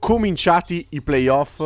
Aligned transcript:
cominciati 0.00 0.84
i 0.90 1.02
playoff 1.02 1.62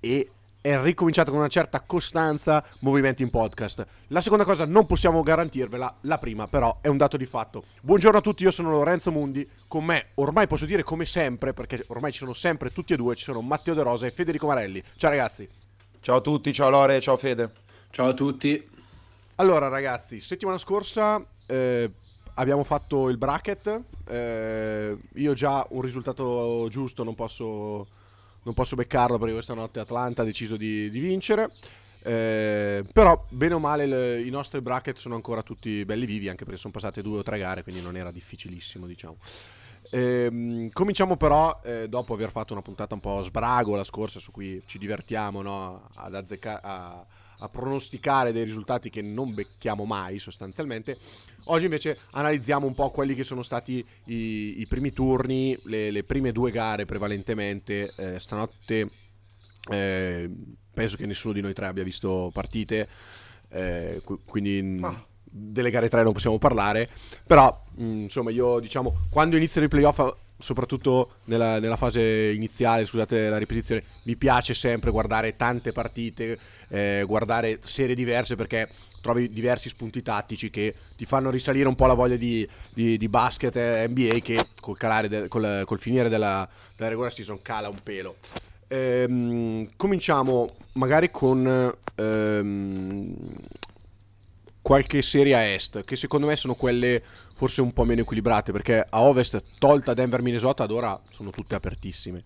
e 0.00 0.30
è 0.60 0.80
ricominciato 0.80 1.30
con 1.30 1.38
una 1.38 1.48
certa 1.48 1.80
costanza 1.82 2.64
movimenti 2.80 3.22
in 3.22 3.30
podcast. 3.30 3.86
La 4.08 4.20
seconda 4.20 4.44
cosa 4.44 4.64
non 4.64 4.84
possiamo 4.84 5.22
garantirvela, 5.22 5.98
la 6.00 6.18
prima 6.18 6.48
però 6.48 6.78
è 6.80 6.88
un 6.88 6.96
dato 6.96 7.16
di 7.16 7.26
fatto. 7.26 7.62
Buongiorno 7.82 8.18
a 8.18 8.20
tutti, 8.20 8.42
io 8.42 8.50
sono 8.50 8.72
Lorenzo 8.72 9.12
Mundi, 9.12 9.48
con 9.68 9.84
me 9.84 10.08
ormai 10.14 10.48
posso 10.48 10.64
dire 10.64 10.82
come 10.82 11.04
sempre, 11.04 11.52
perché 11.52 11.84
ormai 11.88 12.10
ci 12.10 12.18
sono 12.18 12.32
sempre 12.32 12.72
tutti 12.72 12.94
e 12.94 12.96
due, 12.96 13.14
ci 13.14 13.22
sono 13.22 13.42
Matteo 13.42 13.74
De 13.74 13.82
Rosa 13.84 14.06
e 14.06 14.10
Federico 14.10 14.48
Marelli. 14.48 14.82
Ciao 14.96 15.10
ragazzi. 15.10 15.48
Ciao 16.00 16.16
a 16.16 16.20
tutti, 16.20 16.52
ciao 16.52 16.70
Lore, 16.70 17.00
ciao 17.00 17.16
Fede. 17.16 17.52
Ciao 17.90 18.08
a 18.08 18.14
tutti. 18.14 18.68
Allora 19.36 19.68
ragazzi, 19.68 20.20
settimana 20.20 20.58
scorsa 20.58 21.24
eh, 21.46 21.90
abbiamo 22.36 22.64
fatto 22.64 23.08
il 23.08 23.18
bracket, 23.18 23.82
eh, 24.08 24.96
io 25.14 25.32
già 25.34 25.66
un 25.70 25.80
risultato 25.82 26.66
giusto 26.70 27.04
non 27.04 27.14
posso 27.14 27.86
non 28.46 28.54
posso 28.54 28.76
beccarlo 28.76 29.18
perché 29.18 29.32
questa 29.34 29.54
notte 29.54 29.80
Atlanta 29.80 30.22
ha 30.22 30.24
deciso 30.24 30.56
di, 30.56 30.88
di 30.88 31.00
vincere. 31.00 31.50
Eh, 32.02 32.84
però 32.92 33.26
bene 33.30 33.54
o 33.54 33.58
male 33.58 33.86
le, 33.86 34.22
i 34.22 34.30
nostri 34.30 34.60
bracket 34.60 34.96
sono 34.96 35.16
ancora 35.16 35.42
tutti 35.42 35.84
belli 35.84 36.06
vivi 36.06 36.28
anche 36.28 36.44
perché 36.44 36.60
sono 36.60 36.72
passate 36.72 37.02
due 37.02 37.18
o 37.18 37.22
tre 37.24 37.36
gare 37.36 37.64
quindi 37.64 37.82
non 37.82 37.96
era 37.96 38.12
difficilissimo 38.12 38.86
diciamo 38.86 39.16
eh, 39.90 40.70
cominciamo 40.72 41.16
però 41.16 41.60
eh, 41.64 41.88
dopo 41.88 42.14
aver 42.14 42.30
fatto 42.30 42.52
una 42.52 42.62
puntata 42.62 42.94
un 42.94 43.00
po' 43.00 43.22
sbrago 43.22 43.74
la 43.74 43.82
scorsa 43.82 44.20
su 44.20 44.30
cui 44.30 44.62
ci 44.66 44.78
divertiamo 44.78 45.42
no? 45.42 45.88
ad 45.96 46.14
azzecca- 46.14 46.62
a, 47.38 47.48
pronosticare 47.48 48.32
dei 48.32 48.44
risultati 48.44 48.90
che 48.90 49.02
non 49.02 49.34
becchiamo 49.34 49.84
mai 49.84 50.18
sostanzialmente. 50.18 50.96
Oggi 51.44 51.64
invece 51.64 51.98
analizziamo 52.12 52.66
un 52.66 52.74
po' 52.74 52.90
quelli 52.90 53.14
che 53.14 53.24
sono 53.24 53.42
stati 53.42 53.84
i, 54.06 54.60
i 54.60 54.66
primi 54.66 54.92
turni, 54.92 55.56
le, 55.64 55.90
le, 55.90 56.04
prime 56.04 56.32
due 56.32 56.50
gare 56.50 56.84
prevalentemente. 56.84 57.92
Eh, 57.96 58.18
stanotte 58.18 58.90
eh, 59.70 60.30
penso 60.72 60.96
che 60.96 61.06
nessuno 61.06 61.32
di 61.32 61.40
noi 61.40 61.54
tre 61.54 61.66
abbia 61.66 61.84
visto 61.84 62.30
partite, 62.32 62.88
eh, 63.48 64.02
quindi... 64.24 64.78
Ah 64.82 65.06
delle 65.38 65.70
gare 65.70 65.90
3 65.90 66.02
non 66.02 66.14
possiamo 66.14 66.38
parlare, 66.38 66.88
però 67.26 67.62
mh, 67.74 67.84
insomma 67.84 68.30
io 68.30 68.58
diciamo 68.58 69.06
quando 69.10 69.36
iniziano 69.36 69.66
i 69.66 69.68
playoff 69.68 70.00
soprattutto 70.38 71.16
nella, 71.24 71.58
nella, 71.58 71.76
fase 71.76 72.32
iniziale, 72.34 72.84
scusate 72.84 73.28
la 73.28 73.38
ripetizione, 73.38 73.82
mi 74.04 74.16
piace 74.16 74.54
sempre 74.54 74.90
guardare 74.90 75.36
tante 75.36 75.72
partite, 75.72 76.38
eh, 76.68 77.04
guardare 77.06 77.60
serie 77.64 77.94
diverse 77.94 78.36
perché 78.36 78.68
trovi 79.00 79.28
diversi 79.28 79.68
spunti 79.68 80.02
tattici 80.02 80.50
che 80.50 80.74
ti 80.96 81.04
fanno 81.04 81.30
risalire 81.30 81.68
un 81.68 81.76
po' 81.76 81.86
la 81.86 81.94
voglia 81.94 82.16
di, 82.16 82.48
di, 82.74 82.96
di 82.96 83.08
basket 83.08 83.54
NBA 83.88 84.18
che 84.22 84.48
col, 84.60 84.76
de, 85.08 85.28
col, 85.28 85.62
col 85.64 85.78
finire 85.78 86.08
della, 86.08 86.48
della 86.74 86.88
regular 86.88 87.12
season 87.12 87.40
cala 87.40 87.68
un 87.68 87.78
pelo. 87.82 88.16
Ehm, 88.68 89.68
cominciamo 89.76 90.46
magari 90.72 91.10
con 91.12 91.72
ehm, 91.94 93.16
qualche 94.60 95.02
serie 95.02 95.34
a 95.36 95.44
est, 95.44 95.84
che 95.84 95.94
secondo 95.94 96.26
me 96.26 96.34
sono 96.34 96.56
quelle 96.56 97.00
forse 97.34 97.60
un 97.60 97.72
po' 97.72 97.84
meno 97.84 98.00
equilibrate, 98.00 98.50
perché 98.50 98.84
a 98.88 99.02
ovest, 99.02 99.40
tolta 99.58 99.94
Denver 99.94 100.22
Minnesota, 100.22 100.64
ad 100.64 100.72
ora 100.72 101.00
sono 101.12 101.30
tutte 101.30 101.54
apertissime. 101.54 102.24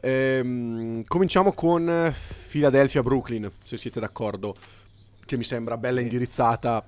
Ehm, 0.00 1.04
cominciamo 1.06 1.52
con 1.52 2.12
Philadelphia 2.50 3.02
Brooklyn, 3.02 3.50
se 3.64 3.76
siete 3.76 4.00
d'accordo, 4.00 4.56
che 5.24 5.36
mi 5.36 5.44
sembra 5.44 5.76
bella 5.76 6.00
indirizzata, 6.00 6.84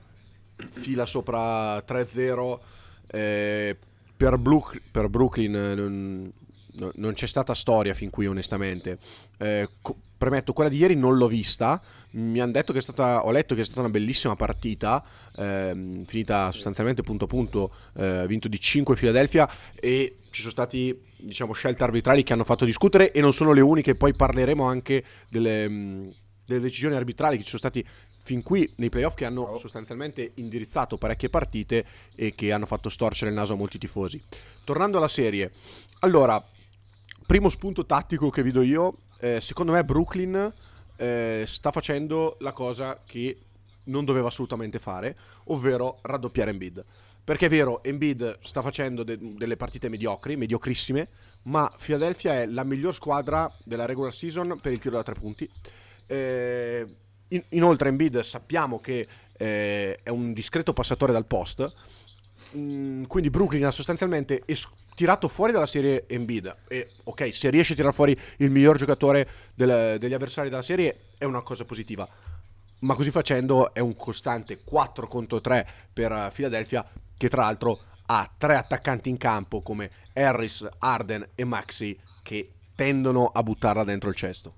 fila 0.57 1.07
sopra 1.07 1.83
3-0. 1.83 2.61
Eh, 3.07 3.77
per, 4.17 4.37
Bru- 4.39 4.81
per, 4.93 5.09
Brooklyn 5.09 6.31
non, 6.75 6.91
non, 6.97 7.13
c'è 7.13 7.27
stata 7.27 7.55
storia 7.55 7.95
fin 7.95 8.11
qui 8.11 8.27
onestamente. 8.27 8.99
Eh, 9.39 9.69
co- 9.81 9.97
premetto, 10.17 10.53
quella 10.53 10.69
di 10.69 10.77
ieri 10.77 10.97
non 10.97 11.17
l'ho 11.17 11.27
vista, 11.27 11.81
mi 12.13 12.41
hanno 12.41 12.53
detto 12.53 12.73
che 12.73 12.79
è 12.81 12.83
stata, 12.83 13.25
ho 13.25 13.31
letto 13.31 13.55
che 13.55 13.63
è 13.63 13.65
stata 13.65 13.81
una 13.81 13.89
bellissima 13.89 14.37
partita, 14.37 15.03
ehm, 15.37 16.05
finita 16.05 16.53
sostanzialmente 16.53 17.03
punto 17.03 17.25
a 17.25 17.29
punto, 17.29 17.73
eh, 17.97 18.25
vinto 18.27 18.49
di 18.49 18.61
5 18.61 18.95
Philadelphia 18.97 19.49
e 19.75 20.17
ci 20.31 20.41
sono 20.41 20.53
stati 20.53 20.99
diciamo, 21.17 21.53
scelte 21.53 21.85
arbitrali 21.85 22.23
che 22.23 22.33
hanno 22.33 22.45
fatto 22.45 22.65
discutere 22.65 23.13
e 23.13 23.21
non 23.21 23.33
sono 23.33 23.53
le 23.53 23.61
uniche, 23.61 23.95
poi 23.95 24.13
parleremo 24.15 24.65
anche 24.65 25.05
delle, 25.29 25.69
mm, 25.69 26.09
delle 26.45 26.61
decisioni 26.61 26.95
arbitrali 26.97 27.37
che 27.37 27.43
ci 27.43 27.51
sono 27.51 27.61
stati 27.61 27.87
fin 28.23 28.43
qui 28.43 28.71
nei 28.77 28.91
playoff 28.91 29.15
che 29.15 29.25
hanno 29.25 29.57
sostanzialmente 29.57 30.33
indirizzato 30.35 30.99
parecchie 30.99 31.31
partite 31.31 31.85
e 32.15 32.35
che 32.35 32.53
hanno 32.53 32.67
fatto 32.67 32.91
storcere 32.91 33.31
il 33.31 33.37
naso 33.37 33.55
a 33.55 33.57
molti 33.57 33.79
tifosi. 33.79 34.21
Tornando 34.65 34.99
alla 34.99 35.09
serie, 35.09 35.51
allora, 36.01 36.45
primo 37.31 37.49
spunto 37.49 37.87
tattico 37.87 38.29
che 38.29 38.43
vi 38.43 38.51
do 38.51 38.61
io, 38.61 38.97
eh, 39.21 39.41
secondo 39.41 39.71
me 39.71 39.85
Brooklyn 39.85 40.53
eh, 40.97 41.45
sta 41.47 41.71
facendo 41.71 42.37
la 42.41 42.51
cosa 42.51 43.01
che 43.07 43.39
non 43.85 44.05
doveva 44.05 44.27
assolutamente 44.27 44.81
fare, 44.81 45.17
ovvero 45.45 46.01
raddoppiare 46.03 46.51
Embiid. 46.51 46.85
Perché 47.23 47.47
è 47.47 47.49
vero, 47.49 47.85
Embiid 47.85 48.41
sta 48.43 48.63
facendo 48.63 49.05
de- 49.05 49.17
delle 49.37 49.57
partite 49.57 49.89
mediocri, 49.89 50.35
mediocrissime, 50.35 51.07
ma 51.43 51.73
Philadelphia 51.81 52.41
è 52.41 52.47
la 52.47 52.65
miglior 52.65 52.97
squadra 52.97 53.49
della 53.63 53.85
regular 53.85 54.13
season 54.13 54.59
per 54.61 54.73
il 54.73 54.81
tiro 54.81 54.97
da 54.97 55.05
tre 55.05 55.15
punti. 55.15 55.49
Eh, 56.09 56.85
in- 57.29 57.45
inoltre 57.51 57.91
Embiid 57.91 58.23
sappiamo 58.23 58.81
che 58.81 59.07
eh, 59.37 60.01
è 60.03 60.11
un 60.11 60.33
discreto 60.33 60.73
passatore 60.73 61.13
dal 61.13 61.27
post, 61.27 61.73
mm, 62.57 63.05
quindi 63.05 63.31
Brooklyn 63.31 63.67
ha 63.67 63.71
sostanzialmente 63.71 64.43
es- 64.47 64.69
tirato 64.95 65.29
fuori 65.29 65.53
dalla 65.53 65.67
serie 65.67 66.05
Embiid 66.07 66.57
e 66.69 66.91
ok, 67.05 67.35
se 67.35 67.51
riesce 67.51 67.73
a 67.73 67.77
tirare 67.77 67.95
fuori 67.95 68.19
il 68.39 68.51
miglior 68.51 68.77
giocatore 68.77 69.29
del, 69.55 69.99
degli 69.99 70.15
avversari 70.15 70.49
della 70.49 70.63
serie 70.63 70.99
è 71.19 71.25
una 71.25 71.43
cosa 71.43 71.65
positiva. 71.65 72.09
Ma 72.81 72.95
così 72.95 73.11
facendo 73.11 73.75
è 73.75 73.81
un 73.81 73.95
costante 73.97 74.59
4 74.65 75.07
contro 75.07 75.41
3 75.41 75.67
per 75.93 76.31
Philadelphia 76.35 76.87
che 77.17 77.29
tra 77.29 77.43
l'altro 77.43 77.81
ha 78.07 78.31
tre 78.37 78.57
attaccanti 78.57 79.09
in 79.09 79.19
campo 79.19 79.63
come 79.63 79.91
Harris, 80.15 80.67
Arden 80.79 81.29
e 81.35 81.45
Maxi 81.45 81.99
che 82.23 82.53
tendono 82.75 83.27
a 83.27 83.43
buttarla 83.43 83.85
dentro 83.85 84.09
il 84.09 84.15
cesto. 84.17 84.55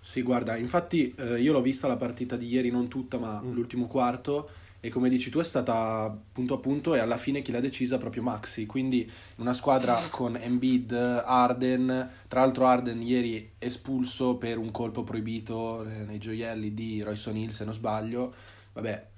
Sì, 0.00 0.22
guarda, 0.22 0.56
infatti 0.56 1.12
eh, 1.16 1.40
io 1.40 1.52
l'ho 1.52 1.62
vista 1.62 1.88
la 1.88 1.96
partita 1.96 2.36
di 2.36 2.46
ieri, 2.46 2.70
non 2.70 2.86
tutta, 2.86 3.18
ma 3.18 3.40
mm. 3.40 3.52
l'ultimo 3.52 3.86
quarto 3.86 4.50
e 4.84 4.90
come 4.90 5.08
dici 5.08 5.30
tu 5.30 5.38
è 5.38 5.44
stata 5.44 6.12
punto 6.32 6.54
a 6.54 6.58
punto 6.58 6.96
e 6.96 6.98
alla 6.98 7.16
fine 7.16 7.40
chi 7.40 7.52
l'ha 7.52 7.60
decisa 7.60 7.98
proprio 7.98 8.24
Maxi, 8.24 8.66
quindi 8.66 9.08
una 9.36 9.54
squadra 9.54 9.96
con 10.10 10.36
Embiid, 10.36 10.90
Arden, 11.24 12.10
tra 12.26 12.40
l'altro 12.40 12.66
Arden 12.66 13.00
ieri 13.00 13.52
espulso 13.58 14.34
per 14.34 14.58
un 14.58 14.72
colpo 14.72 15.04
proibito 15.04 15.84
eh, 15.84 16.02
nei 16.02 16.18
gioielli 16.18 16.74
di 16.74 17.00
Royce 17.00 17.30
O'Neill 17.30 17.50
se 17.50 17.64
non 17.64 17.74
sbaglio, 17.74 18.34
vabbè 18.72 19.10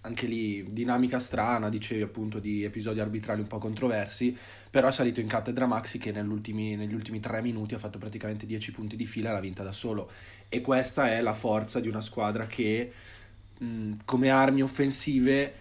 anche 0.00 0.26
lì 0.26 0.72
dinamica 0.72 1.20
strana, 1.20 1.68
dicevi 1.68 2.02
appunto 2.02 2.40
di 2.40 2.64
episodi 2.64 2.98
arbitrali 2.98 3.42
un 3.42 3.46
po' 3.46 3.58
controversi, 3.58 4.36
però 4.68 4.88
è 4.88 4.92
salito 4.92 5.20
in 5.20 5.28
cattedra 5.28 5.66
Maxi 5.66 5.98
che 5.98 6.10
negli 6.10 6.32
ultimi 6.94 7.20
tre 7.20 7.40
minuti 7.42 7.74
ha 7.74 7.78
fatto 7.78 7.98
praticamente 7.98 8.44
10 8.44 8.72
punti 8.72 8.96
di 8.96 9.06
fila 9.06 9.30
e 9.30 9.32
l'ha 9.34 9.40
vinta 9.40 9.62
da 9.62 9.70
solo. 9.70 10.10
E 10.48 10.60
questa 10.60 11.12
è 11.12 11.20
la 11.20 11.32
forza 11.32 11.78
di 11.78 11.86
una 11.86 12.00
squadra 12.00 12.46
che 12.46 12.92
mh, 13.62 13.92
come 14.04 14.30
armi 14.30 14.62
offensive 14.62 15.54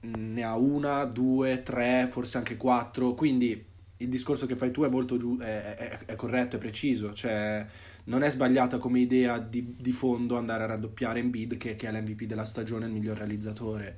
mh, 0.00 0.32
ne 0.32 0.42
ha 0.42 0.56
una, 0.56 1.04
due, 1.04 1.62
tre, 1.62 2.08
forse 2.10 2.36
anche 2.38 2.56
quattro, 2.56 3.14
quindi 3.14 3.70
il 3.96 4.08
discorso 4.08 4.46
che 4.46 4.56
fai 4.56 4.70
tu 4.70 4.82
è 4.82 4.88
molto 4.88 5.16
giu- 5.16 5.40
è, 5.40 5.76
è, 5.76 5.98
è 6.06 6.16
corretto, 6.16 6.56
è 6.56 6.58
preciso, 6.58 7.12
cioè 7.12 7.64
non 8.04 8.22
è 8.22 8.30
sbagliata 8.30 8.78
come 8.78 9.00
idea 9.00 9.38
di, 9.38 9.76
di 9.78 9.92
fondo 9.92 10.36
andare 10.36 10.64
a 10.64 10.66
raddoppiare 10.66 11.20
Embiid 11.20 11.56
che, 11.56 11.76
che 11.76 11.88
è 11.88 11.92
l'MVP 11.92 12.24
della 12.24 12.44
stagione, 12.44 12.86
il 12.86 12.92
miglior 12.92 13.16
realizzatore, 13.16 13.96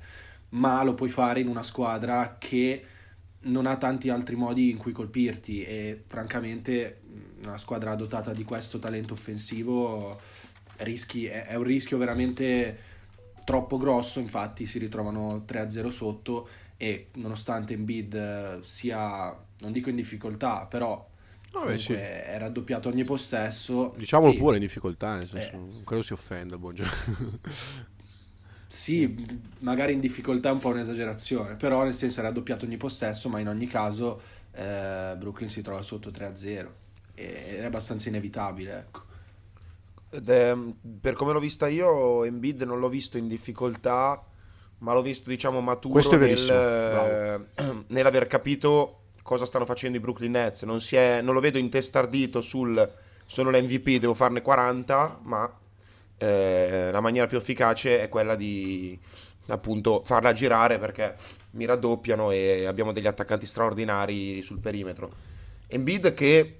ma 0.49 0.83
lo 0.83 0.93
puoi 0.93 1.09
fare 1.09 1.39
in 1.39 1.47
una 1.47 1.63
squadra 1.63 2.37
che 2.39 2.85
non 3.45 3.65
ha 3.65 3.77
tanti 3.77 4.09
altri 4.09 4.35
modi 4.35 4.69
in 4.69 4.77
cui 4.77 4.91
colpirti. 4.91 5.63
E 5.63 6.03
francamente 6.05 7.01
una 7.43 7.57
squadra 7.57 7.95
dotata 7.95 8.31
di 8.31 8.43
questo 8.43 8.79
talento 8.79 9.13
offensivo 9.13 10.19
rischi, 10.77 11.25
è, 11.25 11.45
è 11.47 11.55
un 11.55 11.63
rischio 11.63 11.97
veramente 11.97 12.94
troppo 13.45 13.77
grosso, 13.77 14.19
infatti 14.19 14.65
si 14.65 14.77
ritrovano 14.79 15.45
3-0 15.47 15.89
sotto 15.89 16.49
e 16.75 17.07
nonostante 17.13 17.73
Embiid 17.73 18.13
eh, 18.13 18.57
sia, 18.61 19.33
non 19.59 19.71
dico 19.71 19.89
in 19.89 19.95
difficoltà, 19.95 20.65
però 20.65 21.07
Vabbè, 21.51 21.77
sì. 21.77 21.93
è 21.93 22.35
raddoppiato 22.37 22.89
ogni 22.89 23.05
possesso. 23.05 23.93
Diciamolo 23.95 24.33
sì. 24.33 24.37
pure 24.37 24.55
in 24.55 24.61
difficoltà, 24.61 25.15
nel 25.15 25.29
senso, 25.29 25.55
eh. 25.55 25.57
non 25.57 25.83
credo 25.85 26.01
si 26.01 26.11
offenda, 26.11 26.57
buongiorno. 26.57 27.39
sì, 28.67 29.25
magari 29.59 29.93
in 29.93 30.01
difficoltà 30.01 30.49
è 30.49 30.51
un 30.51 30.59
po' 30.59 30.69
un'esagerazione, 30.69 31.55
però 31.55 31.83
nel 31.83 31.93
senso 31.93 32.19
è 32.19 32.23
raddoppiato 32.23 32.65
ogni 32.65 32.77
possesso, 32.77 33.29
ma 33.29 33.39
in 33.39 33.47
ogni 33.47 33.67
caso 33.67 34.21
eh, 34.51 35.15
Brooklyn 35.17 35.49
si 35.49 35.61
trova 35.61 35.81
sotto 35.81 36.09
3-0 36.09 36.67
e 37.13 37.59
è 37.59 37.63
abbastanza 37.63 38.09
inevitabile, 38.09 38.77
ecco. 38.77 39.03
È, 40.09 40.53
per 41.01 41.13
come 41.13 41.33
l'ho 41.33 41.39
vista 41.39 41.67
io, 41.67 42.23
Embiid 42.23 42.61
non 42.61 42.79
l'ho 42.79 42.89
visto 42.89 43.17
in 43.17 43.27
difficoltà, 43.27 44.23
ma 44.79 44.93
l'ho 44.93 45.01
visto, 45.01 45.29
diciamo, 45.29 45.61
maturo 45.61 46.17
nel, 46.17 47.47
nell'aver 47.87 48.27
capito 48.27 48.99
cosa 49.21 49.45
stanno 49.45 49.65
facendo 49.65 49.97
i 49.97 49.99
Brooklyn 49.99 50.31
Nets, 50.31 50.63
non, 50.63 50.79
si 50.79 50.95
è, 50.95 51.21
non 51.21 51.33
lo 51.33 51.39
vedo 51.39 51.57
intestardito 51.57 52.41
sul 52.41 52.89
sono 53.25 53.49
l'MVP, 53.49 53.97
devo 53.97 54.13
farne 54.13 54.41
40, 54.41 55.19
ma 55.23 55.51
eh, 56.17 56.89
la 56.91 57.01
maniera 57.01 57.27
più 57.27 57.37
efficace 57.37 58.01
è 58.01 58.09
quella 58.09 58.35
di 58.35 58.97
appunto 59.47 60.01
farla 60.03 60.31
girare 60.31 60.79
perché 60.79 61.15
mi 61.51 61.65
raddoppiano 61.65 62.31
e 62.31 62.65
abbiamo 62.65 62.91
degli 62.91 63.07
attaccanti 63.07 63.45
straordinari 63.45 64.41
sul 64.41 64.59
perimetro. 64.59 65.11
Embiid 65.67 66.13
che 66.13 66.59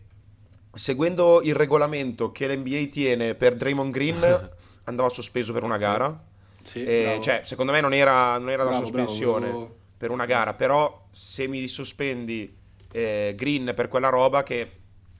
seguendo 0.75 1.41
il 1.41 1.55
regolamento 1.55 2.31
che 2.31 2.47
l'NBA 2.47 2.85
tiene 2.91 3.33
per 3.35 3.55
Draymond 3.55 3.91
Green 3.93 4.49
andava 4.85 5.09
sospeso 5.09 5.51
per 5.53 5.63
una 5.63 5.77
gara. 5.77 6.15
Sì, 6.63 6.83
E, 6.83 7.01
bravo. 7.03 7.21
cioè, 7.21 7.41
secondo 7.43 7.71
me 7.71 7.81
non 7.81 7.93
era, 7.93 8.37
non 8.37 8.49
era 8.49 8.63
una 8.63 8.71
Bravo, 8.77 8.89
bravo, 8.91 9.07
sospensione 9.07 9.47
volevo- 9.51 9.75
per 9.97 10.09
una 10.11 10.25
gara, 10.25 10.53
però 10.53 11.07
se 11.11 11.47
mi 11.47 11.67
sospendi 11.67 12.53
eh, 12.91 13.33
Green 13.35 13.71
per 13.75 13.87
quella 13.87 14.09
roba 14.09 14.43
che 14.43 14.69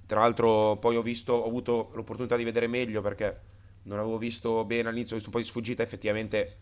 tra 0.05 0.19
l'altro 0.19 0.77
poi 0.79 0.95
ho 0.97 1.01
visto, 1.01 1.33
ho 1.33 1.47
avuto 1.47 1.89
l'opportunità 1.93 2.35
di 2.35 2.43
vedere 2.43 2.67
meglio 2.67 3.01
perché 3.01 3.39
non 3.83 3.97
avevo 3.99 4.17
visto 4.17 4.63
bene 4.65 4.89
all'inizio, 4.89 5.13
ho 5.15 5.19
visto 5.19 5.29
un 5.29 5.35
po' 5.35 5.41
di 5.41 5.45
sfuggita, 5.49 5.81
effettivamente 5.83 6.57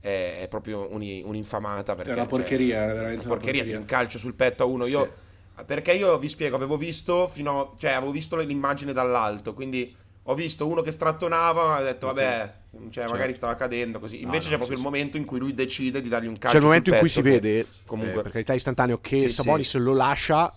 è, 0.00 0.38
è 0.42 0.48
proprio 0.48 0.88
un- 0.90 1.22
un'infamata. 1.24 1.94
Perché, 1.94 2.10
È 2.10 2.14
una 2.14 2.22
cioè, 2.22 2.30
porcheria, 2.38 2.82
è 2.84 2.86
veramente 2.94 3.12
una 3.12 3.20
una 3.26 3.34
porcheria, 3.34 3.60
porcheria. 3.60 3.78
un 3.80 3.84
calcio 3.86 4.18
sul 4.18 4.34
petto 4.34 4.62
a 4.62 4.66
uno. 4.66 4.86
Io, 4.86 5.12
Perché 5.62 5.92
io 5.92 6.18
vi 6.18 6.28
spiego, 6.28 6.56
avevo 6.56 6.76
visto 6.76 7.28
fino 7.28 7.60
a- 7.60 7.76
cioè 7.78 7.92
avevo 7.92 8.10
visto 8.10 8.36
l'immagine 8.36 8.92
dall'alto, 8.92 9.54
quindi 9.54 9.94
ho 10.24 10.34
visto 10.34 10.66
uno 10.66 10.82
che 10.82 10.90
strattonava, 10.90 11.78
ho 11.78 11.82
detto 11.82 12.06
vabbè, 12.06 12.54
cioè, 12.90 13.06
magari 13.06 13.32
stava 13.32 13.54
cadendo 13.54 14.00
così. 14.00 14.22
Invece 14.22 14.44
no, 14.46 14.50
c'è 14.50 14.56
proprio 14.56 14.76
sì, 14.76 14.82
il 14.82 14.88
momento 14.88 15.16
in 15.16 15.24
cui 15.24 15.38
lui 15.38 15.54
decide 15.54 16.00
di 16.00 16.08
dargli 16.08 16.26
un 16.26 16.34
C'è 16.34 16.40
calcio 16.40 16.56
il 16.58 16.64
momento 16.64 16.90
in 16.90 16.98
cui 16.98 17.08
si 17.08 17.22
vede, 17.22 17.66
comunque 17.86 18.18
eh, 18.18 18.22
per 18.22 18.32
carità 18.32 18.54
istantaneo, 18.54 18.98
che 18.98 19.16
Sì, 19.16 19.28
Sabonis 19.30 19.70
sì. 19.70 19.78
lo 19.78 19.92
lascia 19.94 20.52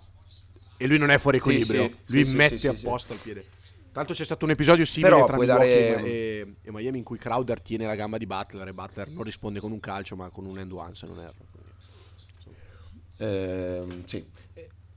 e 0.78 0.88
lui 0.88 0.98
non 0.98 1.10
è 1.12 1.18
fuori 1.18 1.38
equilibrio. 1.38 1.92
lui 2.06 2.24
mette 2.34 2.68
apposta 2.68 3.14
il 3.14 3.20
piede. 3.22 3.42
Tra 3.92 4.06
l'altro 4.06 4.14
c'è 4.16 4.26
stato 4.26 4.46
un 4.46 4.52
episodio 4.52 4.86
simile 4.86 5.12
Però 5.12 5.26
tra 5.26 5.38
Milwaukee 5.38 5.88
dare- 5.88 6.04
e, 6.06 6.56
e 6.62 6.72
Miami 6.72 7.00
in 7.00 7.04
cui 7.04 7.18
Crowder 7.18 7.60
tiene 7.62 7.88
la 7.88 7.96
gamba 7.96 8.18
di 8.18 8.28
Butler 8.28 8.68
e 8.68 8.74
Butler 8.74 9.10
non 9.10 9.24
risponde 9.24 9.60
con 9.60 9.72
un 9.72 9.80
calcio 9.80 10.16
ma 10.16 10.30
con 10.30 10.46
un 10.46 10.60
end 10.60 10.72
one 10.72 10.94
se 10.94 11.08
non 11.08 11.20
erro. 11.20 11.34
Ehm, 13.18 14.06
sì. 14.06 14.24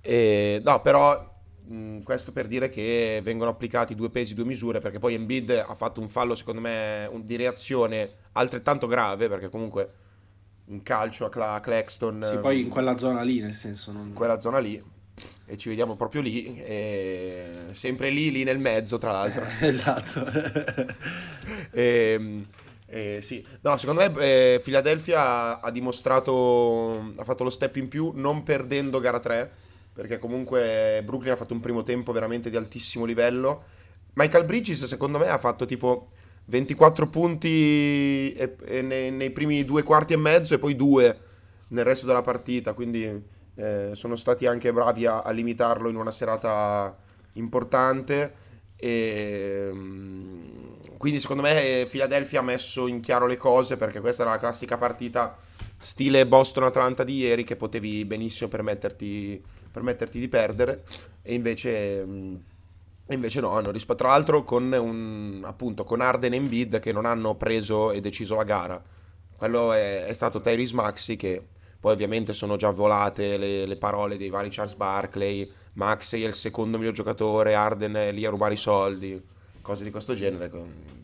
E- 0.01 0.13
e- 0.13 0.63
no, 0.65 0.81
però 0.81 1.29
mh, 1.67 2.01
questo 2.03 2.33
per 2.33 2.47
dire 2.47 2.69
che 2.69 3.21
vengono 3.23 3.51
applicati 3.51 3.95
due 3.95 4.11
pesi, 4.11 4.35
due 4.35 4.45
misure, 4.45 4.81
perché 4.81 4.99
poi 4.99 5.15
Embiid 5.15 5.51
ha 5.67 5.75
fatto 5.75 6.01
un 6.01 6.09
fallo, 6.09 6.35
secondo 6.35 6.61
me, 6.61 7.09
un- 7.11 7.25
di 7.27 7.37
reazione 7.37 8.11
altrettanto 8.33 8.87
grave, 8.87 9.29
perché 9.29 9.49
comunque 9.49 9.93
un 10.67 10.83
calcio 10.83 11.25
a, 11.25 11.31
Cla- 11.31 11.55
a 11.55 11.61
Claxton 11.61 12.25
Sì, 12.31 12.39
poi 12.39 12.61
in 12.61 12.69
quella 12.69 12.97
zona 12.97 13.23
lì, 13.23 13.41
nel 13.41 13.55
senso, 13.55 13.91
non... 13.93 14.09
in 14.09 14.15
quella 14.15 14.39
zona 14.39 14.59
lì, 14.59 14.81
e 15.47 15.57
ci 15.59 15.69
vediamo 15.69 15.97
proprio 15.97 16.21
lì, 16.21 16.57
e 16.63 17.69
sempre 17.73 18.11
lì, 18.11 18.31
lì 18.31 18.45
nel 18.45 18.59
mezzo, 18.59 18.99
tra 18.99 19.11
l'altro. 19.13 19.45
esatto. 19.61 20.25
Ehm, 21.73 22.47
eh, 22.87 23.21
sì. 23.23 23.45
No, 23.63 23.77
secondo 23.77 24.01
me 24.03 24.13
eh, 24.25 24.61
Philadelphia 24.63 25.61
ha 25.61 25.71
dimostrato, 25.71 27.13
ha 27.17 27.25
fatto 27.25 27.45
lo 27.45 27.51
step 27.51 27.77
in 27.77 27.89
più 27.89 28.13
non 28.15 28.43
perdendo 28.43 28.99
gara 29.01 29.21
3, 29.21 29.53
perché 29.93 30.19
comunque 30.19 31.03
Brooklyn 31.05 31.33
ha 31.33 31.37
fatto 31.37 31.55
un 31.55 31.61
primo 31.61 31.83
tempo 31.83 32.13
veramente 32.13 32.51
di 32.51 32.57
altissimo 32.57 33.05
livello. 33.05 33.65
Michael 34.15 34.45
Bridges 34.45 34.85
secondo 34.85 35.19
me 35.19 35.29
ha 35.29 35.39
fatto 35.39 35.67
tipo 35.67 36.11
24 36.47 37.09
punti 37.09 38.33
e- 38.33 38.57
e 38.65 38.83
nei, 38.83 39.11
nei 39.11 39.31
primi 39.31 39.65
due 39.65 39.83
quarti 39.83 40.15
e 40.15 40.17
mezzo 40.17 40.55
e 40.55 40.59
poi 40.59 40.75
due 40.75 41.19
nel 41.69 41.85
resto 41.85 42.07
della 42.07 42.23
partita, 42.23 42.73
quindi 42.73 43.23
eh, 43.55 43.91
sono 43.93 44.17
stati 44.17 44.47
anche 44.47 44.73
bravi 44.73 45.07
a, 45.07 45.21
a 45.21 45.31
limitarlo 45.31 45.89
in 45.89 45.97
una 45.97 46.11
serata 46.11 46.97
importante. 47.35 48.49
E, 48.77 49.71
mm, 49.73 50.71
quindi 50.97 51.21
secondo 51.21 51.43
me 51.43 51.81
eh, 51.83 51.87
Philadelphia 51.89 52.41
ha 52.41 52.43
messo 52.43 52.87
in 52.87 53.01
chiaro 53.01 53.27
le 53.27 53.37
cose 53.37 53.77
perché 53.77 54.01
questa 54.01 54.23
era 54.23 54.33
la 54.33 54.39
classica 54.39 54.79
partita 54.79 55.37
stile 55.77 56.27
Boston-Atlanta 56.27 57.05
di 57.05 57.17
ieri 57.17 57.45
che 57.45 57.57
potevi 57.57 58.05
benissimo 58.05 58.49
permetterti, 58.49 59.43
permetterti 59.71 60.19
di 60.19 60.29
perdere 60.29 60.85
e 61.23 61.35
invece, 61.35 62.05
mm, 62.05 62.35
e 63.07 63.15
invece 63.15 63.41
no, 63.41 63.51
hanno 63.51 63.71
risp- 63.71 63.95
tra 63.95 64.09
l'altro 64.09 64.45
con, 64.45 64.73
un, 64.73 65.43
appunto, 65.45 65.85
con 65.85 66.01
Arden 66.01 66.33
e 66.33 66.37
Embiid 66.37 66.81
che 66.81 66.93
non 66.93 67.07
hanno 67.07 67.35
preso 67.35 67.91
e 67.93 68.01
deciso 68.01 68.35
la 68.35 68.45
gara. 68.45 68.83
Quello 69.37 69.73
è, 69.73 70.05
è 70.05 70.13
stato 70.13 70.41
Tyrese 70.41 70.75
Maxi 70.75 71.17
che 71.17 71.43
poi 71.81 71.93
ovviamente 71.93 72.35
sono 72.35 72.57
già 72.57 72.71
volate 72.71 73.39
le, 73.39 73.65
le 73.65 73.77
parole 73.77 74.19
dei 74.19 74.29
vari 74.29 74.51
Charles 74.51 74.75
Barkley, 74.75 75.51
Maxey 75.75 76.23
è 76.23 76.27
il 76.27 76.35
secondo 76.35 76.77
miglior 76.77 76.93
giocatore, 76.93 77.55
Arden 77.55 77.95
è 77.95 78.13
lì 78.13 78.27
a 78.27 78.31
rubare 78.31 78.53
i 78.55 78.59
soldi, 78.59 79.21
cose 79.63 79.85
di 79.85 79.91
questo 79.91 80.13
genere, 80.13 80.51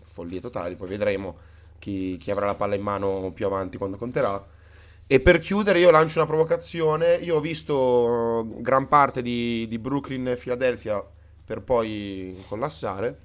follie 0.02 0.40
totali, 0.40 0.76
poi 0.76 0.88
vedremo 0.88 1.36
chi, 1.78 2.16
chi 2.18 2.30
avrà 2.30 2.46
la 2.46 2.54
palla 2.54 2.74
in 2.74 2.82
mano 2.82 3.30
più 3.34 3.46
avanti 3.46 3.78
quando 3.78 3.96
conterà. 3.96 4.54
E 5.08 5.20
per 5.20 5.38
chiudere 5.38 5.78
io 5.78 5.90
lancio 5.90 6.18
una 6.18 6.26
provocazione, 6.26 7.14
io 7.14 7.36
ho 7.36 7.40
visto 7.40 8.40
eh, 8.40 8.60
gran 8.60 8.88
parte 8.88 9.22
di, 9.22 9.66
di 9.68 9.78
Brooklyn 9.78 10.26
e 10.28 10.36
Philadelphia 10.36 11.00
per 11.44 11.62
poi 11.62 12.36
collassare 12.48 13.20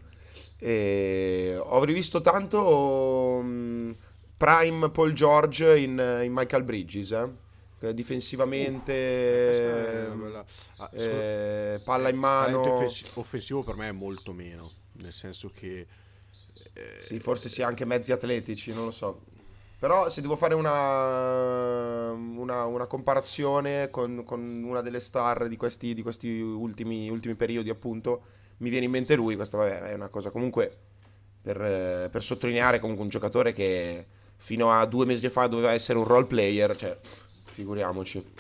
e 0.60 1.56
ho 1.60 1.84
rivisto 1.84 2.22
tanto 2.22 3.40
mm, 3.42 3.92
Prime 4.38 4.92
Paul 4.92 5.14
George 5.14 5.80
in, 5.80 6.22
in 6.24 6.32
Michael 6.32 6.64
Bridges, 6.64 7.12
eh. 7.12 7.30
Eh, 7.84 7.96
difensivamente, 7.96 8.94
Ah, 10.76 10.90
eh, 10.94 11.82
palla 11.84 12.10
in 12.10 12.20
Talento 12.20 12.60
mano. 12.60 12.74
offensi- 12.76 13.06
offensivo 13.16 13.64
per 13.64 13.76
me 13.76 13.88
è 13.90 13.92
molto 13.92 14.34
meno, 14.34 14.72
nel 14.94 15.14
senso 15.14 15.50
che 15.52 15.88
eh, 16.74 16.96
Sì, 17.00 17.18
forse 17.20 17.50
sia 17.50 17.66
anche 17.66 17.86
mezzi 17.86 18.12
atletici, 18.12 18.72
non 18.72 18.86
lo 18.86 18.92
so. 18.92 19.22
Però 19.82 20.12
se 20.12 20.22
devo 20.22 20.36
fare 20.36 20.54
una, 20.54 22.12
una, 22.12 22.66
una 22.66 22.86
comparazione 22.86 23.90
con, 23.90 24.24
con 24.24 24.40
una 24.64 24.82
delle 24.82 25.00
star 25.00 25.48
di 25.48 25.58
questi, 25.58 25.96
di 25.96 26.04
questi 26.04 26.40
ultimi, 26.40 27.10
ultimi 27.10 27.34
periodi, 27.34 27.72
appunto, 27.72 28.22
mi 28.58 28.70
viene 28.70 28.86
in 28.86 28.92
mente 28.92 29.16
lui. 29.16 29.36
Questa 29.36 29.58
vabbè, 29.58 29.80
è 29.80 29.94
una 29.96 30.10
cosa 30.10 30.30
comunque 30.30 30.78
per, 31.42 32.10
per 32.12 32.22
sottolineare 32.22 32.80
comunque 32.80 33.06
un 33.06 33.10
giocatore 33.10 33.54
che 33.54 34.06
fino 34.36 34.72
a 34.72 34.86
due 34.86 35.08
mesi 35.08 35.28
fa 35.30 35.48
doveva 35.48 35.72
essere 35.72 35.98
un 35.98 36.06
role 36.06 36.28
player, 36.28 36.76
cioè 36.76 37.00
figuriamoci. 37.46 38.34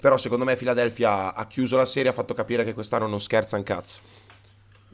Però 0.00 0.16
secondo 0.16 0.46
me 0.46 0.56
Philadelphia 0.56 1.34
ha 1.34 1.46
chiuso 1.48 1.76
la 1.76 1.84
serie, 1.84 2.08
ha 2.08 2.14
fatto 2.14 2.32
capire 2.32 2.64
che 2.64 2.72
quest'anno 2.72 3.06
non 3.06 3.20
scherza 3.20 3.58
un 3.58 3.62
cazzo. 3.62 4.00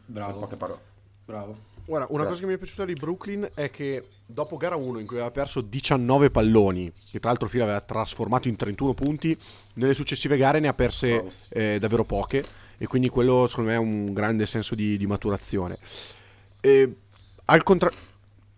In 0.06 0.12
Bravo, 0.12 0.40
poche 0.40 0.56
parole. 0.56 0.80
bravo. 1.24 1.75
Guarda, 1.86 2.06
una 2.10 2.24
Grazie. 2.24 2.28
cosa 2.28 2.40
che 2.40 2.46
mi 2.46 2.54
è 2.54 2.58
piaciuta 2.58 2.84
di 2.84 2.92
Brooklyn 2.94 3.48
è 3.54 3.70
che 3.70 4.08
dopo 4.26 4.56
gara 4.56 4.74
1 4.74 4.98
in 4.98 5.06
cui 5.06 5.16
aveva 5.16 5.30
perso 5.30 5.60
19 5.60 6.30
palloni, 6.30 6.92
che 7.10 7.20
tra 7.20 7.28
l'altro 7.30 7.48
Fila 7.48 7.62
aveva 7.62 7.80
trasformato 7.80 8.48
in 8.48 8.56
31 8.56 8.92
punti, 8.92 9.38
nelle 9.74 9.94
successive 9.94 10.36
gare 10.36 10.58
ne 10.58 10.66
ha 10.66 10.74
perse 10.74 11.32
eh, 11.48 11.78
davvero 11.78 12.02
poche 12.04 12.44
e 12.76 12.86
quindi 12.88 13.08
quello 13.08 13.46
secondo 13.46 13.70
me 13.70 13.76
è 13.76 13.78
un 13.80 14.12
grande 14.12 14.46
senso 14.46 14.74
di, 14.74 14.96
di 14.96 15.06
maturazione. 15.06 15.78
E, 16.60 16.92
al 17.44 17.62
contrario, 17.62 17.96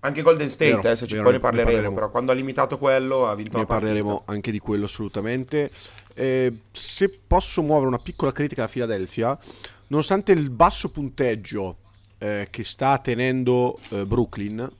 Anche 0.01 0.23
Golden 0.23 0.49
State, 0.49 0.77
Vero, 0.77 0.89
eh, 0.89 0.97
se 0.97 1.07
ci 1.07 1.15
vero, 1.17 1.25
poi 1.25 1.33
ne 1.33 1.39
ne 1.39 1.43
parleremo, 1.43 1.71
parleremo. 1.71 1.95
però 1.95 2.11
quando 2.11 2.33
ha 2.33 2.35
limitato 2.35 2.79
quello 2.79 3.27
ha 3.27 3.35
vinto 3.35 3.57
ne 3.57 3.63
la 3.63 3.67
partita. 3.67 3.91
parleremo 3.93 4.23
anche 4.25 4.51
di 4.51 4.59
quello 4.59 4.87
assolutamente. 4.87 5.71
Eh, 6.15 6.61
se 6.73 7.11
posso 7.27 7.63
muovere 7.63 7.89
una 7.89 7.99
piccola 7.99 8.33
critica 8.33 8.65
a 8.65 8.69
Philadelphia, 8.69 9.37
nonostante 9.89 10.33
il 10.33 10.49
basso 10.49 10.89
punteggio 10.91 11.77
eh, 12.19 12.49
che 12.51 12.65
sta 12.65 12.99
tenendo 12.99 13.79
eh, 13.91 14.05
Brooklyn, 14.05 14.71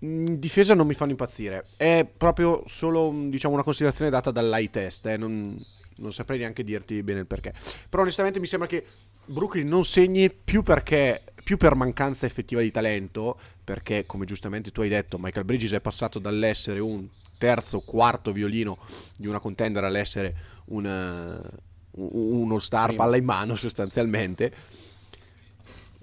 in 0.00 0.38
difesa 0.38 0.74
non 0.74 0.86
mi 0.86 0.94
fanno 0.94 1.10
impazzire. 1.10 1.64
È 1.76 2.06
proprio 2.16 2.64
solo 2.66 3.12
diciamo, 3.28 3.54
una 3.54 3.62
considerazione 3.62 4.10
data 4.10 4.30
dall'eye 4.30 4.70
test, 4.70 5.06
eh, 5.06 5.16
non, 5.16 5.56
non 5.96 6.12
saprei 6.12 6.38
neanche 6.38 6.64
dirti 6.64 7.02
bene 7.02 7.20
il 7.20 7.26
perché. 7.26 7.52
Però 7.88 8.02
onestamente 8.02 8.40
mi 8.40 8.46
sembra 8.46 8.68
che 8.68 8.84
Brooklyn 9.24 9.68
non 9.68 9.84
segni 9.84 10.30
più 10.30 10.62
perché 10.62 11.22
più 11.42 11.56
per 11.56 11.74
mancanza 11.74 12.26
effettiva 12.26 12.60
di 12.60 12.70
talento, 12.70 13.38
perché 13.64 14.06
come 14.06 14.24
giustamente 14.24 14.70
tu 14.70 14.80
hai 14.80 14.88
detto, 14.88 15.18
Michael 15.18 15.44
Bridges 15.44 15.72
è 15.72 15.80
passato 15.80 16.18
dall'essere 16.18 16.78
un 16.78 17.06
terzo, 17.36 17.80
quarto 17.80 18.32
violino 18.32 18.78
di 19.16 19.26
una 19.26 19.40
contender 19.40 19.82
all'essere 19.82 20.36
un, 20.66 20.86
eh, 20.86 21.58
un- 21.90 22.52
all-star 22.52 22.94
palla 22.94 23.16
in 23.16 23.24
mano 23.24 23.56
sostanzialmente. 23.56 24.54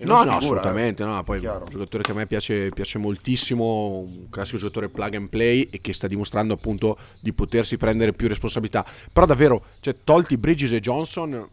No, 0.05 0.13
no, 0.13 0.19
figura, 0.19 0.37
assolutamente. 0.37 1.03
eh. 1.03 1.05
No, 1.05 1.21
poi 1.23 1.39
un 1.45 1.65
giocatore 1.69 2.03
che 2.03 2.11
a 2.11 2.13
me 2.13 2.25
piace, 2.25 2.69
piace 2.69 2.97
moltissimo, 2.97 3.97
un 3.99 4.29
classico 4.29 4.57
giocatore 4.57 4.89
plug 4.89 5.15
and 5.15 5.29
play 5.29 5.67
e 5.69 5.81
che 5.81 5.93
sta 5.93 6.07
dimostrando 6.07 6.53
appunto 6.53 6.97
di 7.21 7.33
potersi 7.33 7.77
prendere 7.77 8.13
più 8.13 8.27
responsabilità. 8.27 8.85
Però 9.11 9.25
davvero, 9.25 9.65
cioè, 9.81 9.95
tolti 10.03 10.37
Bridges 10.37 10.71
e 10.71 10.79
Johnson, 10.79 11.47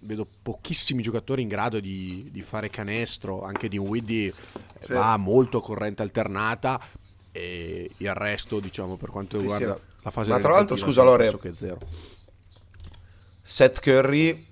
vedo 0.00 0.26
pochissimi 0.42 1.02
giocatori 1.02 1.42
in 1.42 1.48
grado 1.48 1.80
di, 1.80 2.28
di 2.30 2.42
fare 2.42 2.68
canestro, 2.70 3.42
anche 3.42 3.68
di 3.68 3.78
Widdy 3.78 4.32
Sì. 4.78 4.92
va 4.92 5.16
molto 5.16 5.58
a 5.58 5.62
corrente 5.62 6.02
alternata 6.02 6.80
e 7.32 7.90
il 7.96 8.14
resto, 8.14 8.60
diciamo, 8.60 8.96
per 8.96 9.10
quanto 9.10 9.36
Sì, 9.36 9.42
riguarda 9.42 9.74
sì. 9.74 9.96
la 10.02 10.10
fase 10.10 10.30
Ma 10.30 10.38
tra 10.38 10.52
l'altro, 10.52 10.76
scusa, 10.76 11.02
Lore. 11.02 11.32
Seth 13.42 13.80
Curry 13.80 14.46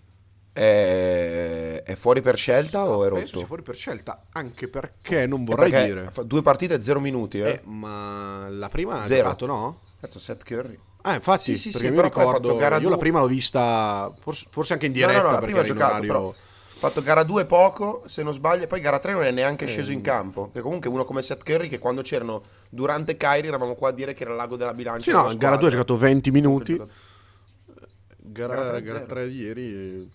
è, 0.54 1.82
è 1.84 1.94
fuori 1.96 2.20
per 2.20 2.37
scelta 2.37 2.84
o 2.88 3.04
è 3.04 3.08
Penso 3.11 3.26
sia 3.26 3.34
rotto? 3.34 3.46
fuori 3.46 3.62
per 3.62 3.75
scelta, 3.75 4.25
anche 4.32 4.68
perché 4.68 5.26
non 5.26 5.44
vorrei 5.44 5.70
Perché 5.70 5.87
dire. 5.87 6.11
due 6.25 6.42
partite 6.42 6.75
e 6.75 6.80
zero 6.80 7.00
minuti, 7.00 7.40
eh? 7.40 7.49
Eh, 7.49 7.61
ma 7.64 8.46
la 8.49 8.68
prima 8.68 9.00
ha 9.00 9.04
Zero. 9.04 9.25
giocato, 9.25 9.46
no? 9.46 9.80
Cazzo, 10.00 10.18
Seth 10.20 10.44
Curry. 10.44 10.78
Ah, 11.02 11.14
infatti, 11.14 11.42
Sì, 11.42 11.56
sì, 11.56 11.70
perché 11.70 11.88
sì, 11.88 11.92
mi 11.92 12.00
ricordo, 12.02 12.54
io 12.58 12.68
la 12.68 12.78
due. 12.78 12.96
prima 12.96 13.18
l'ho 13.18 13.26
vista, 13.26 14.14
forse, 14.20 14.46
forse 14.49 14.73
anche 14.75 14.87
in 14.87 14.92
No, 14.92 14.99
diretta, 14.99 15.18
no, 15.18 15.25
no, 15.26 15.32
la 15.32 15.38
perché 15.40 15.44
prima 15.52 15.58
ha 15.61 15.64
era 15.64 15.73
giocato, 15.75 15.92
orario... 15.92 16.12
però 16.12 16.34
fatto 16.76 17.02
gara 17.02 17.23
2 17.25 17.44
poco, 17.46 18.02
se 18.06 18.23
non 18.23 18.32
sbaglio, 18.32 18.62
e 18.64 18.66
poi 18.68 18.80
gara 18.80 18.99
3 18.99 19.12
non 19.12 19.25
è 19.25 19.30
neanche 19.32 19.66
sceso 19.66 19.90
Eh. 19.90 19.94
in 19.94 20.00
campo. 20.02 20.50
Che 20.52 20.61
comunque 20.61 20.88
uno 20.88 21.04
come 21.04 21.20
Seth 21.23 21.42
Curry, 21.42 21.68
che 21.68 21.78
quando 21.78 22.00
c'erano 22.02 22.42
durante 22.70 23.16
Kyrie 23.16 23.49
eravamo 23.49 23.75
qua 23.75 23.88
a 23.88 23.92
dire 23.92 24.14
che 24.14 24.23
era 24.23 24.34
l'ago 24.34 24.56
della 24.56 24.73
bilancia. 24.73 25.11
Sì, 25.11 25.26
no, 25.28 25.37
gara 25.37 25.56
2 25.56 25.66
ha 25.66 25.70
giocato 25.70 25.96
20 25.99 26.30
minuti, 26.30 26.76
Gara 26.76 28.54
gara, 28.54 28.54
Gara 28.54 28.70
tre, 28.70 28.82
gara 28.82 28.99
zero. 29.00 29.06
3 29.11 29.28
di 29.28 29.37
ieri... 29.40 30.11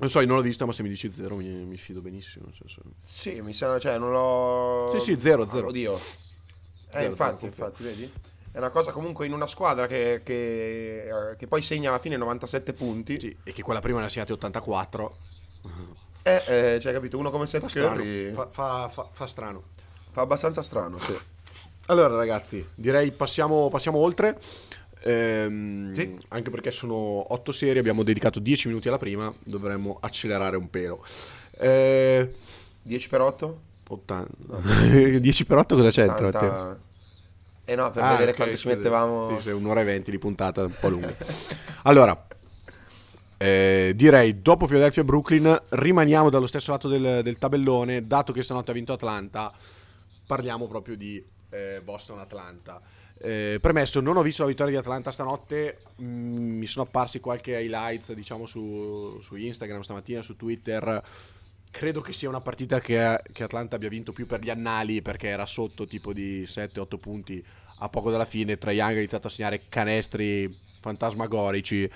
Non 0.00 0.08
so, 0.08 0.20
io 0.20 0.26
non 0.26 0.36
l'ho 0.36 0.42
vista, 0.42 0.64
ma 0.64 0.72
se 0.72 0.82
mi 0.84 0.88
dici 0.88 1.12
0 1.12 1.34
mi, 1.36 1.46
mi 1.48 1.76
fido 1.76 2.00
benissimo. 2.00 2.46
senso- 2.56 2.82
Sì, 3.00 3.40
mi 3.40 3.52
sa, 3.52 3.78
cioè 3.80 3.98
non 3.98 4.12
l'ho... 4.12 4.88
Sì, 4.96 4.98
sì, 5.00 5.20
zero, 5.20 5.48
zero. 5.48 5.68
Oddio. 5.68 5.94
Eh, 5.96 5.98
Zero, 6.92 7.10
infatti, 7.10 7.38
zero, 7.40 7.46
infatti, 7.48 7.82
vedi? 7.82 8.12
È 8.52 8.58
una 8.58 8.70
cosa 8.70 8.92
comunque 8.92 9.26
in 9.26 9.32
una 9.32 9.46
squadra 9.48 9.86
che, 9.88 10.22
che, 10.24 11.02
eh, 11.32 11.36
che 11.36 11.46
poi 11.48 11.62
segna 11.62 11.88
alla 11.90 11.98
fine 11.98 12.16
97 12.16 12.72
punti. 12.72 13.18
Sì, 13.20 13.36
e 13.42 13.52
che 13.52 13.62
quella 13.62 13.80
prima 13.80 13.98
ne 13.98 14.06
ha 14.06 14.08
segnati 14.08 14.32
84. 14.32 15.16
Eh, 16.22 16.42
eh, 16.46 16.78
cioè, 16.80 16.92
capito, 16.92 17.18
uno 17.18 17.30
come 17.30 17.44
Fa 17.46 17.50
Seth 17.50 17.66
strano, 17.66 17.94
Curry 17.96 18.32
fa, 18.32 18.46
fa, 18.50 18.50
fa- 18.50 18.88
fa- 18.88 19.08
fa 19.12 19.26
strano. 19.26 19.62
abbastanza 20.14 20.62
strano, 20.62 20.98
sì. 20.98 21.16
Allora, 21.86 22.14
ragazzi, 22.16 22.66
direi 22.74 23.10
passiamo, 23.12 23.68
passiamo 23.68 23.98
oltre. 23.98 24.38
Ehm, 25.02 25.92
Sì. 25.92 26.18
Anche 26.28 26.50
perché 26.50 26.70
sono 26.70 27.32
8 27.32 27.52
serie, 27.52 27.80
abbiamo 27.80 28.02
dedicato 28.02 28.38
10 28.40 28.68
minuti 28.68 28.88
alla 28.88 28.98
prima, 28.98 29.32
dovremmo 29.44 29.98
accelerare 30.00 30.56
un 30.56 30.68
pelo. 30.70 31.04
Eh, 31.58 32.34
10 32.82 33.08
per 33.08 33.20
8? 33.20 33.60
80. 33.88 35.18
10 35.18 35.44
per 35.46 35.56
8 35.58 35.76
cosa 35.76 35.90
c'entra? 35.90 36.30
te? 36.30 36.36
80... 36.36 36.78
Eh 37.64 37.74
no, 37.74 37.90
per 37.90 38.02
Ah, 38.02 38.10
vedere 38.12 38.30
ok, 38.30 38.36
quanto 38.36 38.56
ci 38.56 38.68
mettevamo... 38.68 39.36
Sì, 39.36 39.42
sì, 39.42 39.50
un'ora 39.50 39.82
e 39.82 39.84
venti 39.84 40.10
di 40.10 40.18
puntata, 40.18 40.62
un 40.64 40.74
po' 40.80 40.88
lunga. 40.88 41.14
allora, 41.82 42.26
eh, 43.36 43.92
direi 43.94 44.40
dopo 44.40 44.66
Philadelphia 44.66 45.02
e 45.02 45.04
Brooklyn 45.04 45.62
rimaniamo 45.70 46.30
dallo 46.30 46.46
stesso 46.46 46.70
lato 46.70 46.88
del, 46.88 47.20
del 47.22 47.36
tabellone, 47.38 48.06
dato 48.06 48.32
che 48.32 48.42
stanotte 48.42 48.70
ha 48.70 48.74
vinto 48.74 48.94
Atlanta, 48.94 49.52
parliamo 50.26 50.66
proprio 50.66 50.96
di 50.96 51.22
eh, 51.50 51.80
Boston-Atlanta. 51.84 52.80
Eh, 53.20 53.58
premesso, 53.60 54.00
non 54.00 54.16
ho 54.16 54.22
visto 54.22 54.42
la 54.42 54.48
vittoria 54.48 54.72
di 54.72 54.78
Atlanta 54.78 55.10
stanotte, 55.10 55.78
mm, 56.00 56.58
mi 56.58 56.66
sono 56.66 56.84
apparsi 56.86 57.20
qualche 57.20 57.58
highlights 57.60 58.12
diciamo 58.12 58.46
su, 58.46 59.18
su 59.20 59.34
Instagram 59.36 59.80
stamattina, 59.80 60.22
su 60.22 60.36
Twitter. 60.36 61.02
Credo 61.70 62.00
che 62.00 62.12
sia 62.12 62.28
una 62.28 62.40
partita 62.40 62.80
che, 62.80 63.20
che 63.30 63.42
Atlanta 63.44 63.76
abbia 63.76 63.88
vinto 63.90 64.12
più 64.12 64.26
per 64.26 64.40
gli 64.40 64.48
annali 64.50 65.02
perché 65.02 65.28
era 65.28 65.44
sotto 65.46 65.86
tipo 65.86 66.12
di 66.12 66.44
7-8 66.46 66.96
punti 66.98 67.44
a 67.80 67.88
poco 67.88 68.10
dalla 68.10 68.24
fine. 68.24 68.56
Trae 68.56 68.74
Young 68.74 68.94
ha 68.94 68.98
iniziato 68.98 69.26
a 69.26 69.30
segnare 69.30 69.62
canestri 69.68 70.50
fantasmagorici. 70.80 71.90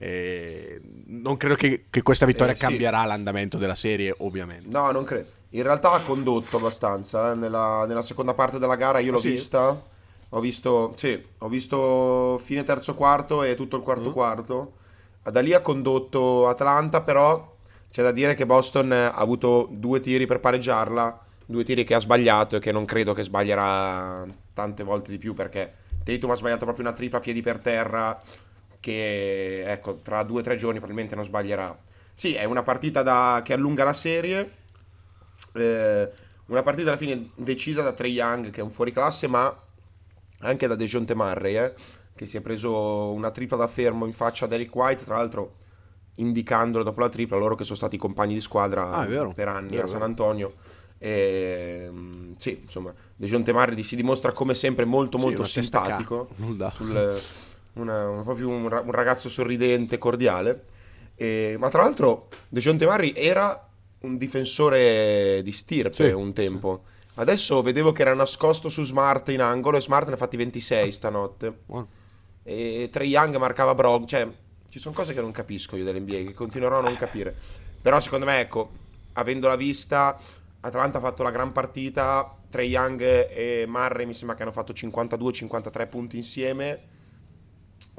e 0.00 0.80
non 1.06 1.36
credo 1.36 1.56
che, 1.56 1.86
che 1.90 2.02
questa 2.02 2.24
vittoria 2.24 2.52
Eh, 2.52 2.56
sì. 2.56 2.62
cambierà 2.62 3.04
l'andamento 3.04 3.58
della 3.58 3.74
serie, 3.74 4.14
ovviamente. 4.18 4.68
No, 4.68 4.90
non 4.92 5.04
credo. 5.04 5.28
In 5.50 5.62
realtà 5.62 5.92
ha 5.92 6.00
condotto 6.00 6.56
abbastanza. 6.58 7.32
eh, 7.32 7.34
Nella, 7.34 7.84
nella 7.86 8.02
seconda 8.02 8.32
parte 8.34 8.58
della 8.58 8.76
gara 8.76 8.98
io 9.00 9.10
l'ho 9.12 9.18
Ah, 9.18 9.20
sì? 9.20 9.30
vista. 9.30 9.82
Ho 10.30 10.40
visto, 10.40 10.92
sì, 10.94 11.22
ho 11.38 11.48
visto 11.48 12.38
fine 12.42 12.62
terzo 12.62 12.94
quarto 12.94 13.42
e 13.42 13.54
tutto 13.54 13.76
il 13.76 13.82
quarto 13.82 14.10
Mm. 14.10 14.12
quarto. 14.12 14.72
Da 15.22 15.40
lì 15.40 15.52
ha 15.54 15.60
condotto 15.60 16.48
Atlanta, 16.48 17.02
però 17.02 17.56
c'è 17.90 18.02
da 18.02 18.10
dire 18.12 18.34
che 18.34 18.46
Boston 18.46 18.92
ha 18.92 19.12
avuto 19.12 19.68
due 19.70 20.00
tiri 20.00 20.26
per 20.26 20.40
pareggiarla, 20.40 21.20
due 21.46 21.64
tiri 21.64 21.84
che 21.84 21.94
ha 21.94 22.00
sbagliato 22.00 22.56
e 22.56 22.60
che 22.60 22.72
non 22.72 22.84
credo 22.84 23.12
che 23.14 23.22
sbaglierà 23.22 24.26
tante 24.52 24.82
volte 24.84 25.10
di 25.10 25.18
più 25.18 25.34
perché 25.34 25.72
Tatum 26.04 26.30
ha 26.30 26.34
sbagliato 26.34 26.64
proprio 26.64 26.86
una 26.86 26.94
tripla 26.94 27.18
a 27.18 27.20
piedi 27.20 27.40
per 27.42 27.58
terra 27.58 28.20
che 28.80 29.64
ecco, 29.64 29.98
tra 30.02 30.22
due 30.22 30.40
o 30.40 30.42
tre 30.42 30.56
giorni 30.56 30.78
probabilmente 30.78 31.14
non 31.14 31.24
sbaglierà. 31.24 31.76
Sì, 32.14 32.34
è 32.34 32.44
una 32.44 32.62
partita 32.62 33.02
da- 33.02 33.40
che 33.44 33.52
allunga 33.52 33.84
la 33.84 33.92
serie. 33.92 34.50
Eh, 35.54 36.10
una 36.46 36.62
partita 36.62 36.88
alla 36.90 36.96
fine 36.98 37.30
decisa 37.34 37.82
da 37.82 37.92
Trey 37.92 38.12
Young, 38.12 38.50
che 38.50 38.60
è 38.60 38.62
un 38.62 38.70
fuoriclasse, 38.70 39.26
ma 39.26 39.54
anche 40.40 40.66
da 40.66 40.74
Dejounte 40.74 41.14
Murray, 41.14 41.56
eh, 41.56 41.72
che 42.14 42.26
si 42.26 42.36
è 42.36 42.40
preso 42.40 43.10
una 43.12 43.30
tripla 43.30 43.56
da 43.56 43.66
fermo 43.66 44.06
in 44.06 44.12
faccia 44.12 44.44
a 44.44 44.48
Derek 44.48 44.74
White, 44.74 45.04
tra 45.04 45.16
l'altro 45.16 45.54
indicandolo 46.16 46.82
dopo 46.82 47.00
la 47.00 47.08
tripla, 47.08 47.36
loro 47.36 47.54
che 47.54 47.64
sono 47.64 47.76
stati 47.76 47.96
compagni 47.96 48.34
di 48.34 48.40
squadra 48.40 48.90
Ah, 48.90 49.06
vero. 49.06 49.32
per 49.32 49.48
anni 49.48 49.70
Vero, 49.70 49.84
a 49.84 49.88
San. 49.88 50.02
Antonio. 50.02 50.54
E, 50.98 51.86
mm, 51.88 52.32
sì, 52.36 52.58
insomma, 52.64 52.92
Dejounte 53.14 53.52
Murray 53.52 53.80
si 53.84 53.94
dimostra 53.94 54.32
come 54.32 54.54
sempre 54.54 54.84
molto 54.84 55.16
Sì, 55.16 55.24
molto 55.24 55.42
testa 55.42 55.60
simpatico 55.62 56.28
sul- 56.34 57.20
una- 57.74 58.08
una- 58.08 58.22
proprio 58.22 58.48
un, 58.48 58.64
un 58.64 58.90
ragazzo 58.90 59.28
sorridente, 59.28 59.96
cordiale. 59.98 60.64
E- 61.14 61.54
ma 61.58 61.68
tra 61.68 61.82
l'altro, 61.82 62.28
Dejounte 62.48 62.84
Murray 62.86 63.12
era 63.14 63.67
un 64.00 64.16
difensore 64.16 65.40
di 65.42 65.52
stirpe 65.52 66.08
Sì, 66.08 66.12
un 66.12 66.32
tempo. 66.32 66.84
Adesso 67.14 67.62
vedevo 67.62 67.90
che 67.90 68.02
era 68.02 68.14
nascosto 68.14 68.68
su 68.68 68.84
Smart 68.84 69.28
in 69.30 69.40
angolo 69.40 69.76
e 69.76 69.80
Smart 69.80 70.06
ne 70.06 70.14
ha 70.14 70.16
fatti 70.16 70.36
26 70.36 70.92
stanotte. 70.92 71.58
Buono. 71.66 71.88
E 72.44 72.88
Trey 72.92 73.08
Young 73.08 73.36
marcava 73.36 73.74
Brog. 73.74 74.06
Cioè, 74.06 74.28
ci 74.68 74.78
sono 74.78 74.94
cose 74.94 75.14
che 75.14 75.20
non 75.20 75.32
capisco 75.32 75.76
io 75.76 75.82
dell'NBA, 75.82 76.18
che 76.18 76.34
continuerò 76.34 76.78
a 76.78 76.82
non 76.82 76.94
capire. 76.94 77.34
Però 77.82 77.98
secondo 78.00 78.24
me, 78.24 78.38
ecco, 78.38 78.70
avendola 79.14 79.56
vista, 79.56 80.16
Atlanta 80.60 80.98
ha 80.98 81.00
fatto 81.00 81.24
la 81.24 81.32
gran 81.32 81.50
partita. 81.50 82.36
Trey 82.48 82.68
Young 82.68 83.00
e 83.02 83.64
Murray 83.66 84.06
mi 84.06 84.14
sembra 84.14 84.36
che 84.36 84.42
hanno 84.42 84.52
fatto 84.52 84.72
52-53 84.72 85.88
punti 85.88 86.16
insieme. 86.16 86.96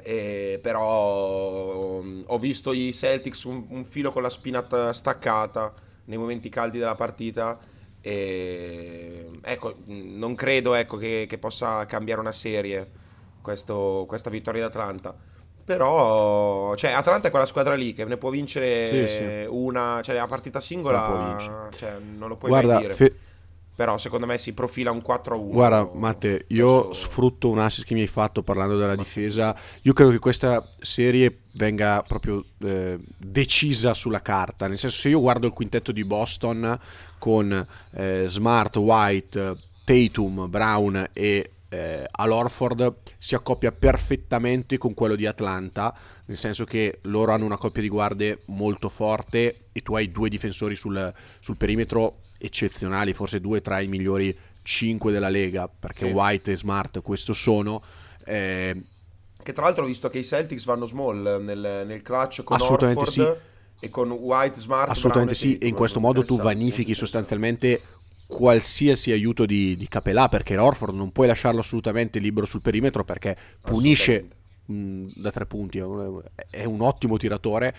E 0.01 0.59
però 0.63 2.01
mm, 2.01 2.21
ho 2.27 2.39
visto 2.39 2.71
i 2.71 2.93
Celtics 2.93 3.43
un, 3.43 3.65
un 3.67 3.83
filo 3.83 4.13
con 4.13 4.21
la 4.21 4.29
spina 4.29 4.61
t- 4.61 4.91
staccata 4.91 5.73
nei 6.09 6.17
momenti 6.17 6.49
caldi 6.49 6.77
della 6.79 6.95
partita. 6.95 7.57
E 8.01 9.29
ecco, 9.41 9.75
non 9.85 10.35
credo 10.35 10.73
ecco, 10.73 10.97
che, 10.97 11.25
che 11.29 11.37
possa 11.37 11.85
cambiare 11.85 12.19
una 12.19 12.31
serie 12.31 12.89
questo- 13.41 14.05
questa 14.07 14.29
vittoria 14.29 14.61
d'Atlanta. 14.63 15.15
Però, 15.63 16.75
cioè, 16.75 16.91
Atlanta 16.93 17.27
è 17.27 17.29
quella 17.29 17.45
squadra 17.45 17.75
lì 17.75 17.93
che 17.93 18.03
ne 18.03 18.17
può 18.17 18.31
vincere 18.31 18.89
Sì, 18.89 19.07
sì. 19.13 19.45
una, 19.49 19.99
cioè, 20.03 20.15
la 20.15 20.25
partita 20.25 20.59
singola, 20.59 21.35
vincere. 21.37 21.69
cioè, 21.77 21.99
non 21.99 22.27
lo 22.27 22.37
puoi 22.37 22.49
Guarda, 22.49 22.73
mai 22.73 22.81
dire. 22.81 22.93
fe- 22.95 23.15
Però, 23.79 23.97
secondo 23.97 24.25
me, 24.25 24.37
si 24.37 24.53
profila 24.53 24.91
un 24.91 25.01
4-1. 25.01 25.51
Guarda, 25.51 25.89
Matte, 25.93 26.47
io 26.49 26.87
Adesso- 26.87 27.05
sfrutto 27.05 27.47
un 27.47 27.59
assist 27.59 27.87
che 27.87 27.93
mi 27.93 28.01
hai 28.01 28.07
fatto 28.07 28.43
parlando 28.43 28.77
della 28.77 28.97
difesa. 28.97 29.55
Io 29.83 29.93
credo 29.93 30.11
che 30.11 30.19
questa 30.19 30.69
serie 30.81 31.43
venga 31.53 32.03
proprio 32.05 32.43
eh, 32.61 32.99
decisa 33.17 33.93
sulla 33.93 34.21
carta. 34.21 34.67
Nel 34.67 34.77
senso, 34.77 34.97
se 34.97 35.07
io 35.07 35.21
guardo 35.21 35.47
il 35.47 35.53
quintetto 35.53 35.93
di 35.93 36.03
Boston 36.03 36.77
con 37.19 37.67
eh, 37.93 38.25
Smart, 38.27 38.75
White, 38.75 39.55
Tatum, 39.85 40.49
Brown 40.49 41.11
e 41.13 41.51
eh, 41.69 42.05
Al 42.11 42.31
Horford 42.31 42.95
si 43.17 43.33
accoppia 43.33 43.71
perfettamente 43.71 44.77
con 44.77 44.93
quello 44.93 45.15
di 45.15 45.25
Atlanta, 45.25 45.95
nel 46.25 46.37
senso 46.37 46.65
che 46.65 46.99
loro 47.03 47.31
hanno 47.31 47.45
una 47.45 47.57
coppia 47.57 47.81
di 47.81 47.87
guardie 47.87 48.39
molto 48.47 48.89
forte 48.89 49.67
e 49.71 49.81
tu 49.81 49.95
hai 49.95 50.09
due 50.09 50.27
difensori 50.27 50.75
sul, 50.75 51.13
sul 51.39 51.55
perimetro 51.55 52.23
eccezionali, 52.39 53.13
forse 53.13 53.39
due 53.39 53.61
tra 53.61 53.79
i 53.81 53.87
migliori 53.87 54.35
5 54.63 55.11
della 55.11 55.29
Lega, 55.29 55.67
perché 55.67 56.07
Sì. 56.07 56.11
White 56.11 56.51
e 56.53 56.57
Smart 56.57 57.01
questo 57.01 57.33
sono. 57.33 57.81
Eh, 58.25 58.83
Che 59.41 59.53
tra 59.53 59.63
l'altro 59.63 59.83
ho 59.83 59.87
visto 59.87 60.09
che 60.09 60.19
i 60.19 60.23
Celtics 60.23 60.65
vanno 60.65 60.85
small 60.85 61.41
nel, 61.43 61.83
nel 61.85 62.01
clutch 62.01 62.43
con 62.43 62.59
Orford 62.59 63.41
e 63.79 63.89
con 63.89 64.11
White, 64.11 64.59
Smart, 64.59 64.89
assolutamente 64.89 65.33
Brown 65.33 65.53
sì, 65.53 65.57
e 65.57 65.67
in 65.67 65.75
questo 65.75 65.99
modo 65.99 66.23
tu 66.23 66.33
Interessante, 66.33 66.59
vanifichi 66.59 66.93
sostanzialmente 66.93 67.81
qualsiasi 68.27 69.11
aiuto 69.11 69.45
di, 69.45 69.75
di 69.75 69.87
Capelà, 69.87 70.29
perché 70.29 70.57
Orford 70.57 70.93
non 70.93 71.11
puoi 71.11 71.27
lasciarlo 71.27 71.61
assolutamente 71.61 72.19
libero 72.19 72.45
sul 72.45 72.61
perimetro 72.61 73.03
perché 73.03 73.35
punisce 73.61 74.27
mh, 74.65 75.07
da 75.15 75.31
tre 75.31 75.45
punti, 75.45 75.79
è 75.79 75.83
un, 75.83 76.21
è 76.49 76.63
un 76.65 76.81
ottimo 76.81 77.17
tiratore 77.17 77.75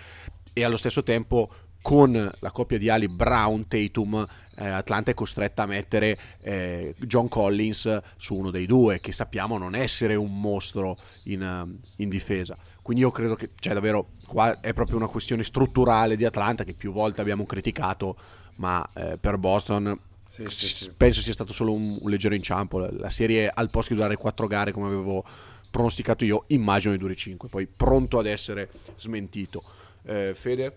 e 0.52 0.64
allo 0.64 0.76
stesso 0.76 1.02
tempo 1.02 1.50
con 1.82 2.30
la 2.40 2.50
coppia 2.50 2.78
di 2.78 2.88
ali 2.88 3.08
Brown 3.08 3.68
Tatum 3.68 4.26
eh, 4.60 4.68
Atlanta 4.68 5.10
è 5.10 5.14
costretta 5.14 5.62
a 5.62 5.66
mettere 5.66 6.18
eh, 6.42 6.94
John 6.98 7.28
Collins 7.28 7.98
su 8.16 8.34
uno 8.34 8.50
dei 8.50 8.66
due 8.66 9.00
che 9.00 9.12
sappiamo 9.12 9.58
non 9.58 9.74
essere 9.74 10.14
un 10.14 10.38
mostro 10.40 10.98
in, 11.24 11.42
eh, 11.42 12.02
in 12.02 12.08
difesa 12.08 12.56
quindi 12.82 13.02
io 13.02 13.10
credo 13.10 13.34
che 13.34 13.50
cioè 13.58 13.72
davvero 13.74 14.10
qua 14.26 14.60
è 14.60 14.72
proprio 14.72 14.96
una 14.96 15.08
questione 15.08 15.42
strutturale 15.42 16.16
di 16.16 16.24
Atlanta 16.24 16.64
che 16.64 16.74
più 16.74 16.92
volte 16.92 17.20
abbiamo 17.20 17.44
criticato 17.46 18.16
ma 18.56 18.86
eh, 18.94 19.16
per 19.18 19.38
Boston 19.38 19.98
Sì, 20.28 20.44
sì, 20.48 20.66
sì. 20.68 20.92
penso 20.96 21.20
sia 21.20 21.32
stato 21.32 21.52
solo 21.52 21.72
un, 21.72 21.98
un 22.00 22.10
leggero 22.10 22.34
inciampo 22.34 22.78
la, 22.78 22.90
la 22.92 23.10
serie 23.10 23.50
al 23.52 23.70
posto 23.70 23.92
di 23.92 23.98
durare 23.98 24.16
quattro 24.16 24.46
gare 24.46 24.70
come 24.72 24.86
avevo 24.86 25.24
pronosticato 25.70 26.24
io, 26.24 26.44
immagino 26.48 26.92
di 26.92 26.98
duri 26.98 27.16
5, 27.16 27.48
poi 27.48 27.66
pronto 27.68 28.18
ad 28.18 28.26
essere 28.26 28.68
smentito. 28.96 29.62
Eh, 30.02 30.32
Fede? 30.34 30.74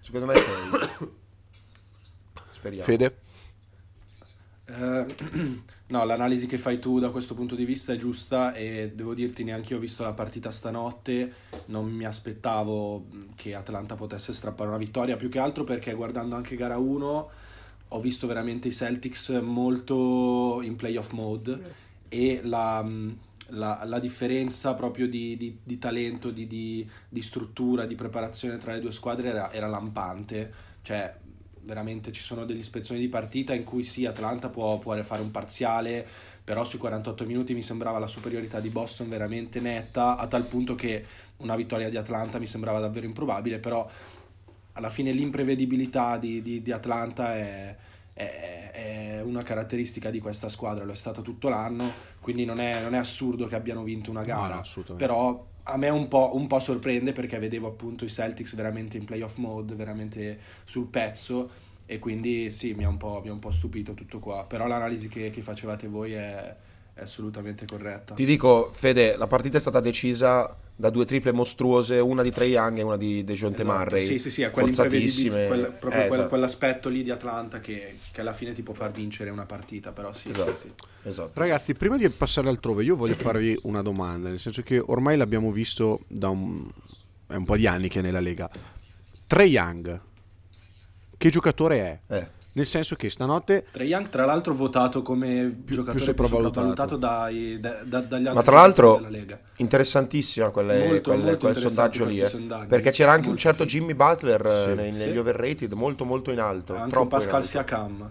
Secondo 0.00 0.26
me 0.26 0.34
sei. 0.34 1.08
Speriamo. 2.62 2.84
Fede? 2.84 3.16
Eh, 4.66 5.06
no, 5.88 6.04
l'analisi 6.04 6.46
che 6.46 6.58
fai 6.58 6.78
tu 6.78 7.00
da 7.00 7.10
questo 7.10 7.34
punto 7.34 7.56
di 7.56 7.64
vista 7.64 7.92
è 7.92 7.96
giusta 7.96 8.54
e 8.54 8.92
devo 8.94 9.14
dirti 9.14 9.42
neanche 9.42 9.72
io 9.72 9.78
ho 9.78 9.80
visto 9.80 10.04
la 10.04 10.12
partita 10.12 10.52
stanotte, 10.52 11.32
non 11.66 11.90
mi 11.90 12.04
aspettavo 12.04 13.06
che 13.34 13.56
Atlanta 13.56 13.96
potesse 13.96 14.32
strappare 14.32 14.68
una 14.68 14.78
vittoria, 14.78 15.16
più 15.16 15.28
che 15.28 15.40
altro 15.40 15.64
perché 15.64 15.92
guardando 15.94 16.36
anche 16.36 16.54
gara 16.54 16.78
1 16.78 17.30
ho 17.88 18.00
visto 18.00 18.28
veramente 18.28 18.68
i 18.68 18.72
Celtics 18.72 19.30
molto 19.42 20.60
in 20.62 20.76
playoff 20.76 21.10
mode 21.10 21.74
e 22.08 22.42
la, 22.44 22.88
la, 23.48 23.82
la 23.84 23.98
differenza 23.98 24.74
proprio 24.74 25.08
di, 25.08 25.36
di, 25.36 25.58
di 25.64 25.78
talento, 25.78 26.30
di, 26.30 26.46
di, 26.46 26.88
di 27.08 27.22
struttura, 27.22 27.86
di 27.86 27.96
preparazione 27.96 28.56
tra 28.56 28.72
le 28.72 28.80
due 28.80 28.92
squadre 28.92 29.30
era, 29.30 29.52
era 29.52 29.66
lampante, 29.66 30.70
cioè 30.82 31.12
veramente 31.64 32.12
ci 32.12 32.22
sono 32.22 32.44
delle 32.44 32.60
ispezioni 32.60 33.00
di 33.00 33.08
partita 33.08 33.54
in 33.54 33.64
cui 33.64 33.84
sì, 33.84 34.06
Atlanta 34.06 34.48
può, 34.48 34.78
può 34.78 35.00
fare 35.02 35.22
un 35.22 35.30
parziale, 35.30 36.06
però 36.42 36.64
sui 36.64 36.78
48 36.78 37.24
minuti 37.24 37.54
mi 37.54 37.62
sembrava 37.62 37.98
la 37.98 38.06
superiorità 38.06 38.60
di 38.60 38.68
Boston 38.68 39.08
veramente 39.08 39.60
netta, 39.60 40.16
a 40.16 40.26
tal 40.26 40.46
punto 40.46 40.74
che 40.74 41.04
una 41.38 41.56
vittoria 41.56 41.88
di 41.88 41.96
Atlanta 41.96 42.38
mi 42.38 42.46
sembrava 42.46 42.80
davvero 42.80 43.06
improbabile, 43.06 43.58
però 43.58 43.88
alla 44.72 44.90
fine 44.90 45.12
l'imprevedibilità 45.12 46.16
di, 46.16 46.42
di, 46.42 46.62
di 46.62 46.72
Atlanta 46.72 47.34
è, 47.34 47.76
è, 48.12 48.70
è, 48.72 49.20
una 49.22 49.42
caratteristica 49.42 50.10
di 50.10 50.18
questa 50.18 50.48
squadra, 50.48 50.84
lo 50.84 50.92
è 50.92 50.96
stato 50.96 51.22
tutto 51.22 51.48
l'anno, 51.48 51.92
quindi 52.20 52.44
non 52.44 52.58
è, 52.58 52.82
non 52.82 52.94
è 52.94 52.98
assurdo 52.98 53.46
che 53.46 53.54
abbiano 53.54 53.82
vinto 53.82 54.10
una 54.10 54.22
gara, 54.22 54.62
no, 54.74 54.94
però 54.96 55.46
a 55.64 55.76
me 55.76 55.88
un 55.88 56.08
po', 56.08 56.32
un 56.34 56.46
po' 56.46 56.58
sorprende 56.58 57.12
perché 57.12 57.38
vedevo 57.38 57.68
appunto 57.68 58.04
i 58.04 58.08
Celtics 58.08 58.54
veramente 58.54 58.96
in 58.96 59.04
playoff 59.04 59.36
mode, 59.36 59.74
veramente 59.74 60.38
sul 60.64 60.86
pezzo 60.86 61.50
e 61.86 61.98
quindi 61.98 62.50
sì, 62.50 62.74
mi 62.74 62.84
ha 62.84 62.88
un 62.88 62.96
po', 62.96 63.22
un 63.24 63.38
po 63.38 63.50
stupito 63.50 63.94
tutto 63.94 64.18
qua, 64.18 64.44
però 64.44 64.66
l'analisi 64.66 65.08
che, 65.08 65.30
che 65.30 65.42
facevate 65.42 65.86
voi 65.88 66.12
è, 66.12 66.56
è 66.94 67.02
assolutamente 67.02 67.64
corretta. 67.66 68.14
Ti 68.14 68.24
dico, 68.24 68.70
Fede, 68.72 69.16
la 69.16 69.26
partita 69.26 69.56
è 69.56 69.60
stata 69.60 69.80
decisa 69.80 70.56
da 70.74 70.90
due 70.90 71.04
triple 71.04 71.32
mostruose, 71.32 71.98
una 72.00 72.22
di 72.22 72.30
Trey 72.30 72.50
Young 72.50 72.78
e 72.78 72.82
una 72.82 72.96
di 72.96 73.24
Dejounte 73.24 73.62
esatto. 73.62 73.78
Murray. 73.78 74.06
Sì, 74.06 74.18
sì, 74.18 74.30
sì, 74.30 74.42
è 74.42 74.50
forzatissime. 74.50 75.46
Quel, 75.46 75.60
proprio 75.78 75.90
eh, 75.90 76.06
quel, 76.06 76.12
esatto. 76.12 76.28
quell'aspetto 76.28 76.88
lì 76.88 77.02
di 77.02 77.10
Atlanta 77.10 77.60
che, 77.60 77.98
che, 78.10 78.20
alla 78.20 78.32
fine 78.32 78.52
ti 78.52 78.62
può 78.62 78.74
far 78.74 78.90
vincere 78.90 79.30
una 79.30 79.46
partita, 79.46 79.92
però 79.92 80.12
sì. 80.12 80.28
Esatto. 80.28 80.58
sì, 80.60 80.72
esatto. 81.08 81.32
Ragazzi, 81.34 81.74
prima 81.74 81.96
di 81.96 82.08
passare 82.10 82.48
altrove, 82.48 82.84
io 82.84 82.96
voglio 82.96 83.14
farvi 83.14 83.58
una 83.62 83.82
domanda, 83.82 84.28
nel 84.28 84.38
senso 84.38 84.62
che 84.62 84.78
ormai 84.78 85.16
l'abbiamo 85.16 85.50
visto 85.52 86.00
da 86.08 86.28
un, 86.28 86.68
è 87.26 87.34
un 87.34 87.44
po' 87.44 87.56
di 87.56 87.66
anni 87.66 87.88
che 87.88 88.00
è 88.00 88.02
nella 88.02 88.20
Lega. 88.20 88.50
Trey 89.26 89.50
Young, 89.50 90.00
che 91.16 91.30
giocatore 91.30 92.00
è? 92.06 92.14
Eh. 92.14 92.40
Nel 92.54 92.66
senso 92.66 92.96
che 92.96 93.08
stanotte. 93.08 93.64
Trae 93.72 93.86
Young, 93.86 94.08
tra 94.10 94.26
l'altro, 94.26 94.52
votato 94.52 95.00
come 95.00 95.44
più, 95.64 95.76
giocatore 95.76 95.96
più 95.96 96.04
sopravvalutato, 96.04 96.60
sopravvalutato 96.68 96.96
dai, 96.96 97.58
da, 97.58 97.78
da, 97.82 98.00
dagli 98.00 98.26
altri 98.26 98.34
Ma 98.34 98.42
tra 98.42 98.54
l'altro, 98.56 98.94
della 98.96 99.08
Lega. 99.08 99.38
interessantissima 99.56 100.50
quelle, 100.50 100.86
Molto, 100.86 101.10
quelle, 101.10 101.24
molto 101.24 101.38
quel 101.38 101.56
sondaggio 101.56 102.04
lì. 102.04 102.20
Eh. 102.20 102.26
sondaggi. 102.26 102.66
Perché 102.66 102.90
c'era 102.90 103.12
anche 103.12 103.28
Molto 103.28 103.32
un 103.32 103.52
certo 103.52 103.64
figo. 103.66 103.78
Jimmy 103.86 103.94
Butler 103.94 104.40
Sì. 104.76 104.80
eh, 104.86 104.92
Sì. 104.92 105.04
negli 105.06 105.16
overrated, 105.18 105.72
molto 105.72 106.04
molto 106.04 106.30
in 106.30 106.40
alto. 106.40 106.74
Anche 106.76 106.90
troppo 106.90 107.08
Pascal 107.08 107.34
alto. 107.36 107.46
Siakam. 107.46 108.08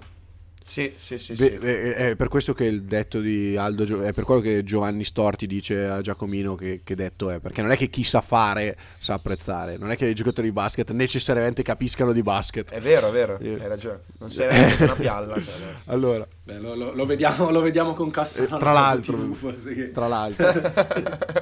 Sì, 0.63 0.93
sì, 0.95 1.17
sì. 1.17 1.33
Beh, 1.33 1.57
sì. 1.59 1.65
eh, 1.65 1.93
È 2.11 2.15
per 2.15 2.27
questo 2.27 2.53
che 2.53 2.65
il 2.65 2.83
detto 2.83 3.19
di 3.19 3.57
Aldo 3.57 3.83
Gio- 3.83 4.03
è 4.03 4.13
per 4.13 4.23
quello 4.25 4.41
che 4.41 4.63
Giovanni 4.63 5.03
Storti 5.03 5.47
dice 5.47 5.85
a 5.85 6.01
Giacomino 6.01 6.53
che, 6.55 6.81
che 6.83 6.95
detto 6.95 7.31
è 7.31 7.39
perché 7.39 7.61
non 7.63 7.71
è 7.71 7.77
che 7.77 7.87
chi 7.87 8.03
sa 8.03 8.21
fare 8.21 8.77
sa 8.99 9.15
apprezzare 9.15 9.77
non 9.77 9.89
è 9.89 9.97
che 9.97 10.05
i 10.05 10.13
giocatori 10.13 10.47
di 10.49 10.53
basket 10.53 10.91
necessariamente 10.91 11.63
capiscano 11.63 12.11
di 12.13 12.21
basket 12.21 12.69
È 12.71 12.79
vero, 12.79 13.09
è 13.09 13.11
vero, 13.11 13.39
Eh. 13.39 13.53
hai 13.59 13.67
ragione. 13.67 14.01
Non 14.19 14.29
sei 14.29 14.51
neanche 14.51 14.83
una 14.83 14.93
pialla. 14.95 15.33
cioè, 15.41 15.43
no. 15.59 15.79
allora 15.85 16.27
Beh, 16.43 16.57
lo, 16.59 16.75
lo- 16.75 16.93
lo 16.93 17.05
vediamo, 17.05 17.49
lo 17.51 17.61
vediamo 17.61 17.93
con 17.93 18.09
Cassano. 18.11 18.55
Eh, 18.55 18.59
tra 18.59 18.71
l'altro. 18.73 19.15
TV, 19.17 19.33
forse 19.33 19.73
che- 19.73 19.91
tra 19.91 20.07
l'altro 20.07 20.45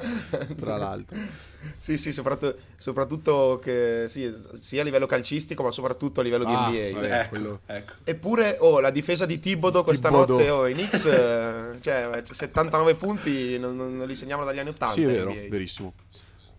l'altro 1.08 1.48
Sì, 1.78 1.98
sì, 1.98 2.12
soprattutto, 2.12 2.56
soprattutto 2.76 3.58
che 3.62 4.04
sì, 4.08 4.32
sia 4.52 4.80
a 4.80 4.84
livello 4.84 5.06
calcistico, 5.06 5.62
ma 5.62 5.70
soprattutto 5.70 6.20
a 6.20 6.22
livello 6.22 6.44
Ah, 6.46 6.70
di 6.70 6.76
NBA. 6.78 6.92
vabbè. 7.00 7.20
ecco, 7.20 7.28
quello- 7.28 7.60
ecco. 7.66 7.92
Eppure, 8.04 8.56
oh, 8.60 8.80
la 8.80 8.90
difesa 8.90 9.26
di 9.26 9.38
Thibodeau 9.38 9.84
questa 9.84 10.08
Thibodeau. 10.08 10.38
notte, 10.38 10.50
oh, 10.50 10.66
i 10.66 10.72
Knicks, 10.72 11.04
eh, 11.06 11.76
cioè, 11.80 12.22
79 12.30 12.94
punti 12.94 13.58
non, 13.58 13.76
non- 13.76 14.06
li 14.06 14.14
segniamo 14.14 14.44
dagli 14.44 14.58
anni 14.58 14.70
80. 14.70 14.94
sì 14.94 15.02
è 15.02 15.06
vero 15.06 15.30
NBA. 15.32 15.48
verissimo 15.48 15.94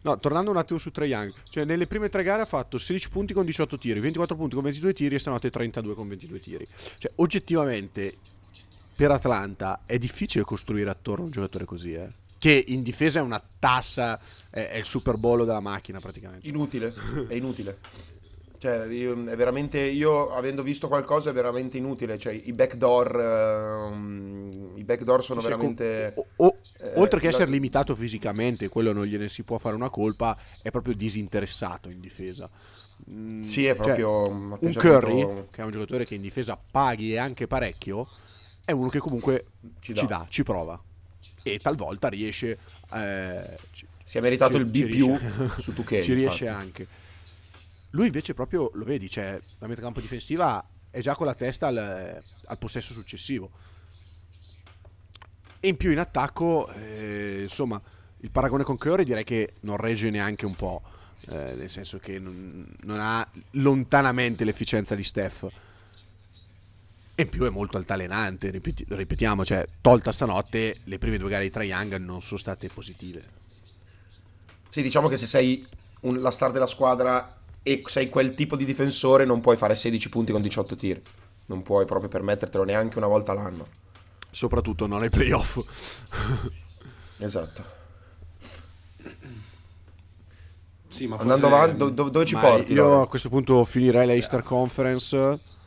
No, 0.04 0.18
tornando 0.18 0.50
un 0.50 0.58
attimo 0.58 0.80
su 0.80 0.90
Trae 0.90 1.08
Young, 1.08 1.32
cioè 1.50 1.64
nelle 1.64 1.86
prime 1.86 2.10
tre 2.10 2.24
gare 2.24 2.42
ha 2.42 2.46
fatto 2.46 2.80
16 2.80 3.10
punti 3.10 3.34
con 3.34 3.46
18 3.46 3.78
tiri, 3.78 4.00
24 4.00 4.36
punti 4.36 4.56
con 4.56 4.64
22 4.64 4.94
tiri 4.94 5.14
e 5.14 5.20
stanotte 5.20 5.52
32 5.52 5.94
con 5.94 6.08
22 6.08 6.40
tiri. 6.40 6.68
Cioè, 6.98 7.12
oggettivamente, 7.18 8.18
per 8.96 9.12
Atlanta 9.12 9.82
è 9.86 10.00
difficile 10.00 10.44
costruire 10.44 10.90
attorno 10.90 11.24
a 11.24 11.26
un 11.28 11.32
giocatore 11.32 11.66
così, 11.66 11.94
eh. 11.94 12.10
Che 12.42 12.64
in 12.70 12.82
difesa 12.82 13.20
è 13.20 13.22
una 13.22 13.40
tassa, 13.60 14.20
è, 14.50 14.70
è 14.70 14.78
il 14.78 14.86
super 14.86 15.16
bollo 15.18 15.46
della 15.46 15.60
macchina 15.60 16.00
praticamente. 16.00 16.48
Inutile, 16.48 16.92
è 17.28 17.36
inutile. 17.36 17.78
Cioè, 18.58 18.88
io, 18.88 19.14
è 19.28 19.36
veramente, 19.36 19.80
io 19.80 20.32
avendo 20.34 20.64
visto 20.64 20.88
qualcosa 20.88 21.30
è 21.30 21.34
veramente 21.34 21.78
inutile. 21.78 22.18
Cioè, 22.18 22.34
i 22.34 22.52
backdoor, 22.54 23.20
ehm, 23.20 24.74
i 24.76 24.84
backdoor 24.84 25.24
sono 25.24 25.40
Cioè, 25.42 25.50
veramente... 25.52 26.14
o- 26.16 26.26
o- 26.38 26.56
eh, 26.80 26.94
oltre 26.96 27.20
che 27.20 27.26
la- 27.26 27.32
essere 27.32 27.52
limitato 27.52 27.96
fisicamente, 27.96 28.70
quello 28.70 28.92
non 28.92 29.06
gliene 29.06 29.30
si 29.30 29.44
può 29.44 29.60
fare 29.60 29.76
una 29.76 29.90
colpa, 29.90 30.36
è 30.64 30.72
proprio 30.72 30.96
disinteressato 30.96 31.90
in 31.90 32.00
difesa. 32.00 32.50
Mm, 33.10 33.42
Sì, 33.42 33.66
è 33.66 33.76
cioè, 33.76 33.84
proprio 33.84 34.28
un 34.30 34.58
un 34.60 34.74
Curry, 34.74 35.26
che 35.52 35.62
è 35.62 35.64
un 35.64 35.72
giocatore 35.72 36.06
che 36.06 36.16
in 36.16 36.22
difesa 36.22 36.60
paghi 36.72 37.14
e 37.14 37.18
anche 37.18 37.48
parecchio, 37.48 38.08
è 38.64 38.72
uno 38.72 38.90
che 38.90 39.00
comunque 39.00 39.46
Ci 39.80 39.94
ci 39.94 39.94
dà. 39.94 40.06
dà, 40.06 40.26
ci 40.30 40.44
prova. 40.44 40.80
E 41.44 41.60
talvolta 41.60 42.08
riesce... 42.08 42.58
eh, 42.94 43.58
Si 44.04 44.18
è 44.18 44.22
meritato 44.22 44.54
ci- 44.54 44.60
il 44.60 44.66
B 44.66 44.74
riesce- 44.84 45.50
su 45.60 45.72
2K. 45.72 46.04
ci 46.04 46.14
riesce 46.14 46.44
infatti. 46.46 46.64
anche. 46.64 46.88
Lui 47.92 48.06
invece 48.06 48.34
proprio, 48.34 48.72
lo 48.74 48.86
vedi, 48.86 49.10
cioè, 49.10 49.40
la 49.60 49.68
metacampo 49.68 50.00
difensiva 50.00 50.66
è 50.90 51.00
già 51.02 51.16
con 51.16 51.26
la 51.26 51.34
testa 51.36 51.68
al, 51.68 52.22
al 52.46 52.58
possesso 52.58 52.94
successivo. 52.94 53.50
E 55.60 55.68
in 55.68 55.78
più 55.78 55.92
in 55.92 56.00
attacco, 56.00 56.72
eh, 56.74 57.40
insomma, 57.42 57.80
il 58.20 58.32
paragone 58.32 58.64
con 58.64 58.78
Curry 58.78 59.04
direi 59.04 59.24
che 59.24 59.54
non 59.62 59.78
regge 59.78 60.10
neanche 60.10 60.46
un 60.46 60.56
po', 60.56 60.82
eh, 61.30 61.54
nel 61.56 61.70
senso 61.70 62.00
che 62.00 62.18
non, 62.18 62.66
non 62.84 63.00
ha 63.00 63.28
lontanamente 63.52 64.44
l'efficienza 64.44 64.96
di 64.96 65.04
Steph. 65.04 65.48
E 67.22 67.26
in 67.26 67.30
più 67.30 67.44
è 67.46 67.50
molto 67.52 67.78
altalenante, 67.78 68.50
ripeti- 68.50 68.84
ripetiamo, 68.88 69.46
cioè, 69.46 69.64
tolta 69.80 70.12
stanotte, 70.12 70.80
le 70.86 70.98
prime 70.98 71.20
due 71.20 71.30
gare 71.30 71.44
di 71.44 71.52
Trae 71.52 71.68
Young 71.68 71.98
non 71.98 72.20
sono 72.24 72.40
state 72.40 72.68
positive. 72.68 73.24
Sì, 74.70 74.82
diciamo 74.82 75.08
che 75.08 75.18
se 75.18 75.28
sei 75.28 75.64
un- 76.02 76.20
la 76.20 76.32
star 76.32 76.50
della 76.52 76.66
squadra 76.66 77.38
e 77.62 77.84
sei 77.86 78.10
quel 78.10 78.34
tipo 78.34 78.56
di 78.56 78.66
difensore 78.66 79.24
non 79.26 79.40
puoi 79.40 79.56
fare 79.56 79.76
16 79.76 80.10
punti 80.10 80.32
con 80.32 80.42
18 80.42 80.76
tiri. 80.76 81.00
Non 81.46 81.62
puoi 81.62 81.86
proprio 81.86 82.10
permettertelo 82.10 82.64
neanche 82.64 82.98
una 82.98 83.06
volta 83.06 83.34
l'anno. 83.34 83.68
Soprattutto 84.32 84.88
non 84.88 85.04
ai 85.04 85.10
playoff. 85.12 85.60
Esatto. 87.18 87.64
Sì, 90.88 91.06
ma 91.06 91.18
Andando 91.18 91.48
forse- 91.50 91.64
avanti, 91.64 91.78
do- 91.78 91.90
do- 91.90 92.10
dove 92.10 92.26
ci 92.26 92.34
Ma 92.34 92.42
porti? 92.42 92.74
Io 92.74 92.88
Lore? 92.88 93.04
a 93.04 93.08
questo 93.08 93.30
punto 93.30 93.64
finirei 93.64 94.08
la 94.08 94.14
Easter 94.14 94.42
Conference. 94.42 95.60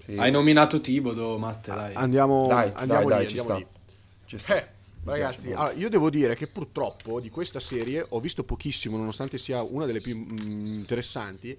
Sì. 0.00 0.16
Hai 0.16 0.30
nominato 0.30 0.80
Tibodo, 0.80 1.38
Matte, 1.38 1.70
dai. 1.72 1.94
Andiamo, 1.94 2.46
Dai, 2.46 2.70
andiamo 2.74 3.08
dai, 3.08 3.18
lì, 3.20 3.24
dai, 3.24 3.28
ci 3.28 3.38
andiamo 3.38 3.58
sta. 3.60 3.70
lì. 3.72 3.80
Ci 4.24 4.38
sta. 4.38 4.56
Eh, 4.56 4.68
ragazzi, 5.04 5.52
allora, 5.52 5.72
io 5.72 5.88
devo 5.88 6.10
dire 6.10 6.34
che 6.36 6.46
purtroppo 6.46 7.20
di 7.20 7.28
questa 7.30 7.60
serie 7.60 8.04
ho 8.08 8.20
visto 8.20 8.44
pochissimo, 8.44 8.96
nonostante 8.96 9.38
sia 9.38 9.62
una 9.62 9.86
delle 9.86 10.00
più 10.00 10.16
mm, 10.16 10.66
interessanti, 10.66 11.56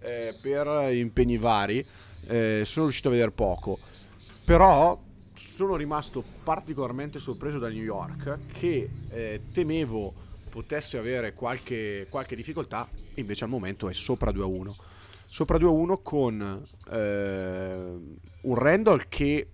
eh, 0.00 0.36
per 0.40 0.92
impegni 0.94 1.36
vari. 1.38 1.84
eh, 2.26 2.62
sono 2.64 2.84
riuscito 2.86 3.08
a 3.08 3.12
vedere 3.12 3.30
poco. 3.32 3.78
Però 4.44 4.98
sono 5.34 5.76
rimasto 5.76 6.22
particolarmente 6.42 7.18
sorpreso 7.18 7.58
da 7.58 7.68
New 7.68 7.82
York, 7.82 8.38
che 8.52 8.88
eh, 9.08 9.40
temevo 9.52 10.12
potesse 10.50 10.98
avere 10.98 11.32
qualche, 11.34 12.06
qualche 12.10 12.34
difficoltà, 12.36 12.88
invece 13.14 13.44
al 13.44 13.50
momento 13.50 13.88
è 13.88 13.92
sopra 13.94 14.30
2-1. 14.32 14.74
Sopra 15.32 15.58
2-1 15.58 16.00
con 16.02 16.66
eh, 16.90 17.98
un 18.40 18.54
Randall 18.56 19.04
che 19.08 19.48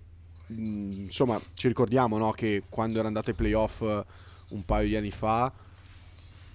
mh, 0.47 1.01
insomma 1.03 1.39
ci 1.53 1.67
ricordiamo 1.67 2.17
no, 2.17 2.31
che 2.31 2.63
quando 2.67 2.97
era 2.97 3.07
andato 3.07 3.29
ai 3.29 3.35
playoff 3.35 3.81
eh, 3.81 4.03
un 4.49 4.65
paio 4.65 4.87
di 4.87 4.95
anni 4.95 5.11
fa 5.11 5.53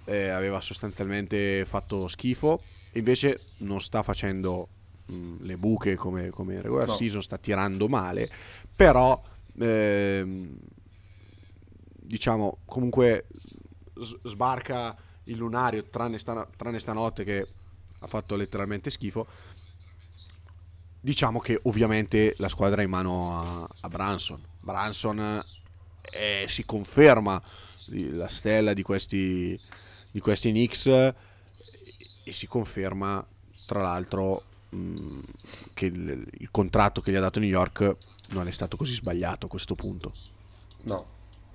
eh, 0.04 0.28
aveva 0.28 0.60
sostanzialmente 0.60 1.64
fatto 1.64 2.08
schifo 2.08 2.60
invece 2.94 3.50
non 3.58 3.80
sta 3.80 4.02
facendo 4.02 4.68
mh, 5.06 5.36
le 5.42 5.56
buche 5.56 5.94
come, 5.94 6.30
come 6.30 6.60
regular 6.60 6.88
No. 6.88 6.92
season 6.92 7.22
sta 7.22 7.38
tirando 7.38 7.86
male 7.86 8.28
però 8.74 9.22
ehm, 9.56 10.56
diciamo 11.94 12.58
comunque 12.64 13.26
s- 13.94 14.18
sbarca 14.24 14.96
il 15.26 15.36
lunario, 15.36 15.88
tranne, 15.88 16.18
sta- 16.18 16.48
tranne 16.56 16.80
stanotte 16.80 17.22
che 17.22 17.46
ha 18.02 18.06
fatto 18.06 18.36
letteralmente 18.36 18.90
schifo. 18.90 19.26
Diciamo 21.00 21.40
che 21.40 21.58
ovviamente 21.64 22.34
la 22.38 22.48
squadra 22.48 22.82
è 22.82 22.84
in 22.84 22.90
mano 22.90 23.40
a, 23.40 23.68
a 23.80 23.88
Branson. 23.88 24.40
Branson 24.60 25.42
eh, 26.12 26.46
si 26.48 26.64
conferma 26.64 27.42
la 27.86 28.28
stella 28.28 28.72
di 28.72 28.82
questi, 28.82 29.58
di 30.10 30.20
questi 30.20 30.50
Knicks 30.50 30.86
e, 30.86 31.14
e 32.24 32.32
si 32.32 32.46
conferma 32.46 33.24
tra 33.66 33.82
l'altro 33.82 34.44
mh, 34.68 35.20
che 35.74 35.86
il, 35.86 36.26
il 36.38 36.50
contratto 36.50 37.00
che 37.00 37.10
gli 37.10 37.16
ha 37.16 37.20
dato 37.20 37.40
New 37.40 37.48
York 37.48 37.96
non 38.30 38.46
è 38.48 38.50
stato 38.50 38.76
così 38.76 38.94
sbagliato 38.94 39.46
a 39.46 39.48
questo 39.48 39.74
punto. 39.74 40.12
No, 40.82 41.04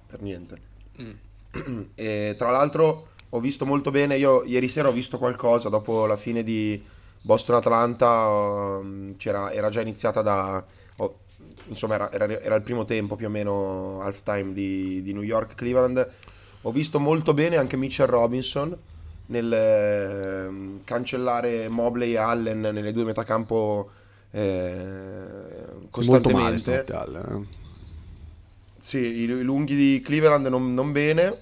per 0.07 0.21
niente. 0.21 0.61
E 1.95 2.35
tra 2.37 2.51
l'altro 2.51 3.13
ho 3.29 3.39
visto 3.39 3.65
molto 3.65 3.91
bene, 3.91 4.17
io 4.17 4.43
ieri 4.43 4.67
sera 4.67 4.87
ho 4.89 4.93
visto 4.93 5.17
qualcosa 5.17 5.69
dopo 5.69 6.05
la 6.05 6.17
fine 6.17 6.43
di 6.43 6.81
Boston-Atlanta, 7.21 8.27
um, 8.27 9.15
c'era, 9.17 9.51
era 9.51 9.69
già 9.69 9.81
iniziata 9.81 10.21
da... 10.21 10.65
oh, 10.97 11.17
insomma 11.67 11.95
era, 11.95 12.11
era- 12.11 12.39
era 12.41 12.55
il 12.55 12.61
primo 12.61 12.85
tempo 12.85 13.15
più 13.15 13.27
o 13.27 13.29
meno 13.29 14.01
halftime 14.01 14.53
di, 14.53 15.01
di 15.01 15.13
New 15.13 15.23
York-Cleveland. 15.23 16.07
Ho 16.61 16.71
visto 16.71 16.99
molto 16.99 17.33
bene 17.33 17.57
anche 17.57 17.77
Mitchell 17.77 18.07
Robinson 18.07 18.75
nel 19.27 19.51
ehm, 19.51 20.83
cancellare 20.85 21.67
Mobley 21.67 22.13
e 22.13 22.17
Allen 22.17 22.61
nelle 22.61 22.93
due 22.93 23.03
metacampo 23.03 23.89
eh, 24.31 24.39
Molto 26.05 26.29
male 26.29 26.55
costantemente. 26.55 26.83
stanotte, 26.83 26.93
Al, 26.93 27.15
eh. 27.15 27.55
Sì, 28.77 28.97
i, 28.97 29.21
i 29.23 29.41
lunghi 29.41 29.75
di 29.75 30.01
Cleveland 30.03 30.47
non, 30.47 30.73
non 30.73 30.91
bene, 30.91 31.41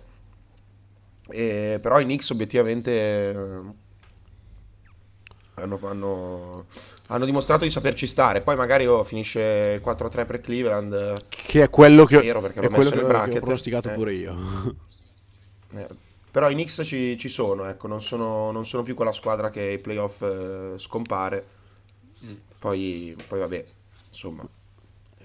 e- 1.30 1.80
però 1.82 2.00
i 2.00 2.04
Knicks 2.04 2.30
obiettivamente 2.32 2.92
eh, 3.32 3.62
hanno, 5.56 5.80
hanno- 5.84 6.66
hanno 7.08 7.26
dimostrato 7.26 7.64
di 7.64 7.70
saperci 7.70 8.08
stare. 8.08 8.42
Poi 8.42 8.56
magari 8.56 8.86
oh, 8.88 9.04
finisce 9.04 9.80
4-3 9.82 10.26
per 10.26 10.42
Cleveland. 10.42 10.94
eh, 10.94 11.24
Che 11.30 11.64
è 11.64 11.70
quello 11.70 12.06
che, 12.06 12.18
Spero, 12.20 12.42
perché 12.42 12.60
è 12.60 12.62
l'ho 12.62 12.70
quello 12.70 12.90
messo 12.90 12.90
che, 12.92 12.96
nel 12.96 13.06
che 13.06 13.12
ho 13.12 13.18
bracket. 13.20 13.40
pronosticato 13.40 13.90
Eh. 13.90 13.94
pure 13.94 14.14
io. 14.14 14.36
eh, 15.74 15.88
però 16.32 16.50
i 16.50 16.54
Knicks 16.54 16.82
ci, 16.84 17.18
ci 17.18 17.30
sono, 17.30 17.66
ecco, 17.66 17.88
non 17.88 18.02
sono, 18.02 18.52
non 18.52 18.66
sono 18.66 18.84
più 18.84 18.94
quella 18.96 19.14
squadra 19.14 19.50
che 19.52 19.62
ai 19.62 19.80
playoff 19.80 20.22
eh, 20.22 20.74
scompare. 20.78 21.48
Poi, 22.60 23.16
poi 23.28 23.40
vabbè, 23.40 23.66
insomma. 24.10 24.48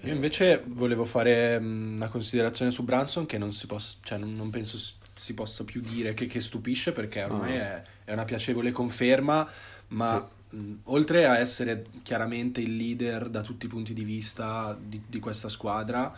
Io 0.03 0.13
invece 0.13 0.63
volevo 0.67 1.05
fare 1.05 1.59
mh, 1.59 1.95
una 1.97 2.09
considerazione 2.09 2.71
su 2.71 2.83
Branson 2.83 3.25
che 3.25 3.37
non 3.37 3.51
si 3.53 3.67
possa, 3.67 3.97
cioè 4.01 4.17
non, 4.17 4.35
non 4.35 4.49
penso 4.49 4.77
si 5.21 5.35
possa 5.35 5.63
più 5.63 5.81
dire 5.81 6.15
che, 6.15 6.25
che 6.25 6.39
stupisce 6.39 6.93
perché 6.93 7.21
ormai 7.23 7.53
è, 7.53 7.83
è 8.05 8.11
una 8.11 8.25
piacevole 8.25 8.71
conferma, 8.71 9.47
ma 9.89 10.27
mh, 10.49 10.73
oltre 10.85 11.27
a 11.27 11.37
essere 11.37 11.85
chiaramente 12.01 12.59
il 12.59 12.75
leader 12.75 13.29
da 13.29 13.41
tutti 13.41 13.67
i 13.67 13.69
punti 13.69 13.93
di 13.93 14.03
vista 14.03 14.75
di, 14.81 14.99
di 15.07 15.19
questa 15.19 15.47
squadra, 15.47 16.11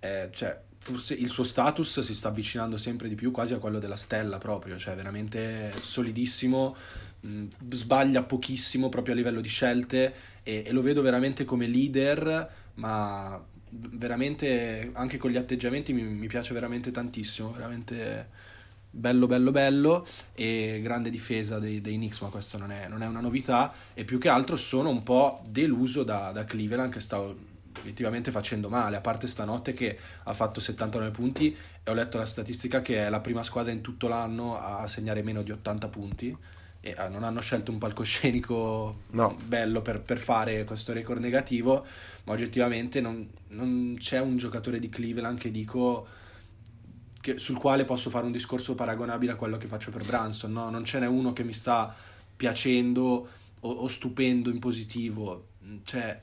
eh, 0.00 0.30
cioè, 0.32 0.58
forse 0.78 1.12
il 1.12 1.28
suo 1.28 1.44
status 1.44 2.00
si 2.00 2.14
sta 2.14 2.28
avvicinando 2.28 2.78
sempre 2.78 3.10
di 3.10 3.14
più 3.14 3.30
quasi 3.30 3.52
a 3.52 3.58
quello 3.58 3.78
della 3.78 3.96
stella 3.96 4.38
proprio, 4.38 4.78
cioè 4.78 4.94
veramente 4.94 5.70
solidissimo, 5.72 6.74
mh, 7.20 7.44
sbaglia 7.72 8.22
pochissimo 8.22 8.88
proprio 8.88 9.12
a 9.12 9.18
livello 9.18 9.42
di 9.42 9.48
scelte 9.48 10.14
e, 10.42 10.62
e 10.64 10.72
lo 10.72 10.80
vedo 10.80 11.02
veramente 11.02 11.44
come 11.44 11.66
leader, 11.66 12.50
ma 12.76 13.38
veramente 13.70 14.90
anche 14.92 15.18
con 15.18 15.30
gli 15.30 15.36
atteggiamenti 15.36 15.92
mi, 15.92 16.02
mi 16.02 16.26
piace 16.26 16.54
veramente 16.54 16.90
tantissimo, 16.90 17.52
veramente 17.52 18.54
bello 18.96 19.26
bello 19.26 19.50
bello 19.50 20.06
e 20.34 20.80
grande 20.82 21.10
difesa 21.10 21.58
dei, 21.58 21.80
dei 21.80 21.96
Knicks, 21.96 22.20
ma 22.20 22.28
questo 22.28 22.56
non 22.58 22.70
è, 22.70 22.88
non 22.88 23.02
è 23.02 23.06
una 23.06 23.20
novità 23.20 23.72
e 23.92 24.04
più 24.04 24.18
che 24.18 24.28
altro 24.28 24.56
sono 24.56 24.88
un 24.88 25.02
po' 25.02 25.42
deluso 25.48 26.02
da, 26.02 26.32
da 26.32 26.44
Cleveland 26.44 26.92
che 26.92 27.00
sta 27.00 27.20
obiettivamente 27.20 28.30
facendo 28.30 28.70
male, 28.70 28.96
a 28.96 29.00
parte 29.00 29.26
stanotte 29.26 29.74
che 29.74 29.98
ha 30.22 30.32
fatto 30.32 30.60
79 30.60 31.10
punti 31.10 31.54
e 31.82 31.90
ho 31.90 31.94
letto 31.94 32.16
la 32.16 32.24
statistica 32.24 32.80
che 32.80 33.04
è 33.04 33.10
la 33.10 33.20
prima 33.20 33.42
squadra 33.42 33.70
in 33.70 33.82
tutto 33.82 34.08
l'anno 34.08 34.58
a 34.58 34.86
segnare 34.86 35.22
meno 35.22 35.42
di 35.42 35.50
80 35.50 35.88
punti 35.88 36.36
e 36.86 36.94
ah, 36.96 37.08
non 37.08 37.24
hanno 37.24 37.40
scelto 37.40 37.72
un 37.72 37.78
palcoscenico 37.78 39.00
No. 39.10 39.36
bello 39.44 39.82
per, 39.82 40.00
per 40.02 40.18
fare 40.18 40.62
questo 40.64 40.92
record 40.92 41.20
negativo, 41.20 41.84
ma 42.24 42.32
oggettivamente 42.32 43.00
non, 43.00 43.28
non 43.48 43.96
c'è 43.98 44.20
un 44.20 44.36
giocatore 44.36 44.78
di 44.78 44.88
Cleveland 44.88 45.36
che 45.38 45.50
dico 45.50 46.06
che- 47.20 47.38
sul 47.38 47.58
quale 47.58 47.84
posso 47.84 48.08
fare 48.08 48.24
un 48.24 48.30
discorso 48.30 48.76
paragonabile 48.76 49.32
a 49.32 49.36
quello 49.36 49.58
che 49.58 49.66
faccio 49.66 49.90
per 49.90 50.04
Branson, 50.04 50.52
no? 50.52 50.70
non 50.70 50.84
ce 50.84 51.00
n'è 51.00 51.06
uno 51.06 51.32
che 51.32 51.42
mi 51.42 51.52
sta 51.52 51.92
piacendo 52.36 53.28
o, 53.60 53.68
o 53.68 53.88
stupendo 53.88 54.48
in 54.48 54.60
positivo, 54.60 55.48
cioè 55.84 56.20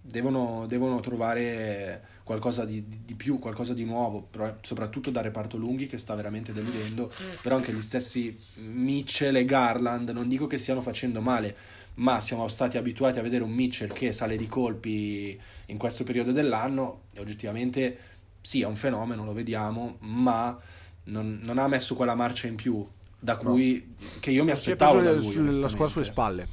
devono, 0.00 0.64
devono 0.66 1.00
trovare 1.00 2.19
qualcosa 2.30 2.64
di, 2.64 2.86
di- 2.86 3.00
di 3.06 3.14
più, 3.16 3.40
qualcosa 3.40 3.74
di 3.74 3.82
nuovo, 3.84 4.24
però- 4.30 4.54
soprattutto 4.60 5.10
dal 5.10 5.24
reparto 5.24 5.56
lunghi 5.56 5.88
che 5.88 5.98
sta 5.98 6.14
veramente 6.14 6.52
deludendo, 6.52 7.10
però 7.42 7.56
anche 7.56 7.72
gli 7.72 7.82
stessi 7.82 8.38
Mitchell 8.54 9.34
e 9.34 9.44
Garland, 9.44 10.10
non 10.10 10.28
dico 10.28 10.46
che 10.46 10.56
stiano 10.56 10.80
facendo 10.80 11.20
male, 11.20 11.52
ma 11.94 12.20
siamo 12.20 12.46
stati 12.46 12.76
abituati 12.78 13.18
a 13.18 13.22
vedere 13.22 13.42
un 13.42 13.50
Mitchell 13.50 13.92
che 13.92 14.12
sale 14.12 14.36
di 14.36 14.46
colpi 14.46 15.36
in 15.66 15.76
questo 15.76 16.04
periodo 16.04 16.30
dell'anno 16.30 17.00
e 17.14 17.20
oggettivamente 17.20 17.98
sì, 18.40 18.60
è 18.62 18.66
un 18.66 18.76
fenomeno, 18.76 19.24
lo 19.24 19.32
vediamo, 19.32 19.96
ma 20.02 20.56
non, 21.04 21.40
non 21.42 21.58
ha 21.58 21.66
messo 21.66 21.96
quella 21.96 22.14
marcia 22.14 22.46
in 22.46 22.54
più 22.54 22.86
da 23.18 23.36
cui 23.36 23.92
che 24.20 24.30
io 24.30 24.44
mi 24.44 24.52
aspettavo 24.52 25.00
da 25.00 25.10
lui, 25.10 25.32
sul- 25.32 25.58
la 25.58 25.68
squadra 25.68 25.88
sulle 25.88 26.04
spalle, 26.04 26.46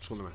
secondo 0.00 0.24
me. 0.24 0.30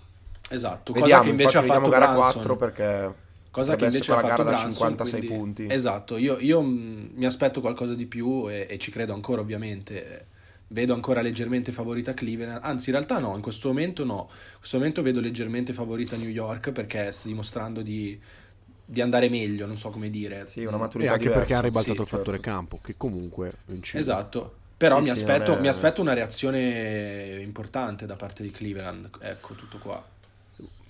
Esatto, 0.51 0.93
cosa 0.93 1.03
Vediamo, 1.03 1.23
che 1.25 1.29
invece 1.31 1.57
infatti 1.57 1.69
ha 1.69 1.75
fatto 1.75 1.89
gara 1.89 2.07
Branson. 2.13 2.31
4 2.31 2.55
perché 2.55 3.27
Cosa 3.51 3.75
che 3.75 3.85
invece 3.85 4.11
ha 4.11 4.15
fatto 4.15 4.27
gara 4.27 4.43
da 4.43 4.49
Branson, 4.51 4.71
56 4.71 5.19
quindi- 5.19 5.37
punti. 5.37 5.65
Esatto, 5.69 6.17
io, 6.17 6.37
io, 6.39 6.61
mh, 6.61 7.09
mi 7.15 7.25
aspetto 7.25 7.61
qualcosa 7.61 7.95
di 7.95 8.05
più 8.05 8.49
e, 8.49 8.67
e 8.69 8.77
ci 8.77 8.91
credo 8.91 9.13
ancora 9.13 9.41
ovviamente. 9.41 10.27
Vedo 10.71 10.93
ancora 10.93 11.21
leggermente 11.21 11.71
favorita 11.71 12.13
Cleveland, 12.13 12.59
anzi 12.61 12.89
in 12.91 12.95
realtà 12.95 13.17
no, 13.17 13.35
in 13.35 13.41
questo 13.41 13.69
momento 13.69 14.05
no. 14.05 14.27
In 14.29 14.57
questo 14.59 14.77
momento 14.77 15.01
vedo 15.01 15.19
leggermente 15.19 15.73
favorita 15.73 16.15
New 16.15 16.29
York 16.29 16.71
perché 16.71 17.11
sta 17.11 17.27
dimostrando 17.27 17.81
di, 17.81 18.19
di 18.85 19.01
andare 19.01 19.29
meglio, 19.29 19.65
non 19.65 19.77
so 19.77 19.89
come 19.89 20.11
dire. 20.11 20.45
Sì, 20.45 20.65
una 20.65 20.77
E 20.77 20.79
maturità 20.79 21.13
anche 21.13 21.29
perché 21.29 21.55
ha 21.55 21.61
diversa. 21.61 21.61
ribaltato 21.61 21.95
sì, 21.95 22.01
il 22.03 22.07
fattore 22.07 22.37
certo. 22.37 22.51
campo, 22.51 22.79
che 22.83 22.93
comunque 22.97 23.51
incide. 23.69 23.99
Esatto, 23.99 24.55
però 24.77 24.97
Sì, 25.01 25.09
mi, 25.09 25.15
sì, 25.15 25.21
aspetto, 25.23 25.57
è- 25.57 25.59
mi 25.59 25.67
aspetto 25.69 26.01
una 26.01 26.13
reazione 26.13 27.39
importante 27.41 28.05
da 28.05 28.15
parte 28.15 28.43
di 28.43 28.51
Cleveland, 28.51 29.09
ecco 29.21 29.55
tutto 29.55 29.79
qua. 29.79 30.05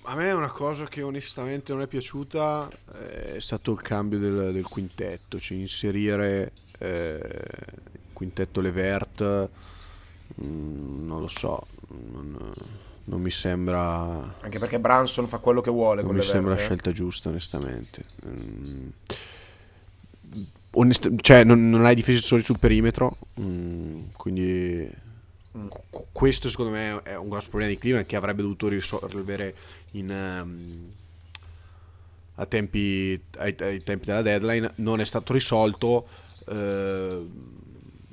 A 0.10 0.16
me 0.16 0.32
una 0.32 0.50
cosa 0.50 0.86
che 0.86 1.04
onestamente 1.04 1.72
non 1.72 1.84
è 1.84 1.88
piaciuta 1.88 2.68
eh, 2.96 3.36
è 3.36 3.40
stato 3.40 3.72
il 3.74 3.82
cambio 3.82 4.18
del, 4.18 4.52
del 4.54 4.64
quintetto, 4.66 5.40
cioè 5.40 5.56
inserire 5.56 6.52
eh, 6.80 7.20
il 7.92 8.00
quintetto 8.14 8.60
Levert, 8.60 9.22
mm, 10.44 11.06
non 11.06 11.22
lo 11.22 11.28
so, 11.28 11.68
non, 12.12 12.52
non 13.04 13.22
mi 13.22 13.30
sembra, 13.30 14.36
Anche 14.42 14.58
perché 14.58 14.80
Branson 14.80 15.28
fa 15.28 15.38
quello 15.38 15.62
che 15.62 15.70
vuole 15.70 16.02
non 16.02 16.14
mi 16.14 16.18
le 16.18 16.24
sembra 16.24 16.50
la 16.52 16.56
verde. 16.56 16.74
scelta 16.74 16.92
giusta 16.92 17.30
onestamente. 17.30 18.06
Mm, 18.26 18.88
onest- 20.72 21.22
cioè 21.22 21.44
non, 21.44 21.70
non 21.70 21.86
hai 21.86 21.94
difensori 21.94 22.42
sul 22.42 22.58
perimetro, 22.58 23.16
quindi 23.36 24.88
Mm. 24.88 24.90
Qu- 24.92 25.08
questo 26.12 26.50
secondo 26.50 26.72
me 26.72 27.02
è 27.04 27.16
un 27.16 27.28
grosso 27.30 27.50
problema 27.50 27.72
di 27.74 27.80
Cleveland 27.80 28.08
che 28.08 28.16
avrebbe 28.16 28.42
dovuto 28.42 28.68
risolvere 28.68 29.56
in, 29.92 30.12
ehm, 30.12 30.92
a 32.36 32.46
tempi, 32.46 33.20
ai, 33.38 33.56
ai 33.60 33.84
tempi 33.84 34.06
della 34.06 34.22
deadline. 34.22 34.72
Non 34.76 35.02
è 35.02 35.06
stato 35.06 35.34
risolto 35.34 36.08
eh, 36.48 37.26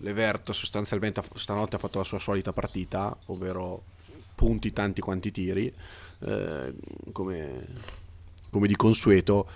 Levert 0.01 0.53
sostanzialmente 0.53 1.23
stanotte 1.35 1.77
ha 1.77 1.79
fatto 1.79 1.99
la 1.99 2.05
sua 2.05 2.19
solita 2.19 2.53
partita 2.53 3.17
ovvero 3.27 3.83
punti 4.35 4.73
tanti 4.73 5.01
quanti 5.01 5.31
tiri 5.31 5.73
eh, 6.21 6.75
come, 7.13 7.67
come 8.51 8.67
di 8.67 8.77
consueto 8.77 9.49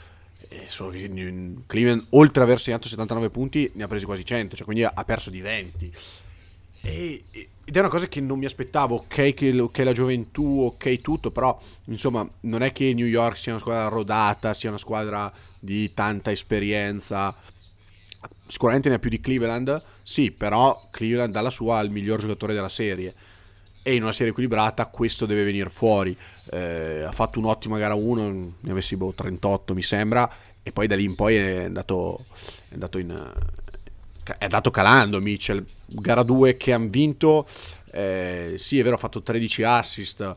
Cleveland 1.67 2.07
oltre 2.11 2.43
ad 2.43 2.49
aver 2.49 2.61
segnato 2.61 2.89
79 2.89 3.31
punti 3.31 3.71
ne 3.75 3.83
ha 3.83 3.89
presi 3.89 4.07
quasi 4.07 4.25
100 4.25 4.57
cioè 4.57 4.65
quindi 4.65 4.83
ha 4.85 5.05
perso 5.05 5.29
di 5.29 5.41
20 5.41 5.93
e- 6.83 7.25
e- 7.31 7.49
ed 7.71 7.77
è 7.77 7.79
una 7.79 7.89
cosa 7.89 8.09
che 8.09 8.21
non 8.21 8.41
mi 8.41 8.47
aspettavo. 8.47 8.97
Ok, 8.97 9.33
che, 9.33 9.69
che 9.71 9.85
la 9.85 9.93
gioventù, 9.93 10.63
ok, 10.75 11.01
tutto, 11.01 11.31
però 11.31 11.57
insomma, 11.85 12.29
non 12.41 12.63
è 12.63 12.73
che 12.73 12.93
New 12.93 13.07
York 13.07 13.39
sia 13.39 13.53
una 13.53 13.61
squadra 13.61 13.87
rodata, 13.87 14.55
sia 14.55 14.71
una 14.71 14.79
squadra 14.79 15.33
di 15.61 15.95
tanta 15.95 16.33
esperienza. 16.33 17.33
Sicuramente 18.49 18.89
ne 18.89 18.97
ha 18.97 18.99
più 18.99 19.09
di 19.09 19.21
Cleveland, 19.21 19.85
sì, 20.03 20.33
però 20.33 20.89
Cleveland 20.91 21.33
dalla 21.33 21.51
sua 21.51 21.79
al 21.79 21.91
miglior 21.91 22.19
giocatore 22.19 22.55
della 22.55 22.69
serie. 22.69 23.15
E 23.85 23.95
in 23.95 24.03
una 24.03 24.13
serie 24.13 24.33
equilibrata 24.33 24.87
questo 24.87 25.25
deve 25.25 25.45
venire 25.45 25.71
fuori. 25.71 26.17
Eh, 26.51 27.03
ha 27.03 27.13
fatto 27.13 27.39
un'ottima 27.39 27.79
gara 27.79 27.95
1, 27.95 28.55
ne 28.59 28.71
avessi 28.73 28.97
boh, 28.97 29.13
38 29.15 29.75
mi 29.75 29.83
sembra, 29.83 30.29
e 30.61 30.73
poi 30.73 30.89
da 30.89 30.97
lì 30.97 31.05
in 31.05 31.15
poi 31.15 31.37
è 31.37 31.65
andato, 31.67 32.25
è 32.69 32.75
andato 32.75 32.99
in, 32.99 33.33
è 34.39 34.45
andato 34.45 34.71
calando 34.71 35.21
Mitchell. 35.21 35.65
Gara 35.87 36.23
2 36.23 36.57
che 36.57 36.73
hanno 36.73 36.89
vinto, 36.89 37.47
eh, 37.93 38.55
sì 38.57 38.79
è 38.79 38.83
vero 38.83 38.95
ha 38.95 38.99
fatto 38.99 39.23
13 39.23 39.63
assist, 39.63 40.37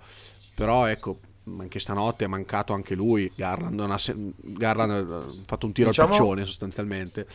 però 0.56 0.86
ecco 0.86 1.20
anche 1.60 1.80
stanotte 1.80 2.26
è 2.26 2.28
mancato 2.28 2.74
anche 2.74 2.96
lui. 2.96 3.32
Garland, 3.36 3.80
ha, 3.80 4.00
Garland 4.38 5.12
ha 5.12 5.26
fatto 5.46 5.66
un 5.66 5.74
tiro 5.74 5.90
diciamo, 5.90 6.14
al 6.14 6.20
piccione 6.20 6.46
sostanzialmente. 6.46 7.28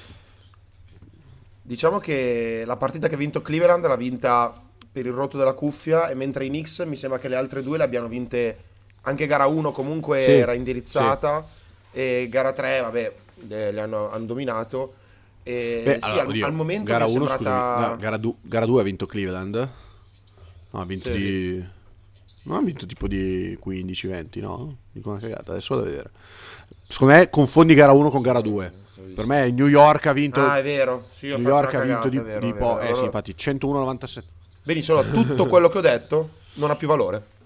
Diciamo 1.62 1.98
che 1.98 2.62
la 2.64 2.76
partita 2.76 3.08
che 3.08 3.14
ha 3.14 3.18
vinto 3.18 3.42
Cleveland 3.42 3.86
l'ha 3.86 3.96
vinta 3.96 4.62
per 4.90 5.04
il 5.04 5.12
rotto 5.12 5.36
della 5.36 5.52
cuffia 5.52 6.08
e 6.08 6.14
mentre 6.14 6.46
i 6.46 6.48
Knicks 6.48 6.80
mi 6.80 6.96
sembra 6.96 7.18
che 7.18 7.28
le 7.28 7.36
altre 7.36 7.62
due 7.62 7.76
le 7.76 7.84
abbiano 7.84 8.08
vinte 8.08 8.64
anche 9.02 9.26
gara 9.26 9.46
1 9.46 9.70
comunque 9.70 10.24
sì, 10.24 10.30
era 10.30 10.54
indirizzata 10.54 11.46
sì. 11.92 11.98
e 11.98 12.28
gara 12.30 12.52
3 12.52 12.80
vabbè 12.80 13.12
le 13.46 13.80
hanno, 13.80 14.10
hanno 14.10 14.26
dominato 14.26 14.94
e 15.42 15.82
Beh, 15.84 15.98
sì, 16.00 16.10
allora, 16.10 16.20
al, 16.20 16.28
oddio, 16.28 16.46
al, 16.46 16.52
momento 16.52 16.84
gara 16.84 17.04
1 17.04 17.10
sembrata... 17.26 17.88
no, 17.88 17.96
gara, 17.96 18.16
du- 18.16 18.36
gara 18.40 18.66
2 18.66 18.80
ha 18.80 18.84
vinto 18.84 19.06
Cleveland 19.06 19.70
no 20.70 20.80
ha 20.80 20.84
vinto 20.84 21.10
sì. 21.10 21.18
di 21.18 21.64
non 22.42 22.56
ha 22.56 22.62
vinto 22.62 22.86
tipo 22.86 23.06
di 23.08 23.58
15-20 23.64 24.40
no? 24.40 24.76
dico 24.92 25.10
una 25.10 25.18
cagata 25.18 25.52
adesso 25.52 25.74
vado 25.74 25.86
a 25.86 25.90
vedere 25.90 26.10
secondo 26.86 27.14
me 27.14 27.30
confondi 27.30 27.74
gara 27.74 27.92
1 27.92 28.10
con 28.10 28.22
gara 28.22 28.40
2 28.40 28.72
per 29.14 29.26
me 29.26 29.50
New 29.50 29.66
York 29.66 30.06
ha 30.06 30.12
vinto 30.12 30.40
ah 30.40 30.58
è 30.58 30.62
vero 30.62 31.06
sì, 31.12 31.28
New 31.28 31.40
York 31.40 31.74
ha 31.74 31.80
vinto 31.80 32.08
di, 32.08 32.18
vero, 32.18 32.44
di 32.44 32.52
po' 32.52 32.80
eh 32.80 32.94
sì 32.94 33.04
infatti 33.04 33.34
101-97 33.36 34.22
benissimo 34.62 35.02
tutto 35.02 35.46
quello 35.48 35.68
che 35.68 35.78
ho 35.78 35.82
detto 35.82 36.30
non 36.54 36.70
ha 36.70 36.76
più 36.76 36.88
valore 36.88 37.36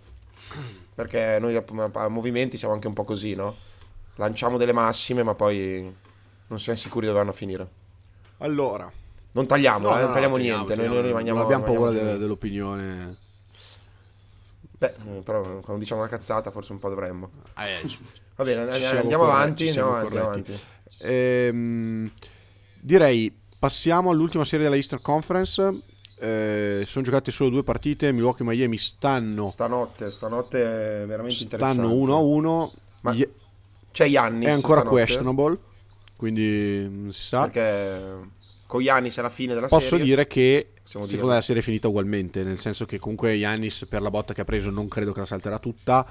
perché 0.95 1.39
noi 1.41 1.57
a, 1.57 1.65
a, 1.95 2.09
movimenti 2.09 2.57
siamo 2.57 2.75
anche 2.75 2.87
un 2.87 2.93
po' 2.93 3.05
così, 3.05 3.35
no? 3.35 3.57
Lanciamo 4.17 4.59
delle 4.59 4.73
massime, 4.73 5.23
ma 5.23 5.35
poi 5.35 5.83
non 6.49 6.61
siamo 6.61 6.79
sicuri 6.79 7.07
dove 7.07 7.19
vanno 7.19 7.31
a 7.31 7.35
finire. 7.35 7.69
Allora, 8.43 8.91
non 9.33 9.47
tagliamo, 9.47 9.89
no, 9.89 9.99
eh, 9.99 10.03
non 10.03 10.13
tagliamo 10.13 10.37
niente, 10.37 10.75
tagliamo, 10.75 10.89
noi 10.89 10.97
non 10.97 11.07
rimaniamo. 11.07 11.39
Non 11.39 11.47
abbiamo 11.47 11.65
paura 11.65 11.91
delle, 11.91 12.19
dell'opinione. 12.19 13.17
Beh, 14.79 14.95
però 15.25 15.43
quando 15.43 15.79
diciamo 15.79 16.01
una 16.01 16.11
cazzata 16.11 16.51
forse 16.51 16.73
un 16.73 16.79
po' 16.79 16.89
dovremmo. 16.89 17.31
Eh, 17.59 17.99
Va 18.35 18.45
bene, 18.45 18.63
andiamo 18.63 19.25
avanti, 19.25 19.69
andiamo 19.69 19.91
avanti, 19.91 20.07
andiamo 20.07 20.29
avanti. 20.29 20.61
Ehm, 20.99 22.11
direi 22.81 23.35
passiamo 23.59 24.11
all'ultima 24.11 24.45
serie 24.45 24.65
della 24.65 24.77
Eastern 24.77 25.01
Conference 25.03 25.83
eh, 26.23 26.85
sono 26.87 27.05
giocate 27.05 27.33
solo 27.33 27.51
due 27.51 27.65
partite. 27.65 28.13
Milwaukee 28.13 28.47
e 28.47 28.49
Miami 28.49 28.79
stanno. 28.79 29.49
Stanotte, 29.49 30.13
stanotte 30.13 31.03
è 31.03 31.05
veramente 31.05 31.35
stanno 31.35 31.73
interessante. 31.75 31.89
Stanno 31.89 32.69
1-1. 32.69 32.71
Ma 33.01 33.17
c'è 33.91 34.07
Yannis. 34.07 34.49
È 34.49 34.53
ancora 34.53 34.81
stanotte. 34.83 34.89
questionable. 34.89 35.59
Quindi 36.23 36.89
non 36.89 37.13
si 37.13 37.27
sa. 37.27 37.49
Perché 37.49 38.31
con 38.67 38.81
Yannis 38.81 39.19
alla 39.19 39.29
fine 39.29 39.55
della 39.55 39.67
Posso 39.67 39.81
serie. 39.81 39.99
Posso 39.99 40.09
dire 40.09 40.27
che 40.29 40.69
secondo 40.85 41.27
me 41.27 41.35
la 41.35 41.41
serie 41.41 41.63
è 41.63 41.65
finita 41.65 41.89
ugualmente. 41.89 42.45
Nel 42.45 42.61
senso 42.61 42.87
che 42.87 43.01
comunque 43.01 43.33
Yannis 43.33 43.87
per 43.89 44.03
la 44.03 44.11
botta 44.11 44.33
che 44.33 44.43
ha 44.43 44.45
preso 44.45 44.71
non 44.71 44.87
credo 44.87 45.11
che 45.11 45.19
la 45.19 45.27
salterà 45.27 45.59
tutta. 45.59 46.07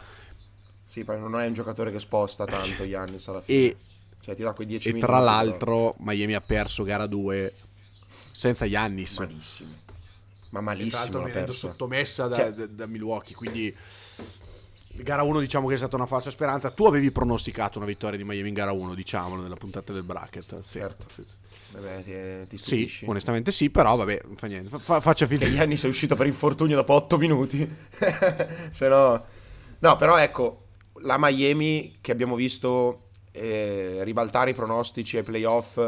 Sì, 0.83 1.05
poi 1.05 1.17
non 1.17 1.39
è 1.39 1.47
un 1.47 1.53
giocatore 1.53 1.93
che 1.93 1.99
sposta 1.99 2.43
tanto 2.43 2.83
Yannis 2.83 3.25
alla 3.29 3.39
fine. 3.41 3.57
E, 3.57 3.77
cioè, 4.19 4.35
ti 4.35 4.43
dà 4.43 4.51
quei 4.51 4.67
10 4.67 4.89
e 4.89 4.91
minuti. 4.91 5.09
tra 5.09 5.21
l'altro, 5.21 5.93
però. 5.93 5.95
Miami 5.99 6.33
ha 6.33 6.41
perso 6.41 6.83
gara 6.83 7.05
2 7.05 7.53
senza 8.33 8.65
Yannis. 8.65 9.17
Malissimo 9.17 9.79
ma 10.49 10.59
malissimo. 10.59 11.25
E 11.25 11.31
tra 11.31 11.53
sottomessa 11.53 12.27
da, 12.27 12.35
cioè, 12.35 12.49
da, 12.51 12.65
da, 12.67 12.85
Milwaukee, 12.85 13.33
quindi 13.33 13.73
gara 14.95 15.23
1 15.23 15.39
diciamo 15.39 15.67
che 15.67 15.75
è 15.75 15.77
stata 15.77 15.95
una 15.95 16.05
falsa 16.05 16.29
speranza. 16.29 16.71
Tu 16.71 16.85
avevi 16.85 17.11
pronosticato 17.11 17.77
una 17.77 17.87
vittoria 17.87 18.17
di 18.17 18.23
Miami 18.23 18.49
in 18.49 18.53
gara 18.53 18.71
1, 18.71 18.93
diciamolo, 18.93 19.41
nella 19.41 19.55
puntata 19.55 19.93
del 19.93 20.03
bracket. 20.03 20.61
Sì, 20.67 20.79
certo. 20.79 21.05
Sì. 21.13 21.23
Vabbè, 21.71 22.45
ti, 22.47 22.57
ti 22.57 22.87
sì, 22.87 23.05
onestamente 23.05 23.51
sì, 23.51 23.69
però 23.69 23.95
vabbè, 23.95 24.21
fa 24.35 24.47
niente. 24.47 24.77
Fa, 24.79 24.99
faccia 24.99 25.25
finta. 25.25 25.45
Che 25.45 25.53
Gianni 25.53 25.77
sei 25.77 25.89
uscito 25.89 26.15
per 26.15 26.27
infortunio 26.27 26.75
dopo 26.75 26.93
8 26.93 27.17
minuti. 27.17 27.67
Se 28.71 28.87
no... 28.87 29.25
No, 29.79 29.95
però 29.95 30.17
ecco, 30.17 30.67
la 31.01 31.15
Miami 31.17 31.97
che 32.01 32.11
abbiamo 32.11 32.35
visto 32.35 33.07
eh, 33.31 33.99
ribaltare 34.03 34.51
i 34.51 34.53
pronostici 34.53 35.17
ai 35.17 35.23
playoff 35.23 35.79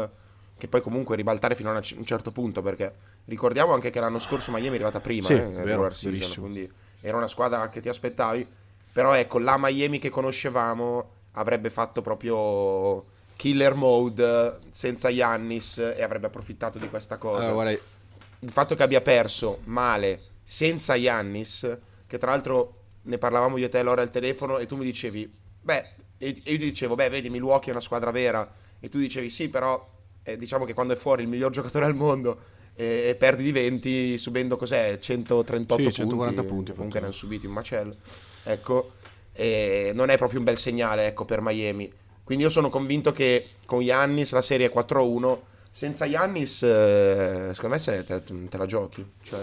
che 0.56 0.68
poi 0.68 0.80
comunque 0.80 1.16
ribaltare 1.16 1.54
fino 1.54 1.70
a 1.70 1.74
un 1.74 2.04
certo 2.04 2.32
punto, 2.32 2.62
perché 2.62 2.94
ricordiamo 3.26 3.72
anche 3.72 3.90
che 3.90 4.00
l'anno 4.00 4.18
scorso 4.18 4.50
Miami 4.50 4.68
è 4.68 4.74
arrivata 4.74 5.00
prima, 5.00 5.26
sì, 5.26 5.34
eh, 5.34 5.50
vero, 5.50 5.90
season, 5.90 6.40
quindi 6.40 6.70
era 7.00 7.16
una 7.16 7.26
squadra 7.26 7.68
che 7.68 7.80
ti 7.80 7.88
aspettavi, 7.88 8.46
però 8.94 9.12
ecco, 9.14 9.40
la 9.40 9.56
Miami 9.58 9.98
che 9.98 10.08
conoscevamo 10.08 11.10
avrebbe 11.32 11.68
fatto 11.68 12.00
proprio 12.00 13.04
killer 13.34 13.74
mode 13.74 14.60
senza 14.70 15.08
Yannis 15.08 15.78
e 15.78 16.00
avrebbe 16.00 16.28
approfittato 16.28 16.78
di 16.78 16.88
questa 16.88 17.18
cosa. 17.18 17.48
Allora, 17.48 17.72
Il 17.72 18.52
fatto 18.52 18.76
che 18.76 18.84
abbia 18.84 19.00
perso 19.00 19.62
male 19.64 20.20
senza 20.44 20.94
Yannis, 20.94 21.76
che 22.06 22.18
tra 22.18 22.30
l'altro 22.30 22.82
ne 23.02 23.18
parlavamo 23.18 23.56
io 23.56 23.66
e 23.66 23.68
te 23.68 23.78
allora 23.78 24.00
al 24.00 24.10
telefono 24.10 24.58
e 24.58 24.66
tu 24.66 24.76
mi 24.76 24.84
dicevi, 24.84 25.28
beh, 25.60 25.84
e 26.16 26.28
io 26.28 26.42
ti 26.42 26.58
dicevo, 26.58 26.94
beh, 26.94 27.08
vedi, 27.08 27.30
Milwaukee 27.30 27.70
è 27.70 27.72
una 27.72 27.80
squadra 27.80 28.12
vera, 28.12 28.48
e 28.78 28.88
tu 28.88 28.98
dicevi 28.98 29.28
sì, 29.28 29.48
però 29.48 29.84
eh, 30.22 30.36
diciamo 30.36 30.64
che 30.64 30.72
quando 30.72 30.92
è 30.92 30.96
fuori 30.96 31.24
il 31.24 31.28
miglior 31.28 31.50
giocatore 31.52 31.86
al 31.86 31.96
mondo 31.96 32.38
e, 32.76 33.06
e 33.08 33.16
perdi 33.16 33.42
di 33.42 33.50
20 33.50 34.18
subendo 34.18 34.54
cos'è 34.54 35.00
138 35.00 35.74
sì, 35.74 35.82
punti, 35.82 35.96
140 35.96 36.42
punti 36.44 36.72
comunque 36.72 37.00
ne 37.00 37.06
hanno 37.06 37.14
subiti 37.14 37.46
un 37.46 37.52
macello 37.52 37.96
ecco 38.44 38.92
non 39.36 40.10
è 40.10 40.16
proprio 40.16 40.38
un 40.38 40.44
bel 40.44 40.56
segnale 40.56 41.06
ecco, 41.06 41.24
per 41.24 41.40
Miami 41.40 41.90
quindi 42.22 42.44
io 42.44 42.50
sono 42.50 42.70
convinto 42.70 43.12
che 43.12 43.48
con 43.66 43.82
Yannis 43.82 44.32
la 44.32 44.42
serie 44.42 44.70
è 44.70 44.72
4-1 44.74 45.38
senza 45.70 46.06
Yannis 46.06 46.62
eh, 46.62 47.50
secondo 47.52 47.76
me 47.76 48.04
te, 48.04 48.22
te, 48.22 48.56
la 48.56 48.66
giochi 48.66 49.04
cioè 49.22 49.40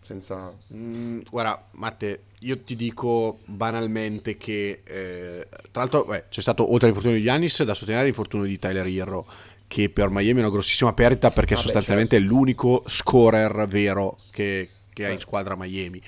senza 0.00 0.54
mm, 0.74 1.20
guarda 1.30 1.66
Matte 1.72 2.24
io 2.40 2.60
ti 2.60 2.76
dico 2.76 3.38
banalmente 3.46 4.36
che 4.36 4.82
eh, 4.84 5.46
tra 5.70 5.80
l'altro 5.80 6.04
beh, 6.04 6.24
c'è 6.28 6.42
stato 6.42 6.70
oltre 6.70 6.88
all'infortunio 6.88 7.16
di 7.18 7.24
Yannis 7.24 7.62
da 7.62 7.72
sostenere 7.72 8.04
l'infortunio 8.04 8.46
di 8.46 8.58
Tyler 8.58 8.86
Hero 8.86 9.26
che 9.66 9.88
per 9.88 10.08
Miami 10.10 10.40
è 10.40 10.42
una 10.42 10.50
grossissima 10.50 10.92
perdita 10.92 11.30
perché 11.30 11.54
Vabbè, 11.54 11.64
sostanzialmente 11.64 12.16
certo. 12.16 12.30
è 12.30 12.32
l'unico 12.32 12.84
scorer 12.86 13.66
vero 13.66 14.18
che, 14.30 14.68
che 14.92 15.02
certo. 15.02 15.10
ha 15.10 15.14
in 15.14 15.20
squadra 15.20 15.56
Miami. 15.56 16.00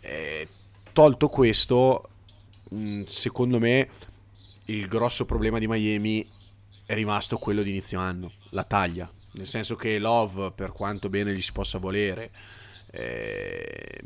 Eh, 0.00 0.48
tolto 0.92 1.28
questo, 1.28 2.08
mh, 2.68 3.04
secondo 3.04 3.58
me 3.58 3.88
il 4.66 4.86
grosso 4.86 5.24
problema 5.24 5.58
di 5.58 5.66
Miami 5.66 6.28
è 6.86 6.94
rimasto 6.94 7.38
quello 7.38 7.62
di 7.62 7.70
inizio 7.70 7.98
anno, 7.98 8.32
la 8.50 8.64
taglia. 8.64 9.10
Nel 9.32 9.46
senso 9.46 9.76
che 9.76 9.98
Love, 9.98 10.50
per 10.52 10.72
quanto 10.72 11.08
bene 11.08 11.32
gli 11.32 11.40
si 11.40 11.52
possa 11.52 11.78
volere, 11.78 12.30
eh, 12.90 14.00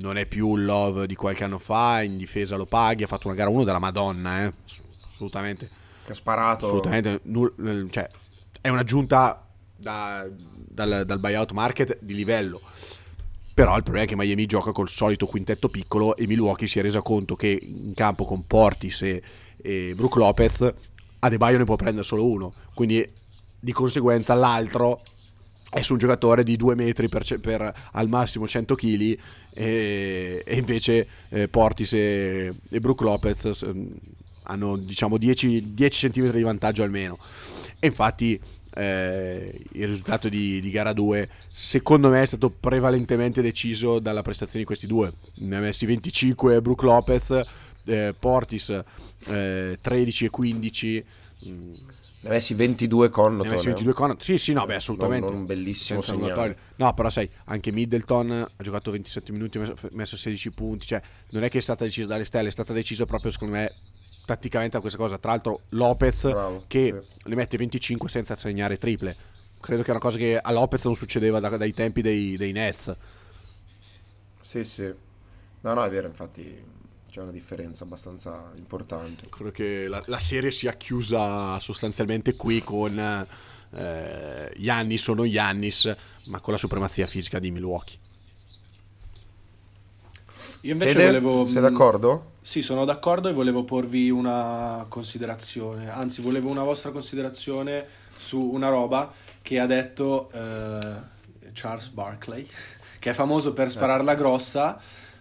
non 0.00 0.16
è 0.16 0.26
più 0.26 0.56
il 0.56 0.64
Love 0.64 1.06
di 1.06 1.14
qualche 1.14 1.44
anno 1.44 1.58
fa, 1.58 2.02
in 2.02 2.16
difesa 2.16 2.56
lo 2.56 2.66
paghi, 2.66 3.02
ha 3.02 3.06
fatto 3.06 3.26
una 3.26 3.36
gara 3.36 3.50
1 3.50 3.64
della 3.64 3.78
Madonna, 3.78 4.44
eh, 4.44 4.52
assolutamente 5.04 5.78
che 6.04 6.12
ha 6.12 6.14
sparato. 6.14 6.66
Assolutamente, 6.66 7.20
null, 7.24 7.88
cioè, 7.90 8.08
è 8.60 8.68
un'aggiunta 8.68 9.46
da, 9.76 10.26
dal, 10.30 11.04
dal 11.06 11.18
buyout 11.18 11.52
market 11.52 11.98
di 12.00 12.14
livello. 12.14 12.60
Però 13.60 13.76
il 13.76 13.82
problema 13.82 14.06
è 14.06 14.08
che 14.08 14.16
Miami 14.16 14.46
gioca 14.46 14.72
col 14.72 14.88
solito 14.88 15.26
quintetto 15.26 15.68
piccolo 15.68 16.16
e 16.16 16.26
Milwaukee 16.26 16.66
si 16.66 16.78
è 16.78 16.82
resa 16.82 17.02
conto 17.02 17.36
che 17.36 17.58
in 17.60 17.92
campo 17.92 18.24
con 18.24 18.46
Portis 18.46 19.02
e, 19.02 19.22
e 19.60 19.92
Brook 19.94 20.16
Lopez 20.16 20.72
Adebayo 21.18 21.58
ne 21.58 21.64
può 21.64 21.76
prendere 21.76 22.06
solo 22.06 22.26
uno. 22.26 22.54
Quindi 22.72 23.06
di 23.60 23.72
conseguenza 23.72 24.32
l'altro 24.32 25.02
è 25.68 25.82
su 25.82 25.92
un 25.92 25.98
giocatore 25.98 26.42
di 26.42 26.56
2 26.56 26.74
metri 26.74 27.10
per, 27.10 27.38
per, 27.38 27.74
al 27.92 28.08
massimo 28.08 28.48
100 28.48 28.74
kg 28.74 29.18
e, 29.52 30.42
e 30.42 30.56
invece 30.56 31.06
eh, 31.28 31.48
Portis 31.48 31.92
e, 31.92 32.54
e 32.66 32.80
Brook 32.80 33.02
Lopez 33.02 33.62
hanno 34.44 34.76
diciamo 34.78 35.18
10, 35.18 35.74
10 35.74 36.08
cm 36.08 36.30
di 36.30 36.42
vantaggio 36.42 36.82
almeno. 36.82 37.18
E 37.78 37.88
infatti 37.88 38.40
eh, 38.74 39.62
il 39.72 39.86
risultato 39.86 40.28
di, 40.28 40.60
di, 40.60 40.70
gara 40.70 40.92
2 40.92 41.28
secondo 41.48 42.08
me 42.08 42.22
è 42.22 42.26
stato 42.26 42.50
prevalentemente 42.50 43.42
deciso 43.42 43.98
dalla 43.98 44.22
prestazione 44.22 44.60
di 44.60 44.66
questi 44.66 44.86
due. 44.86 45.12
Ne 45.36 45.56
ha 45.56 45.60
messi 45.60 45.86
25 45.86 46.60
Brook 46.60 46.82
Lopez, 46.82 47.40
eh, 47.84 48.14
Portis 48.18 48.82
eh, 49.26 49.78
13 49.80 50.24
e 50.24 50.30
15. 50.30 51.04
Mm. 51.48 51.70
Ne 52.22 52.28
ha 52.28 52.32
messi 52.32 52.54
22 52.54 53.08
con 53.08 53.36
Ne 53.38 53.48
ha 53.48 53.50
messi 53.50 53.66
22 53.66 53.92
con 53.92 54.16
Sì, 54.20 54.36
sì, 54.38 54.52
no, 54.52 54.66
beh, 54.66 54.74
assolutamente. 54.74 55.24
Non, 55.24 55.32
non 55.32 55.40
un 55.40 55.46
bellissimo 55.46 56.02
segnale. 56.02 56.56
No, 56.76 56.92
però 56.94 57.10
sai, 57.10 57.28
anche 57.46 57.72
Middleton 57.72 58.30
ha 58.30 58.62
giocato 58.62 58.90
27 58.90 59.32
minuti, 59.32 59.58
ha 59.58 59.74
messo 59.92 60.16
16 60.16 60.50
punti, 60.50 60.86
cioè 60.86 61.00
non 61.30 61.44
è 61.44 61.50
che 61.50 61.58
è 61.58 61.62
stata 61.62 61.84
decisa 61.84 62.06
dalle 62.06 62.24
stelle, 62.24 62.48
è 62.48 62.52
stata 62.52 62.72
decisa 62.72 63.06
proprio 63.06 63.32
secondo 63.32 63.54
me 63.54 63.72
tatticamente 64.30 64.76
a 64.76 64.80
questa 64.80 64.98
cosa. 64.98 65.18
Tra 65.18 65.30
l'altro 65.30 65.62
Lopez 65.70 66.30
Bravo, 66.30 66.64
che 66.68 66.82
sì. 66.82 67.28
le 67.28 67.34
mette 67.34 67.56
25 67.56 68.08
senza 68.08 68.36
segnare 68.36 68.78
triple. 68.78 69.16
Credo 69.60 69.82
che 69.82 69.88
è 69.88 69.90
una 69.90 70.00
cosa 70.00 70.16
che 70.16 70.38
a 70.38 70.52
Lopez 70.52 70.84
non 70.84 70.94
succedeva 70.94 71.40
da, 71.40 71.56
dai 71.56 71.72
tempi 71.72 72.00
dei, 72.00 72.36
dei 72.36 72.52
Nets. 72.52 72.94
Sì, 74.40 74.64
sì. 74.64 74.92
No, 75.62 75.74
no, 75.74 75.84
è 75.84 75.90
vero, 75.90 76.06
infatti 76.06 76.56
c'è 77.10 77.20
una 77.20 77.32
differenza 77.32 77.84
abbastanza 77.84 78.52
importante. 78.56 79.28
Credo 79.28 79.50
che 79.50 79.88
la, 79.88 80.02
la 80.06 80.18
serie 80.18 80.50
sia 80.50 80.72
chiusa 80.74 81.58
sostanzialmente 81.58 82.36
qui 82.36 82.62
con 82.62 83.26
eh, 83.72 84.52
Giannis 84.56 85.08
o 85.08 85.14
non 85.14 85.28
Giannis, 85.28 85.94
ma 86.26 86.40
con 86.40 86.52
la 86.52 86.58
supremazia 86.58 87.06
fisica 87.06 87.38
di 87.38 87.50
Milwaukee. 87.50 87.98
Io 90.62 90.72
invece 90.72 90.92
Fede, 90.92 91.20
volevo... 91.20 91.46
sei 91.46 91.62
d'accordo? 91.62 92.32
Sì, 92.42 92.60
sono 92.60 92.84
d'accordo 92.84 93.28
e 93.28 93.32
volevo 93.32 93.64
porvi 93.64 94.10
una 94.10 94.84
considerazione, 94.88 95.90
anzi 95.90 96.20
volevo 96.20 96.50
una 96.50 96.62
vostra 96.62 96.90
considerazione 96.90 97.86
su 98.08 98.40
una 98.40 98.68
roba 98.68 99.10
che 99.40 99.58
ha 99.58 99.66
detto 99.66 100.30
eh, 100.32 100.96
Charles 101.52 101.88
Barkley, 101.88 102.46
che 102.98 103.10
è 103.10 103.12
famoso 103.12 103.52
per 103.52 103.70
spararla 103.70 104.14
grossa, 104.14 104.78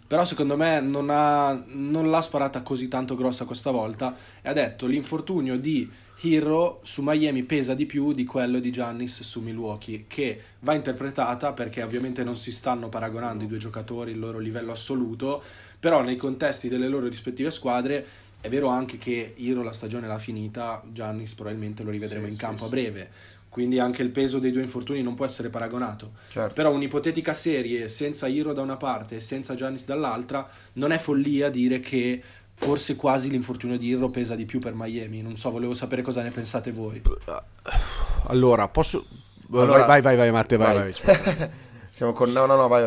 però 0.10 0.26
secondo 0.26 0.58
me 0.58 0.80
non, 0.82 1.12
ha, 1.12 1.54
non 1.68 2.10
l'ha 2.10 2.22
sparata 2.24 2.64
così 2.64 2.88
tanto 2.88 3.16
grossa 3.16 3.46
questa 3.46 3.70
volta 3.70 4.16
e 4.42 4.50
ha 4.50 4.54
detto 4.54 4.88
l'infortunio 4.88 5.56
di 5.56 5.88
Hero 6.22 6.80
su 6.82 7.04
Miami 7.04 7.44
pesa 7.44 7.76
di 7.76 7.86
più 7.86 8.12
di 8.14 8.26
quello 8.26 8.58
di 8.58 8.72
Giannis 8.72 9.22
su 9.22 9.40
Milwaukee, 9.40 10.06
che 10.08 10.42
va 10.62 10.74
interpretata 10.74 11.54
perché 11.54 11.84
ovviamente 11.84 12.24
non 12.24 12.36
si 12.36 12.52
stanno 12.52 12.90
paragonando 12.90 13.44
i 13.44 13.48
due 13.48 13.60
giocatori, 13.60 14.10
il 14.10 14.20
loro 14.20 14.40
livello 14.40 14.72
assoluto, 14.72 15.44
però 15.80 16.02
nei 16.02 16.16
contesti 16.16 16.70
delle 16.70 16.88
loro 16.88 17.08
rispettive 17.08 17.52
squadre 17.52 18.06
è 18.42 18.50
vero 18.50 18.68
anche 18.70 18.98
che 18.98 19.36
Hero 19.38 19.62
la 19.62 19.74
stagione 19.74 20.08
l'ha 20.08 20.18
finita, 20.18 20.82
Giannis 20.92 21.36
probabilmente 21.36 21.84
lo 21.84 21.92
rivedremo 21.92 22.26
Sì, 22.26 22.32
in 22.32 22.38
campo 22.38 22.62
sì. 22.62 22.66
a 22.66 22.70
breve, 22.70 23.12
quindi 23.60 23.78
anche 23.78 24.02
il 24.04 24.10
peso 24.12 24.40
dei 24.40 24.52
due 24.54 24.62
infortuni 24.62 25.02
non 25.04 25.16
può 25.16 25.26
essere 25.26 25.50
paragonato. 25.50 26.12
Certo. 26.30 26.54
Però 26.54 26.72
un'ipotetica 26.72 27.34
serie 27.34 27.90
senza 27.90 28.30
Hero 28.30 28.54
da 28.54 28.62
una 28.62 28.78
parte 28.78 29.16
e 29.16 29.20
senza 29.20 29.54
Giannis 29.54 29.84
dall'altra 29.84 30.50
non 30.74 30.92
è 30.94 30.98
follia 30.98 31.50
dire 31.50 31.82
che 31.82 32.24
forse 32.54 32.96
quasi 32.96 33.30
l'infortunio 33.30 33.78
di 33.78 33.92
Hero 33.92 34.08
pesa 34.08 34.36
di 34.36 34.46
più 34.46 34.60
per 34.60 34.72
Miami. 34.76 35.22
Non 35.22 35.36
so, 35.36 35.50
volevo 35.52 35.74
sapere 35.74 36.02
cosa 36.02 36.22
ne 36.22 36.30
pensate 36.32 36.72
voi. 36.72 37.02
Allora, 38.28 38.70
posso... 38.70 39.06
Allora- 39.52 39.86
vai, 39.86 40.02
vai, 40.02 40.16
vai, 40.16 40.32
Matte, 40.32 40.56
vai, 40.56 40.74
Vai. 40.76 40.94
vai. 41.04 41.50
Siamo 41.92 42.14
con... 42.14 42.32
No, 42.32 42.46
no, 42.46 42.56
no, 42.56 42.70
vai. 42.70 42.84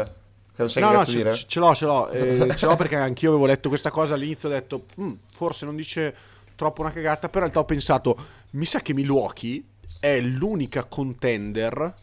non 0.57 0.71
sai 0.71 0.83
No, 0.83 0.89
che 0.89 0.95
no, 0.95 0.99
cazzo 1.01 1.11
ce, 1.11 1.17
dire? 1.19 1.35
ce 1.35 1.59
l'ho, 1.59 1.75
ce 1.75 1.85
l'ho, 1.85 2.09
eh, 2.13 2.49
ce 2.57 2.65
l'ho 2.65 2.77
perché 2.77 2.97
anch'io 2.97 3.29
avevo 3.29 3.45
letto 3.45 3.69
questa 3.69 3.91
cosa 3.91 4.15
all'inizio, 4.15 4.49
ho 4.49 4.53
detto, 4.53 4.85
"Mm, 4.99 5.13
forse 5.35 5.67
non 5.67 5.77
dice 5.77 6.15
troppo 6.55 6.81
una 6.81 6.93
cagata, 6.93 7.29
però 7.29 7.45
in 7.45 7.51
realtà 7.53 7.59
ho 7.59 7.65
pensato, 7.65 8.17
mi 8.53 8.65
sa 8.65 8.81
che 8.81 8.95
Milwaukee 8.95 9.63
è 10.03 10.21
l'unica 10.21 10.83
contender 10.83 11.95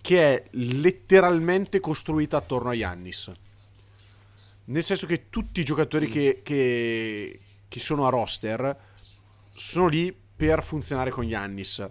che 0.00 0.34
è 0.34 0.44
letteralmente 0.52 1.78
costruita 1.78 2.38
attorno 2.38 2.70
a 2.70 2.74
Yannis. 2.74 3.30
Nel 4.64 4.82
senso 4.82 5.06
che 5.06 5.28
tutti 5.30 5.60
i 5.60 5.64
giocatori 5.64 6.08
che, 6.08 6.40
che- 6.42 7.40
che 7.68 7.80
sono 7.80 8.04
a 8.04 8.10
roster 8.10 8.76
sono 9.54 9.86
lì 9.86 10.12
per 10.34 10.64
funzionare 10.64 11.10
con 11.10 11.22
Yannis. 11.22 11.88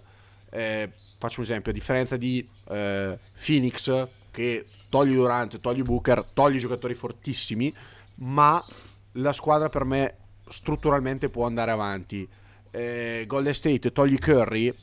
Eh, 0.49 0.91
faccio 1.17 1.39
un 1.39 1.45
esempio, 1.45 1.71
a 1.71 1.73
differenza 1.73 2.17
di 2.17 2.45
eh, 2.67 3.17
Phoenix, 3.45 4.09
che 4.31 4.65
togli 4.89 5.13
Durant, 5.13 5.61
togli 5.61 5.83
Booker, 5.83 6.31
togli 6.33 6.57
giocatori 6.57 6.95
fortissimi, 6.95 7.73
ma 8.15 8.61
la 9.13 9.31
squadra 9.31 9.69
per 9.69 9.85
me 9.85 10.15
strutturalmente 10.49 11.29
può 11.29 11.45
andare 11.45 11.71
avanti. 11.71 12.27
Eh, 12.71 13.23
Golden 13.25 13.53
State 13.53 13.93
togli 13.93 14.17
Curry, 14.19 14.73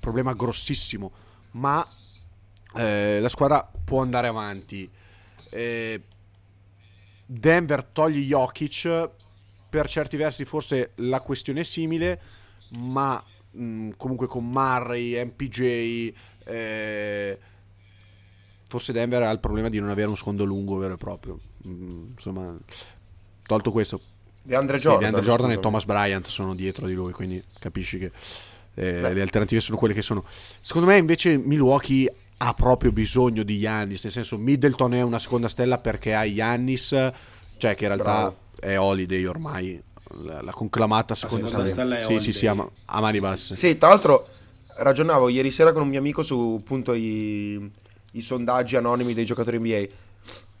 problema 0.00 0.32
grossissimo, 0.34 1.12
ma 1.52 1.86
eh, 2.74 3.18
la 3.20 3.28
squadra 3.28 3.68
può 3.84 4.02
andare 4.02 4.26
avanti. 4.28 4.88
Eh, 5.50 6.02
Denver 7.24 7.84
toglie 7.84 8.20
Jokic, 8.20 9.10
per 9.68 9.88
certi 9.88 10.16
versi 10.16 10.44
forse 10.44 10.92
la 10.96 11.20
questione 11.20 11.60
è 11.60 11.64
simile, 11.64 12.20
ma 12.78 13.22
mh, 13.50 13.90
comunque 13.96 14.26
con 14.26 14.48
Murray, 14.48 15.22
MPJ, 15.24 16.12
eh, 16.44 17.38
forse 18.68 18.92
Denver 18.92 19.22
ha 19.22 19.30
il 19.30 19.40
problema 19.40 19.68
di 19.68 19.78
non 19.78 19.90
avere 19.90 20.08
un 20.08 20.16
secondo 20.16 20.44
lungo 20.44 20.76
vero 20.76 20.94
e 20.94 20.98
proprio. 20.98 21.38
Mm, 21.66 22.08
insomma, 22.10 22.56
tolto 23.44 23.72
questo, 23.72 24.00
Di 24.42 24.54
Andre 24.54 24.76
sì, 24.76 24.84
Jordan. 24.84 25.00
DeAndre 25.10 25.22
Jordan 25.22 25.50
e. 25.50 25.60
Thomas 25.60 25.84
Bryant 25.84 26.26
sono 26.26 26.54
dietro 26.54 26.86
di 26.86 26.94
lui, 26.94 27.12
quindi 27.12 27.42
capisci 27.58 27.98
che 27.98 28.12
eh, 28.78 29.12
le 29.12 29.20
alternative 29.20 29.60
sono 29.60 29.76
quelle 29.76 29.92
che 29.92 30.02
sono. 30.02 30.24
Secondo 30.60 30.86
me 30.86 30.96
invece 30.96 31.36
Milwaukee 31.36 32.12
ha 32.38 32.54
proprio 32.54 32.92
bisogno 32.92 33.42
di 33.42 33.56
Yannis, 33.56 34.04
nel 34.04 34.12
senso 34.12 34.38
Middleton 34.38 34.94
è 34.94 35.02
una 35.02 35.18
seconda 35.18 35.48
stella 35.48 35.78
perché 35.78 36.14
ha 36.14 36.24
Yannis, 36.24 36.88
cioè 37.56 37.74
che 37.74 37.84
in 37.84 37.94
realtà 37.94 38.04
Bravo. 38.04 38.36
è 38.60 38.78
Holiday 38.78 39.24
ormai, 39.24 39.82
la, 40.22 40.40
la 40.42 40.52
conclamata 40.52 41.16
seconda, 41.16 41.48
seconda 41.48 41.68
stella 41.68 41.98
è 41.98 42.04
Sì, 42.04 42.20
sì, 42.20 42.32
sì, 42.32 42.46
a, 42.46 42.52
a 42.86 43.00
mani 43.00 43.18
basse. 43.18 43.56
Sì, 43.56 43.76
tra 43.76 43.88
l'altro 43.88 44.28
ragionavo 44.76 45.28
ieri 45.28 45.50
sera 45.50 45.72
con 45.72 45.82
un 45.82 45.88
mio 45.88 45.98
amico 45.98 46.22
su 46.22 46.58
appunto 46.60 46.94
i, 46.94 47.70
i 48.12 48.20
sondaggi 48.22 48.76
anonimi 48.76 49.12
dei 49.12 49.24
giocatori 49.24 49.58
NBA. 49.58 49.86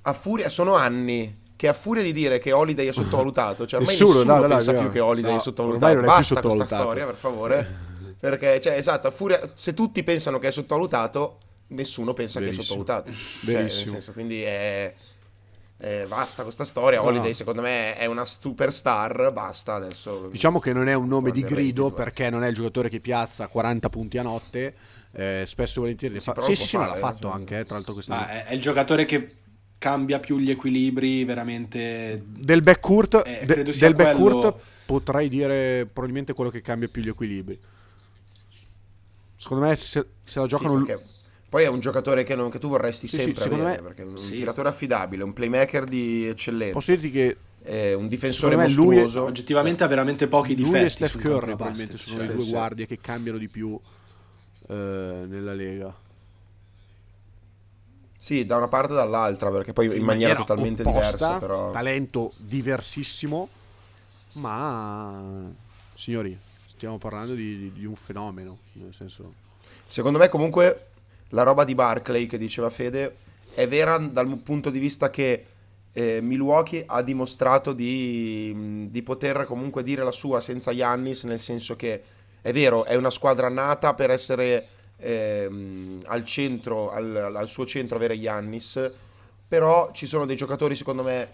A 0.02 0.12
furia, 0.12 0.48
sono 0.48 0.74
anni 0.74 1.46
che 1.54 1.68
a 1.68 1.72
furia 1.72 2.02
di 2.02 2.12
dire 2.12 2.40
che 2.40 2.50
Holiday 2.50 2.88
è 2.88 2.92
sottovalutato, 2.92 3.64
cioè 3.64 3.78
ormai 3.78 3.96
Nessuno, 3.96 4.14
nessuno, 4.14 4.34
no, 4.34 4.40
no, 4.40 4.46
no, 4.48 4.54
pensa 4.56 4.72
è 4.72 4.78
più 4.80 4.90
che 4.90 4.98
Holiday 4.98 5.32
No, 5.32 5.38
è 5.38 5.40
sottovalutato. 5.40 5.94
Basta 6.00 6.10
questa 6.10 6.34
sottovalutato. 6.34 6.82
storia, 6.82 7.06
per 7.06 7.14
favore. 7.14 7.86
Perché, 8.20 8.58
cioè, 8.60 8.74
esatto, 8.74 9.10
furia, 9.10 9.40
se 9.54 9.74
tutti 9.74 10.02
pensano 10.02 10.38
che 10.38 10.48
è 10.48 10.50
sottovalutato, 10.50 11.38
nessuno 11.68 12.12
pensa 12.14 12.40
Verissimo. 12.40 12.62
che 12.62 12.66
è 12.66 12.76
sottovalutato. 12.76 13.12
Cioè, 13.12 13.54
nel 13.54 13.62
Verissimo. 13.64 13.92
senso, 13.92 14.12
quindi 14.12 14.42
è... 14.42 14.92
è- 15.76 16.04
basta 16.08 16.42
questa 16.42 16.64
storia. 16.64 17.04
Holiday, 17.04 17.28
no. 17.28 17.34
secondo 17.34 17.62
me, 17.62 17.94
è 17.96 18.06
una 18.06 18.24
superstar. 18.24 19.32
Basta 19.32 19.74
adesso. 19.74 20.28
Diciamo 20.32 20.58
che 20.58 20.72
non 20.72 20.88
è 20.88 20.94
un 20.94 21.06
nome 21.06 21.30
di 21.30 21.42
grido 21.42 21.54
reddito, 21.84 21.86
eh. 21.88 21.92
perché 21.92 22.30
non 22.30 22.42
è 22.42 22.48
il 22.48 22.54
giocatore 22.54 22.88
che 22.88 22.98
piazza 23.00 23.46
40 23.46 23.88
punti 23.88 24.18
a 24.18 24.22
notte. 24.22 24.74
eh, 25.12 25.44
spesso 25.46 25.78
e 25.78 25.82
volentieri 25.82 26.18
fa- 26.20 26.34
sì, 26.42 26.54
sì, 26.54 26.66
sì, 26.66 26.76
ma 26.76 26.86
fare, 26.86 26.92
l'ha 26.92 27.06
eh, 27.06 27.10
fatto 27.10 27.28
cioè. 27.28 27.32
anche, 27.36 27.58
eh, 27.60 27.64
tra 27.64 27.74
l'altro 27.76 27.92
questa 27.94 28.14
Ma 28.14 28.28
è, 28.28 28.44
è 28.46 28.54
il 28.54 28.60
giocatore 28.60 29.04
che 29.04 29.28
cambia 29.78 30.18
più 30.18 30.38
gli 30.38 30.50
equilibri 30.50 31.24
veramente. 31.24 32.22
Del 32.26 32.62
backcourt, 32.62 33.22
Eh, 33.24 33.46
de- 33.46 33.62
del 33.62 33.94
backcourt 33.94 34.32
quello- 34.40 34.60
potrei 34.84 35.28
dire 35.28 35.86
probabilmente 35.86 36.32
quello 36.34 36.50
che 36.50 36.60
cambia 36.60 36.88
più 36.88 37.00
gli 37.02 37.08
equilibri. 37.08 37.58
Secondo 39.38 39.66
me 39.66 39.76
se, 39.76 40.04
se 40.24 40.40
la 40.40 40.44
Sì, 40.46 40.50
giocano... 40.50 40.82
perché 40.82 41.02
poi 41.48 41.62
è 41.62 41.68
un 41.68 41.78
giocatore 41.80 42.24
che, 42.24 42.34
non- 42.34 42.50
che 42.50 42.58
tu 42.58 42.68
vorresti 42.68 43.06
Sì, 43.06 43.16
sì, 43.16 43.22
sempre 43.22 43.42
secondo 43.44 43.64
avere, 43.64 43.80
me- 43.80 43.88
perché 43.88 44.02
è 44.02 44.04
un 44.04 44.18
sì. 44.18 44.36
tiratore 44.36 44.68
affidabile, 44.68 45.22
un 45.22 45.32
playmaker 45.32 45.84
di 45.84 46.26
eccellenza, 46.26 46.74
Posso 46.74 46.90
dirti 46.90 47.10
che 47.10 47.36
è 47.62 47.94
un 47.94 48.08
difensore 48.08 48.54
lui 48.54 48.62
è- 48.62 48.66
mostruoso. 48.66 49.22
Oggettivamente 49.24 49.84
ha 49.84 49.86
veramente 49.86 50.26
pochi 50.26 50.54
difetti. 50.54 50.76
lui 50.76 50.84
e 50.86 50.90
Steph 50.90 51.12
Curry 51.18 51.46
probabilmente 51.54 51.92
basket, 51.94 52.08
sono 52.08 52.18
cioè. 52.18 52.26
le 52.26 52.34
due 52.34 52.44
sì. 52.44 52.50
guardie 52.50 52.86
che 52.86 52.98
cambiano 53.00 53.38
di 53.38 53.48
più 53.48 53.78
eh, 54.66 54.74
nella 54.74 55.54
Lega. 55.54 55.94
Sì, 58.20 58.44
da 58.44 58.56
una 58.56 58.66
parte 58.66 58.92
e 58.92 58.96
dall'altra, 58.96 59.50
perché 59.50 59.72
poi 59.72 59.96
in, 59.96 60.02
maniera, 60.02 60.34
totalmente 60.34 60.82
opposta, 60.82 61.06
diversa, 61.06 61.38
però... 61.38 61.70
Talento 61.70 62.32
diversissimo, 62.36 63.48
ma... 64.32 65.48
Signori, 65.94 66.36
stiamo 66.78 66.98
parlando 66.98 67.34
di, 67.34 67.72
di- 67.72 67.84
un 67.84 67.96
fenomeno, 67.96 68.60
senso... 68.92 69.34
Secondo 69.84 70.18
me 70.18 70.28
comunque 70.28 70.90
la 71.30 71.42
roba 71.42 71.64
di 71.64 71.74
Barclay 71.74 72.26
che 72.26 72.38
diceva 72.38 72.70
Fede 72.70 73.16
è 73.52 73.66
vera 73.66 73.98
dal 73.98 74.40
punto 74.44 74.70
di 74.70 74.78
vista 74.78 75.10
che 75.10 75.44
eh, 75.92 76.20
Milwaukee 76.20 76.84
ha 76.86 77.02
dimostrato 77.02 77.72
di, 77.72 78.88
di 78.90 79.02
poter 79.02 79.44
comunque 79.44 79.82
dire 79.82 80.04
la 80.04 80.12
sua 80.12 80.40
senza 80.40 80.72
Giannis, 80.72 81.24
nel 81.24 81.40
senso 81.40 81.74
che 81.74 82.00
è 82.40 82.52
vero, 82.52 82.84
è 82.84 82.94
una 82.94 83.10
squadra 83.10 83.48
nata 83.48 83.94
per 83.94 84.10
essere 84.10 84.68
ehm, 84.98 86.02
al 86.06 86.24
centro, 86.24 86.90
al, 86.90 87.32
al 87.34 87.48
suo 87.48 87.66
centro 87.66 87.96
avere 87.96 88.18
Giannis, 88.18 88.94
però 89.48 89.90
ci 89.90 90.06
sono 90.06 90.26
dei 90.26 90.36
giocatori 90.36 90.76
secondo 90.76 91.02
me 91.02 91.28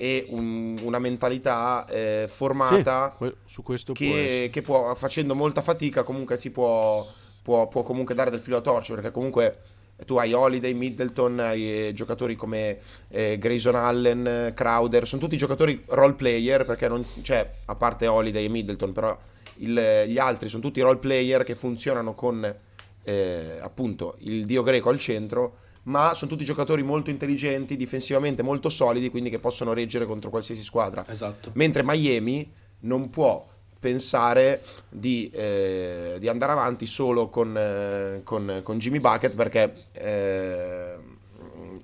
e 0.00 0.24
un- 0.30 0.80
una 0.82 0.98
mentalità 0.98 1.84
eh, 1.86 2.24
formata 2.26 3.14
Sì, 3.18 3.30
su 3.44 3.62
questo 3.62 3.92
che, 3.92 4.48
che 4.50 4.62
può, 4.62 4.94
facendo 4.94 5.34
molta 5.34 5.60
fatica, 5.60 6.04
comunque 6.04 6.38
si 6.38 6.48
può, 6.50 7.06
può, 7.42 7.68
può 7.68 7.82
comunque 7.82 8.14
dare 8.14 8.30
del 8.30 8.40
filo 8.40 8.56
a 8.56 8.60
torcere, 8.62 8.98
perché 9.02 9.12
comunque 9.14 9.58
tu 10.06 10.16
hai 10.16 10.32
Holiday, 10.32 10.72
Middleton, 10.72 11.38
hai 11.40 11.88
eh, 11.88 11.92
giocatori 11.92 12.34
come 12.34 12.78
eh, 13.08 13.36
Grayson 13.36 13.74
Allen, 13.74 14.52
Crowder, 14.54 15.06
sono 15.06 15.20
tutti 15.20 15.36
giocatori 15.36 15.82
role 15.88 16.14
player, 16.14 16.64
perché 16.64 16.88
non, 16.88 17.04
cioè, 17.20 17.46
a 17.66 17.74
parte 17.74 18.06
Holiday 18.06 18.46
e 18.46 18.48
Middleton, 18.48 18.92
però 18.94 19.14
il- 19.56 20.04
gli 20.06 20.16
altri 20.18 20.48
sono 20.48 20.62
tutti 20.62 20.80
role 20.80 20.96
player 20.96 21.44
che 21.44 21.54
funzionano 21.54 22.14
con 22.14 22.54
eh, 23.02 23.58
appunto 23.60 24.16
il 24.20 24.46
dio 24.46 24.62
greco 24.62 24.88
al 24.88 24.98
centro, 24.98 25.56
ma 25.84 26.12
sono 26.14 26.30
tutti 26.30 26.44
giocatori 26.44 26.82
molto 26.82 27.10
intelligenti, 27.10 27.76
difensivamente 27.76 28.42
molto 28.42 28.68
solidi, 28.68 29.08
quindi 29.10 29.30
che 29.30 29.38
possono 29.38 29.72
reggere 29.72 30.06
contro 30.06 30.30
qualsiasi 30.30 30.62
squadra. 30.62 31.04
Esatto. 31.08 31.50
Mentre 31.54 31.82
Miami 31.84 32.50
non 32.80 33.10
può 33.10 33.46
pensare 33.78 34.62
di, 34.90 35.30
eh, 35.32 36.16
di 36.18 36.28
andare 36.28 36.52
avanti 36.52 36.84
solo 36.86 37.28
con, 37.30 37.56
eh, 37.56 38.20
con- 38.24 38.60
con 38.62 38.78
Jimmy 38.78 38.98
Bucket 39.00 39.34
perché 39.36 39.84
eh, 39.92 40.94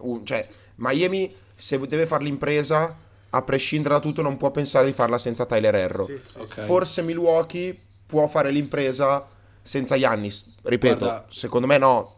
un- 0.01 0.25
cioè, 0.25 0.47
Miami 0.77 1.35
se 1.55 1.79
deve 1.79 2.05
fare 2.07 2.23
l'impresa 2.25 2.95
a 3.31 3.43
prescindere 3.43 3.95
da 3.95 4.01
tutto 4.01 4.21
non 4.23 4.37
può 4.37 4.51
pensare 4.51 4.87
di 4.87 4.93
farla 4.93 5.19
senza 5.19 5.47
Tyler 5.47 5.75
Herro. 5.75 6.09
Ok. 6.37 6.61
Forse 6.61 7.03
Milwaukee 7.03 7.79
può 8.07 8.27
fare 8.27 8.51
l'impresa 8.51 9.27
senza 9.63 9.97
Giannis. 9.99 10.45
Ripeto, 10.63 11.05
Guarda- 11.05 11.27
secondo 11.31 11.67
me 11.67 11.79
no. 11.79 12.13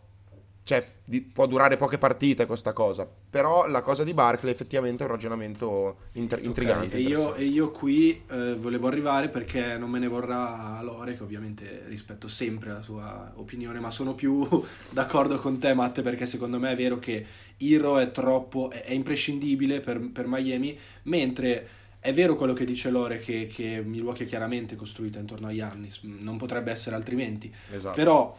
Cioè, 0.68 0.84
di- 1.02 1.22
può 1.22 1.46
durare 1.46 1.76
poche 1.76 1.96
partite 1.96 2.44
questa 2.44 2.74
cosa. 2.74 3.08
Però 3.30 3.66
la 3.66 3.80
cosa 3.80 4.04
di 4.04 4.12
Barkley 4.12 4.52
effettivamente 4.52 5.02
è 5.02 5.06
un 5.06 5.12
ragionamento 5.12 5.96
inter- 6.12 6.44
intrigante. 6.44 6.98
Ok, 6.98 7.02
e, 7.02 7.08
io, 7.08 7.34
e 7.36 7.44
io 7.44 7.70
qui 7.70 8.22
eh, 8.30 8.54
volevo 8.54 8.86
arrivare 8.86 9.30
perché 9.30 9.78
non 9.78 9.88
me 9.88 9.98
ne 9.98 10.08
vorrà 10.08 10.78
Lore, 10.82 11.16
che 11.16 11.22
ovviamente 11.22 11.84
rispetto 11.86 12.28
sempre 12.28 12.70
la 12.70 12.82
sua 12.82 13.32
opinione, 13.36 13.80
ma 13.80 13.90
sono 13.90 14.12
più 14.12 14.46
d'accordo 14.92 15.38
con 15.38 15.58
te, 15.58 15.72
Matte, 15.72 16.02
perché 16.02 16.26
secondo 16.26 16.58
me 16.58 16.72
è 16.72 16.76
vero 16.76 16.98
che 16.98 17.24
Hero 17.56 17.96
è 17.96 18.10
troppo, 18.10 18.70
è, 18.70 18.82
è 18.82 18.92
imprescindibile 18.92 19.80
per, 19.80 19.98
per 20.10 20.26
Miami, 20.26 20.78
mentre 21.04 21.68
è 21.98 22.12
vero 22.12 22.36
quello 22.36 22.52
che 22.52 22.66
dice 22.66 22.90
Lore, 22.90 23.20
che, 23.20 23.46
che 23.50 23.80
Milwaukee 23.82 24.26
è 24.26 24.28
chiaramente 24.28 24.76
costruita 24.76 25.18
intorno 25.18 25.46
a 25.46 25.54
Giannis, 25.54 26.00
non 26.02 26.36
potrebbe 26.36 26.70
essere 26.70 26.94
altrimenti. 26.94 27.50
Esatto. 27.70 27.96
Però 27.96 28.36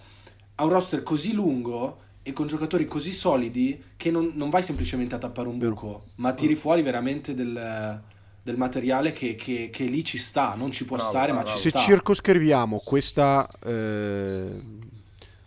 ha 0.54 0.64
un 0.64 0.70
roster 0.70 1.02
così 1.02 1.34
lungo 1.34 2.08
e 2.30 2.34
con 2.34 2.48
giocatori 2.48 2.86
così 2.86 3.12
solidi 3.12 3.82
che 3.98 4.12
non, 4.12 4.32
non 4.36 4.50
vai 4.50 4.62
semplicemente 4.64 5.16
a 5.16 5.18
tappare 5.18 5.48
un 5.48 5.58
buco, 5.58 6.10
ma 6.16 6.34
tiri 6.34 6.56
fuori 6.56 6.82
veramente 6.82 7.34
del, 7.34 8.02
del 8.42 8.58
materiale 8.58 9.12
che, 9.14 9.36
che- 9.36 9.70
che 9.72 9.84
lì 9.86 10.04
ci 10.04 10.18
sta, 10.18 10.54
non 10.56 10.72
ci 10.72 10.86
può 10.86 10.96
Bravo, 10.96 11.12
stare, 11.12 11.32
ma 11.34 11.42
bravo. 11.42 11.56
ci 11.58 11.64
Se 11.64 11.70
sta. 11.70 11.80
circoscriviamo 11.80 12.82
questa... 12.84 13.48
eh, 13.66 14.78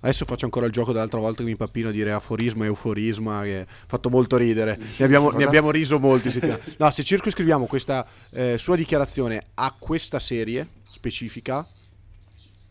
Adesso 0.04 0.24
faccio 0.24 0.46
ancora 0.46 0.66
il 0.66 0.72
gioco 0.72 0.90
dell'altra 0.90 1.20
volta 1.20 1.44
che 1.44 1.48
mi 1.48 1.54
pappino 1.54 1.90
a 1.90 1.92
dire 1.92 2.10
aforisma 2.10 2.64
e 2.64 2.66
euforisma, 2.66 3.42
che 3.44 3.60
ha 3.60 3.66
fatto 3.86 4.10
molto 4.10 4.36
ridere. 4.36 4.76
Ne 4.96 5.04
abbiamo, 5.04 5.30
ne 5.30 5.44
abbiamo 5.44 5.70
riso 5.70 6.00
molti. 6.00 6.28
No, 6.78 6.90
se 6.90 7.04
circoscriviamo 7.04 7.66
questa 7.66 8.04
eh, 8.30 8.56
sua 8.58 8.74
dichiarazione 8.74 9.44
a 9.54 9.72
questa 9.78 10.18
serie 10.18 10.66
specifica, 10.90 11.64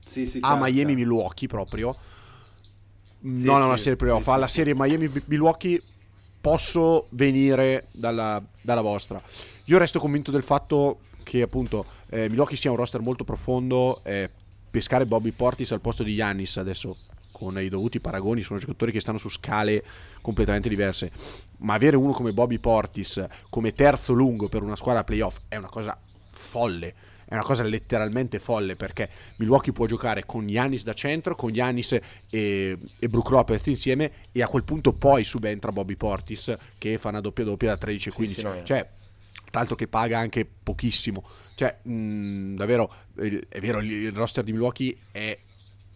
Sì, 0.03 0.25
sì, 0.25 0.39
a 0.41 0.47
chiaro, 0.47 0.61
Miami 0.61 0.95
chiaro. 0.95 0.97
Milwaukee 3.21 3.43
proprio 3.43 3.53
non 3.53 3.61
a 3.61 3.65
una 3.65 3.77
sì, 3.77 3.83
serie 3.83 3.97
playoff 3.97 4.23
sì, 4.23 4.29
alla 4.29 4.47
sì, 4.47 4.53
serie 4.53 4.73
Miami 4.75 5.11
Milwaukee 5.25 5.81
posso 6.39 7.07
venire 7.09 7.87
dalla, 7.91 8.41
dalla 8.61 8.81
vostra. 8.81 9.21
Io 9.65 9.77
resto 9.77 9.99
convinto 9.99 10.31
del 10.31 10.43
fatto 10.43 10.99
che 11.23 11.41
appunto 11.41 11.85
eh, 12.09 12.27
Milwaukee 12.29 12.57
sia 12.57 12.71
un 12.71 12.77
roster 12.77 13.01
molto 13.01 13.23
profondo 13.23 14.01
eh, 14.03 14.29
pescare 14.69 15.05
Bobby 15.05 15.31
Portis 15.31 15.71
al 15.71 15.81
posto 15.81 16.03
di 16.03 16.15
Giannis 16.15 16.57
adesso 16.57 16.97
con 17.31 17.59
i 17.59 17.69
dovuti 17.69 17.99
paragoni 17.99 18.41
sono 18.41 18.59
giocatori 18.59 18.91
che 18.91 18.99
stanno 18.99 19.17
su 19.17 19.29
scale 19.29 19.83
completamente 20.21 20.69
diverse. 20.69 21.11
Ma 21.59 21.75
avere 21.75 21.95
uno 21.95 22.11
come 22.11 22.33
Bobby 22.33 22.57
Portis 22.57 23.23
come 23.49 23.73
terzo 23.73 24.13
lungo 24.13 24.49
per 24.49 24.63
una 24.63 24.75
squadra 24.75 25.03
playoff 25.03 25.37
è 25.47 25.57
una 25.57 25.69
cosa 25.69 25.97
folle 26.31 27.09
è 27.31 27.35
una 27.35 27.43
cosa 27.43 27.63
letteralmente 27.63 28.39
folle 28.39 28.75
perché 28.75 29.09
Milwaukee 29.37 29.71
può 29.71 29.85
giocare 29.85 30.25
con 30.25 30.45
Giannis 30.47 30.83
da 30.83 30.91
centro, 30.91 31.33
con 31.33 31.53
Giannis 31.53 31.93
e, 31.93 32.77
e 32.99 33.07
Brook 33.07 33.29
Lopez 33.29 33.65
insieme 33.67 34.11
e 34.33 34.41
a 34.41 34.49
quel 34.49 34.65
punto 34.65 34.91
poi 34.91 35.23
subentra 35.23 35.71
Bobby 35.71 35.95
Portis 35.95 36.53
che 36.77 36.97
fa 36.97 37.07
una 37.07 37.21
doppia 37.21 37.45
doppia 37.45 37.69
da 37.69 37.77
13 37.77 38.09
e 38.09 38.11
Sì, 38.11 38.17
15. 38.17 38.37
sì, 38.37 38.45
no, 38.45 38.53
eh. 38.55 38.65
cioè, 38.65 38.85
tanto 39.49 39.75
che 39.75 39.87
paga 39.87 40.19
anche 40.19 40.45
pochissimo. 40.45 41.23
Cioè, 41.55 41.77
mh, 41.83 42.55
davvero, 42.55 42.93
eh, 43.17 43.45
è 43.47 43.59
vero, 43.61 43.79
il- 43.79 44.11
roster 44.11 44.43
di 44.43 44.51
Milwaukee 44.51 44.97
è 45.11 45.37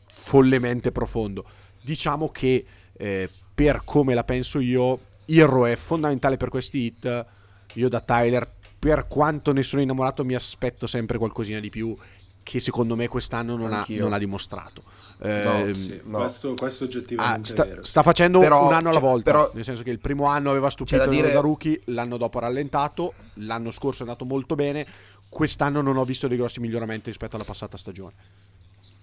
follemente 0.08 0.94
profondo. 0.94 1.46
Diciamo 1.82 2.30
che 2.30 2.66
eh, 2.96 3.30
per 3.54 3.82
come 3.84 4.14
la 4.14 4.24
penso 4.24 4.60
io, 4.62 5.00
Hero 5.26 5.66
è 5.66 5.76
fondamentale 5.76 6.38
per 6.38 6.48
questi 6.48 6.78
hit. 6.86 7.26
Io 7.74 7.90
da 7.90 8.00
Tyler, 8.00 8.50
per 8.86 9.08
quanto 9.08 9.52
ne 9.52 9.64
sono 9.64 9.82
innamorato, 9.82 10.24
mi 10.24 10.36
aspetto 10.36 10.86
sempre 10.86 11.18
qualcosina 11.18 11.60
di 11.60 11.72
più 11.72 11.98
che 12.44 12.60
secondo 12.60 12.96
me 12.96 13.08
quest'anno 13.08 13.56
non, 13.56 13.74
ha, 13.74 13.84
non 13.88 14.14
ha 14.14 14.20
dimostrato. 14.20 14.84
No, 15.18 15.28
Ehm, 15.28 15.74
Sì, 15.74 16.00
No. 16.04 16.20
questo, 16.20 16.54
questo 16.54 16.84
ah, 16.84 16.88
oggettivamente 16.88 17.50
sta, 17.50 17.64
è 17.64 17.68
vero. 17.68 17.84
sta 17.84 18.04
facendo 18.04 18.38
Però, 18.40 18.68
un 18.68 18.74
anno 18.74 18.90
alla 18.90 19.00
volta, 19.00 19.32
però- 19.32 19.50
nel 19.56 19.64
senso 19.64 19.82
che 19.82 19.90
il 19.90 19.98
primo 19.98 20.26
anno 20.26 20.52
aveva 20.52 20.70
stupito 20.70 21.08
dire- 21.08 21.32
da 21.32 21.40
rookie, 21.40 21.82
l'anno 21.86 22.18
dopo 22.18 22.38
ha 22.38 22.42
rallentato, 22.42 23.14
l'anno 23.36 23.72
scorso 23.72 24.04
è 24.04 24.06
andato 24.06 24.24
molto 24.24 24.54
bene, 24.54 24.86
quest'anno 25.30 25.82
non 25.82 25.98
ho 25.98 26.06
visto 26.06 26.28
dei 26.28 26.38
grossi 26.38 26.60
miglioramenti 26.60 27.08
rispetto 27.10 27.38
alla 27.38 27.46
passata 27.46 27.78
stagione. 27.78 28.14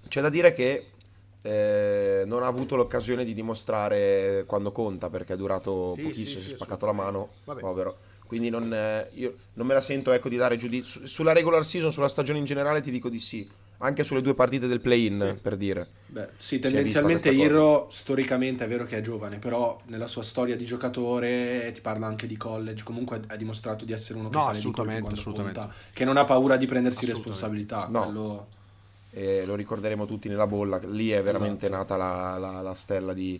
C'è 0.06 0.20
da 0.20 0.28
dire 0.28 0.52
che 0.52 0.84
eh, 1.42 2.22
non 2.24 2.44
ha 2.44 2.46
avuto 2.46 2.76
l'occasione 2.76 3.24
di 3.24 3.34
dimostrare 3.34 4.44
quando 4.46 4.70
conta 4.70 5.10
perché 5.10 5.32
è 5.32 5.36
durato 5.36 5.94
Sì, 5.96 6.02
pochissimo, 6.02 6.26
sì, 6.28 6.38
si 6.38 6.46
sì, 6.46 6.52
è 6.52 6.56
spaccato 6.56 6.86
la 6.86 6.92
mano, 6.92 7.30
povero. 7.44 7.96
Quindi 8.32 8.48
non, 8.48 8.72
eh, 8.72 9.10
io 9.16 9.34
non 9.52 9.66
me 9.66 9.74
la 9.74 9.82
sento 9.82 10.10
ecco, 10.10 10.30
di 10.30 10.36
dare 10.36 10.56
giudizio. 10.56 11.06
Sulla 11.06 11.34
regular 11.34 11.66
season, 11.66 11.92
sulla 11.92 12.08
stagione 12.08 12.38
in 12.38 12.46
generale 12.46 12.80
ti 12.80 12.90
dico 12.90 13.10
di 13.10 13.18
sì. 13.18 13.46
Anche 13.84 14.04
sulle 14.04 14.22
due 14.22 14.32
partite 14.32 14.66
del 14.68 14.80
play-in, 14.80 15.36
per 15.42 15.58
dire. 15.58 15.86
Beh, 16.06 16.28
sì, 16.38 16.58
tendenzialmente. 16.58 17.30
Hero 17.30 17.88
storicamente 17.90 18.64
è 18.64 18.68
vero 18.68 18.86
che 18.86 18.96
è 18.96 19.00
giovane, 19.02 19.36
però 19.38 19.78
nella 19.88 20.06
sua 20.06 20.22
storia 20.22 20.56
di 20.56 20.64
giocatore 20.64 21.70
ti 21.74 21.82
parla 21.82 22.06
anche 22.06 22.26
di 22.26 22.38
college, 22.38 22.84
comunque 22.84 23.20
ha 23.26 23.36
dimostrato 23.36 23.84
di 23.84 23.92
essere 23.92 24.18
uno 24.18 24.30
che 24.30 24.36
No, 24.36 24.42
sale 24.44 24.56
assolutamente, 24.56 25.00
quando 25.02 25.18
assolutamente. 25.20 25.58
conta, 25.58 25.74
che 25.92 26.04
non 26.06 26.16
ha 26.16 26.24
paura 26.24 26.56
di 26.56 26.64
prendersi 26.64 27.04
responsabilità. 27.04 27.86
No. 27.90 28.04
quello- 28.04 28.46
E 29.10 29.44
lo 29.44 29.54
ricorderemo 29.56 30.06
tutti 30.06 30.28
nella 30.28 30.46
bolla. 30.46 30.80
Lì 30.86 31.10
è 31.10 31.22
veramente 31.22 31.66
Esatto. 31.66 31.82
nata 31.82 31.96
la, 31.98 32.38
la- 32.38 32.62
la 32.62 32.74
stella 32.74 33.12
di, 33.12 33.38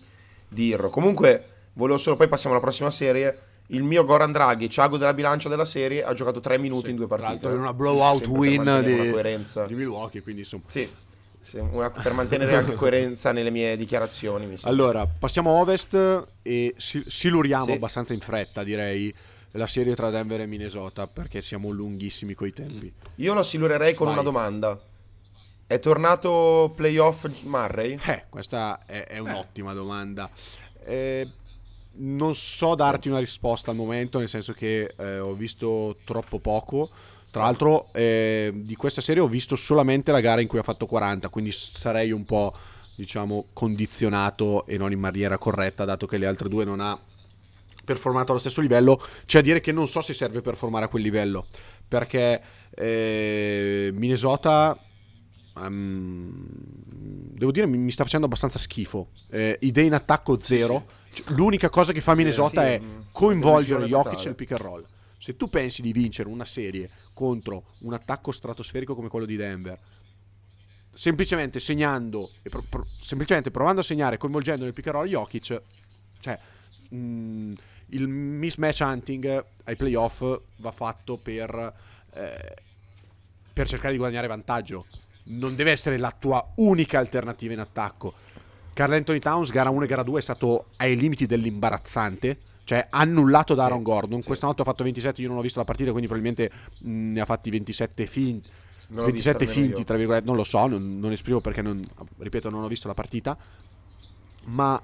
di 0.49 0.67
Irro. 0.67 0.91
Comunque, 0.91 1.45
volevo 1.75 1.97
solo, 1.97 2.17
poi 2.17 2.29
passiamo 2.29 2.55
alla 2.55 2.63
prossima 2.65 2.91
serie. 2.91 3.39
Il 3.73 3.83
mio 3.83 4.05
Goran 4.05 4.33
Draghi, 4.33 4.69
Ciago 4.69 4.97
della 4.99 5.15
bilancia 5.15 5.49
della 5.49 5.65
serie, 5.65 6.05
ha 6.05 6.13
giocato 6.13 6.41
tre 6.41 6.59
minuti 6.59 6.91
in 6.91 6.97
due 6.97 7.07
partite. 7.07 7.47
in 7.47 7.53
una 7.59 7.73
blowout 7.73 8.27
win 8.27 8.63
mantenere 8.63 8.93
una 8.95 9.03
di, 9.05 9.11
coerenza. 9.11 9.65
di 9.67 9.75
Milwaukee, 9.75 10.21
quindi 10.23 10.43
insomma. 10.43 10.65
Sì, 10.67 10.89
sì, 11.41 11.57
una- 11.59 11.91
per 11.91 12.13
mantenere 12.13 12.55
anche 12.55 12.75
coerenza 12.77 13.33
nelle 13.33 13.51
mie 13.51 13.77
dichiarazioni. 13.77 14.55
Allora, 14.63 15.07
passiamo 15.07 15.57
a 15.57 15.61
ovest 15.61 16.27
e 16.43 16.75
si- 16.77 17.03
siluriamo 17.07 17.65
Sì. 17.65 17.71
abbastanza 17.73 18.13
in 18.13 18.21
fretta, 18.21 18.63
direi, 18.63 19.13
la 19.53 19.67
serie 19.67 19.95
tra 19.95 20.11
Denver 20.11 20.41
e 20.43 20.47
Minnesota, 20.47 21.07
perché 21.07 21.41
siamo 21.41 21.71
lunghissimi 21.71 22.35
coi 22.35 22.53
tempi. 22.53 22.93
Io 23.17 23.33
lo 23.35 23.43
silurerei 23.43 23.95
con 23.95 24.07
Vai. 24.07 24.15
una 24.17 24.23
domanda. 24.23 24.79
È 25.67 25.79
tornato 25.79 26.73
playoff 26.77 27.27
Murray? 27.45 27.99
Eh, 28.05 28.25
questa 28.29 28.85
è, 28.85 29.07
è 29.07 29.19
un'ottima 29.19 29.73
domanda. 29.73 30.29
Eh, 30.85 31.27
non 31.95 32.35
so 32.35 32.75
darti 32.75 33.09
una 33.09 33.19
risposta 33.19 33.71
al 33.71 33.77
momento, 33.77 34.19
nel 34.19 34.29
senso 34.29 34.53
che 34.53 34.95
eh, 34.97 35.19
ho 35.19 35.35
visto 35.35 35.97
troppo 36.05 36.39
poco. 36.39 36.91
Tra 37.31 37.43
l'altro, 37.43 37.89
eh, 37.93 38.53
di 38.55 38.77
questa 38.77 39.01
serie 39.01 39.23
ho 39.23 39.29
visto 39.29 39.57
solamente 39.57 40.13
la 40.13 40.21
gara 40.21 40.41
in 40.41 40.49
cui 40.49 40.59
ha 40.59 40.63
fatto 40.63 40.87
40, 40.87 41.29
quindi 41.29 41.51
sarei 41.53 42.13
un 42.13 42.25
po', 42.25 42.55
diciamo, 42.95 43.47
condizionato 43.53 44.67
e 44.67 44.77
non 44.77 44.93
in 44.93 45.01
maniera 45.01 45.39
corretta, 45.39 45.85
dato 45.85 46.07
che 46.07 46.19
le 46.19 46.27
altre 46.27 46.49
due 46.49 46.65
non 46.65 46.81
ha 46.81 46.99
performato 47.85 48.33
allo 48.33 48.41
stesso 48.41 48.61
livello. 48.61 49.01
C'è 49.25 49.39
a 49.39 49.43
dire 49.43 49.61
che 49.61 49.73
non 49.73 49.89
so 49.89 50.01
se 50.01 50.13
serve 50.13 50.43
performare 50.43 50.87
a 50.87 50.89
quel 50.89 51.03
livello, 51.03 51.47
perché 51.89 52.43
eh, 52.75 53.91
Minnesota 53.95 54.79
ehm, 55.59 56.47
devo 57.43 57.51
dire 57.51 57.67
mi, 57.67 57.79
mi 57.79 57.91
sta 57.93 58.05
facendo 58.05 58.27
abbastanza 58.27 58.59
schifo. 58.59 59.09
Eh, 59.31 59.59
idee 59.61 59.85
in 59.85 59.95
attacco 59.95 60.39
zero. 60.39 60.85
Cioè, 60.87 61.01
l'unica 61.29 61.69
cosa 61.69 61.93
che 61.93 62.01
fa 62.01 62.15
Minnesota 62.15 62.63
sì, 62.63 62.69
è 62.69 62.81
mm, 62.81 63.01
coinvolgere 63.13 63.87
Jokic 63.87 64.25
nel 64.25 64.35
pick 64.35 64.53
and 64.53 64.61
roll. 64.61 64.87
Se 65.19 65.37
tu 65.37 65.49
pensi 65.49 65.83
di 65.83 65.93
vincere 65.93 66.29
una 66.29 66.45
serie 66.45 66.91
contro 67.13 67.67
un 67.81 67.93
attacco 67.93 68.33
stratosferico 68.33 68.95
come 68.95 69.09
quello 69.09 69.27
di 69.27 69.37
Denver, 69.37 69.79
semplicemente 70.95 71.61
segnando, 71.61 72.31
pro- 72.43 72.65
pro- 72.69 72.87
semplicemente 73.01 73.51
provando 73.51 73.81
a 73.81 73.85
segnare, 73.85 74.19
coinvolgendo 74.19 74.65
nel 74.65 74.73
pick 74.73 74.89
and 74.89 74.97
roll 74.97 75.07
Jokic, 75.07 75.63
cioè 76.21 76.39
mm, 76.95 77.53
il 77.93 78.09
mismatch 78.09 78.81
hunting 78.81 79.45
ai 79.65 79.77
playoff 79.77 80.41
va 80.57 80.73
fatto 80.73 81.17
per, 81.17 81.75
eh, 82.15 82.55
per 83.53 83.69
cercare 83.69 83.93
di 83.93 83.99
guadagnare 83.99 84.27
vantaggio. 84.27 84.87
Non 85.25 85.55
deve 85.55 85.71
essere 85.71 85.99
la 85.99 86.11
tua 86.11 86.53
unica 86.57 86.99
alternativa 86.99 87.53
in 87.53 87.61
attacco. 87.61 88.15
Carl 88.73 88.93
Anthony 88.93 89.19
Towns, 89.19 89.51
gara 89.51 89.71
1 89.71 89.85
e 89.85 89.87
gara 89.87 90.03
2, 90.03 90.19
è 90.19 90.23
stato 90.23 90.67
ai 90.77 90.97
limiti 90.97 91.27
dell'imbarazzante. 91.27 92.39
Cioè, 92.65 92.87
annullato 92.91 93.55
da 93.55 93.63
Sì, 93.63 93.69
Aaron 93.69 93.83
Gordon. 93.83 94.21
sì. 94.21 94.27
Questa 94.27 94.47
notte 94.47 94.63
ha 94.63 94.65
fatto 94.65 94.85
27. 94.85 95.21
Io 95.21 95.29
non 95.29 95.37
ho 95.39 95.41
visto 95.43 95.59
la 95.59 95.65
partita, 95.65 95.91
quindi 95.91 96.09
probabilmente 96.09 96.51
mh, 96.81 97.13
ne 97.13 97.21
ha 97.21 97.25
fatti 97.25 97.51
27 97.51 98.07
finti. 98.07 98.49
Non 98.89 99.05
l'ho 99.05 99.11
vista 99.11 99.33
27 99.33 99.45
nemmeno 99.47 99.61
finti, 99.67 99.81
io. 99.81 99.87
tra 99.87 99.97
virgolette, 99.97 100.27
non 100.27 100.37
lo 100.37 100.45
so, 100.45 100.67
non, 100.67 100.99
non 101.01 101.13
esprimo 101.13 101.41
perché, 101.41 101.61
non, 101.63 101.83
ripeto, 102.19 102.51
non 102.51 102.63
ho 102.63 102.69
visto 102.69 102.89
la 102.89 102.95
partita. 102.95 103.37
Ma 104.45 104.81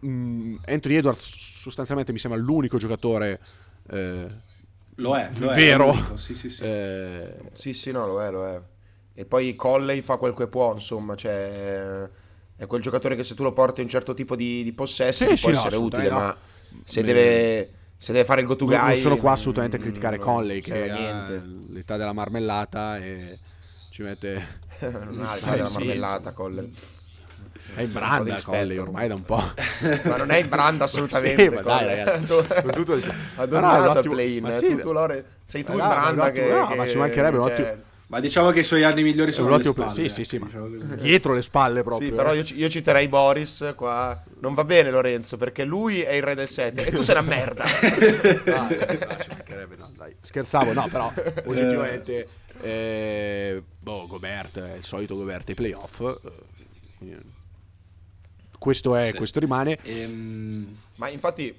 mh, 0.00 0.54
Anthony 0.66 0.94
Edwards 0.96 1.36
sostanzialmente 1.38 2.12
mi 2.12 2.18
sembra 2.18 2.40
l'unico 2.40 2.78
giocatore 2.78 3.40
eh, 3.88 4.26
Lo 4.96 5.16
è, 5.16 5.30
lo 5.36 5.48
vero. 5.48 5.92
è 5.92 6.16
sì, 6.16 6.34
sì, 6.34 6.48
sì. 6.50 6.62
eh, 6.64 7.34
Sì, 7.52 7.72
sì, 7.74 7.90
no, 7.92 8.06
lo 8.06 8.22
è, 8.22 8.30
lo 8.30 8.46
è. 8.46 8.60
E 9.14 9.24
poi 9.26 9.54
Colley 9.56 10.00
fa 10.02 10.16
quel 10.16 10.34
che 10.34 10.46
può, 10.48 10.72
insomma, 10.74 11.14
cioè 11.14 12.08
è 12.56 12.66
quel 12.66 12.82
giocatore 12.82 13.16
che 13.16 13.24
se 13.24 13.34
tu 13.34 13.42
lo 13.42 13.52
porti 13.52 13.80
un 13.80 13.88
certo 13.88 14.14
tipo 14.14 14.36
di, 14.36 14.62
di 14.62 14.72
possesso 14.72 15.28
Sì, 15.28 15.36
sì, 15.36 15.42
può 15.42 15.50
no, 15.52 15.56
essere 15.58 15.76
utile, 15.76 16.08
assolutamente 16.08 16.14
ma 16.14 16.26
no. 16.70 16.80
se 16.84 17.02
deve, 17.02 17.70
se 17.96 18.12
deve 18.12 18.24
fare 18.24 18.40
il 18.40 18.46
go-to 18.46 18.66
non, 18.66 18.74
guy... 18.78 18.86
non 18.88 18.96
sono 18.96 19.16
qua 19.16 19.30
mm, 19.30 19.34
assolutamente 19.34 19.76
a 19.76 19.80
criticare 19.80 20.16
non 20.16 20.24
Conley 20.26 20.60
che 20.60 20.90
a 20.90 21.24
ha 21.24 21.42
l'età 21.70 21.96
della 21.96 22.12
marmellata 22.12 22.98
e 22.98 23.38
ci 23.90 24.02
mette 24.02 24.34
ha 24.80 24.88
l'età 24.88 25.52
Eh, 25.52 25.56
della 25.56 25.66
sì, 25.66 25.72
marmellata, 25.74 26.32
Colley. 26.32 26.72
È 27.74 27.80
in 27.80 27.86
Un 27.86 27.92
branda 27.92 28.40
Colli 28.42 28.76
ormai 28.76 29.08
da 29.08 29.14
un 29.14 29.22
po'. 29.22 29.40
Ma 30.04 30.16
non 30.16 30.30
è 30.30 30.38
in 30.38 30.48
branda 30.48 30.84
assolutamente. 30.84 31.42
Sì, 31.48 31.54
ma 31.54 31.62
dai, 31.62 31.86
ragazzi, 31.86 32.32
Ha 32.32 32.62
con 32.62 32.72
tutto 32.72 32.94
il- 32.94 33.14
ha 33.36 33.44
no, 33.46 33.92
un 34.00 34.00
play-in. 34.02 34.42
ma 34.42 34.58
tu, 34.58 34.66
sì, 34.66 34.76
tu, 34.78 34.92
Lore, 34.92 35.24
sei 35.46 35.62
tu 35.62 35.72
ma 35.74 35.78
in 35.78 35.84
no, 35.84 35.94
un 35.94 36.00
branda 36.00 36.24
ottimo- 36.26 36.46
che, 36.46 36.52
no, 36.52 36.66
che- 36.66 36.74
ma 36.74 36.86
ci 36.86 36.96
mancherebbe, 36.96 37.36
un 37.38 37.42
cioè, 37.44 37.52
ottimo- 37.52 37.82
Ma 38.12 38.20
diciamo 38.20 38.50
che 38.50 38.60
i 38.60 38.62
suoi 38.62 38.82
anni 38.82 39.02
migliori 39.02 39.32
sono 39.32 39.54
ottimo 39.54 39.72
spalle. 39.72 39.94
Sì, 39.94 40.08
sì, 40.10 40.24
sì, 40.24 40.36
ma 40.38 40.44
diciamo 40.44 40.68
così. 40.68 40.96
dietro 40.96 41.32
le 41.32 41.40
spalle 41.40 41.82
proprio. 41.82 42.10
Sì, 42.10 42.14
però 42.14 42.34
io, 42.34 42.44
ci- 42.44 42.56
io 42.58 42.68
citerei 42.68 43.08
Boris 43.08 43.72
qua. 43.74 44.22
Non 44.40 44.52
va 44.52 44.64
bene 44.64 44.90
Lorenzo, 44.90 45.38
perché 45.38 45.64
lui 45.64 46.02
è 46.02 46.12
il 46.12 46.22
re 46.22 46.34
del 46.34 46.46
7 46.46 46.84
e 46.84 46.90
tu 46.90 47.00
sei 47.00 47.16
una 47.18 47.26
merda. 47.26 47.64
Mancherebbe, 48.52 49.76
no, 49.76 49.90
dai. 49.96 50.14
Scherzavo, 50.20 50.74
no, 50.74 50.86
però 50.88 51.10
oggettivamente 51.46 52.28
eh, 52.60 53.62
boh, 53.78 54.06
Gobert 54.06 54.58
è 54.60 54.74
il 54.74 54.84
solito 54.84 55.16
Gobert 55.16 55.48
ai 55.48 55.54
playoff. 55.54 56.00
eh, 56.00 57.16
questo 58.58 58.94
è, 58.94 59.06
Sì. 59.10 59.16
questo 59.16 59.40
rimane. 59.40 59.78
Ehm, 59.84 60.76
Ma 60.96 61.08
infatti, 61.08 61.54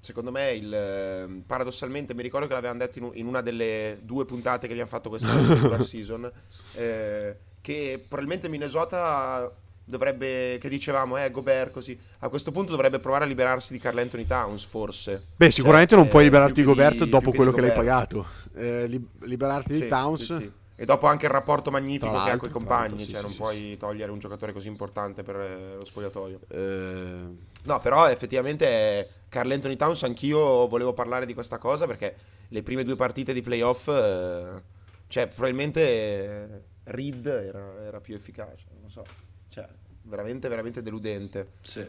secondo 0.00 0.30
me, 0.30 0.50
il, 0.52 0.72
eh, 0.72 1.42
paradossalmente, 1.46 2.14
mi 2.14 2.22
ricordo 2.22 2.46
che 2.46 2.54
l'avevamo 2.54 2.78
detto 2.78 2.98
in, 2.98 3.10
in 3.14 3.26
una 3.26 3.40
delle 3.40 3.98
due 4.02 4.24
puntate 4.24 4.66
che 4.66 4.72
abbiamo 4.72 4.90
fatto 4.90 5.08
quest'anno 5.08 5.40
di 5.46 5.54
regular 5.54 5.84
season, 5.84 6.30
eh, 6.74 7.36
che 7.60 8.02
probabilmente 8.06 8.48
Minnesota 8.48 9.50
dovrebbe, 9.84 10.58
che 10.60 10.68
dicevamo, 10.68 11.16
eh, 11.16 11.30
Gobert 11.30 11.72
così, 11.72 11.98
a 12.20 12.28
questo 12.28 12.52
punto 12.52 12.70
dovrebbe 12.72 12.98
provare 12.98 13.24
a 13.24 13.26
liberarsi 13.26 13.72
di 13.72 13.78
Carl 13.78 13.98
Anthony 13.98 14.26
Towns, 14.26 14.64
forse. 14.64 15.26
Beh, 15.36 15.50
sicuramente 15.50 15.90
Cioè, 15.94 15.98
non 16.00 16.08
puoi 16.08 16.22
eh, 16.22 16.26
liberarti 16.26 16.54
di 16.54 16.60
che 16.60 16.66
Gobert 16.66 17.04
di- 17.04 17.10
dopo 17.10 17.30
che 17.30 17.36
quello 17.36 17.50
di 17.50 17.56
che 17.56 17.62
l'hai 17.62 17.72
pagato. 17.74 18.26
Eh, 18.54 18.86
li- 18.86 19.08
liberarti 19.22 19.72
di 19.72 19.80
Sì, 19.82 19.88
Towns. 19.88 20.20
sì, 20.24 20.32
sì. 20.34 20.52
E 20.80 20.84
dopo 20.84 21.06
anche 21.08 21.26
il 21.26 21.32
rapporto 21.32 21.72
magnifico 21.72 22.12
che 22.22 22.30
ha 22.30 22.36
con 22.36 22.48
i 22.48 22.52
compagni, 22.52 23.02
sì, 23.02 23.08
cioè 23.08 23.18
sì, 23.18 23.22
non 23.24 23.32
sì, 23.32 23.38
puoi 23.38 23.76
togliere 23.76 24.12
un 24.12 24.20
giocatore 24.20 24.52
così 24.52 24.68
importante 24.68 25.24
per 25.24 25.34
eh, 25.36 25.74
lo 25.74 25.84
spogliatoio. 25.84 26.40
Eh, 26.46 27.26
No, 27.64 27.80
però 27.80 28.08
effettivamente 28.08 29.24
Carl 29.28 29.50
Anthony 29.50 29.74
Towns 29.74 30.04
anch'io 30.04 30.68
volevo 30.68 30.92
parlare 30.92 31.26
di 31.26 31.34
questa 31.34 31.58
cosa 31.58 31.86
perché 31.86 32.14
le 32.48 32.62
prime 32.62 32.84
due 32.84 32.94
partite 32.94 33.32
di 33.32 33.42
playoff, 33.42 33.88
eh, 33.88 34.62
cioè 35.08 35.26
probabilmente 35.26 35.80
eh, 35.80 36.62
Reed 36.84 37.26
era, 37.26 37.82
era 37.82 38.00
più 38.00 38.14
efficace, 38.14 38.66
non 38.72 38.82
lo 38.84 38.88
so, 38.88 39.04
cioè 39.48 39.68
veramente, 40.02 40.48
veramente 40.48 40.80
deludente. 40.80 41.48
Sì. 41.60 41.86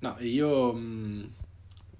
No, 0.00 0.16
io 0.20 0.72
mh, 0.74 1.32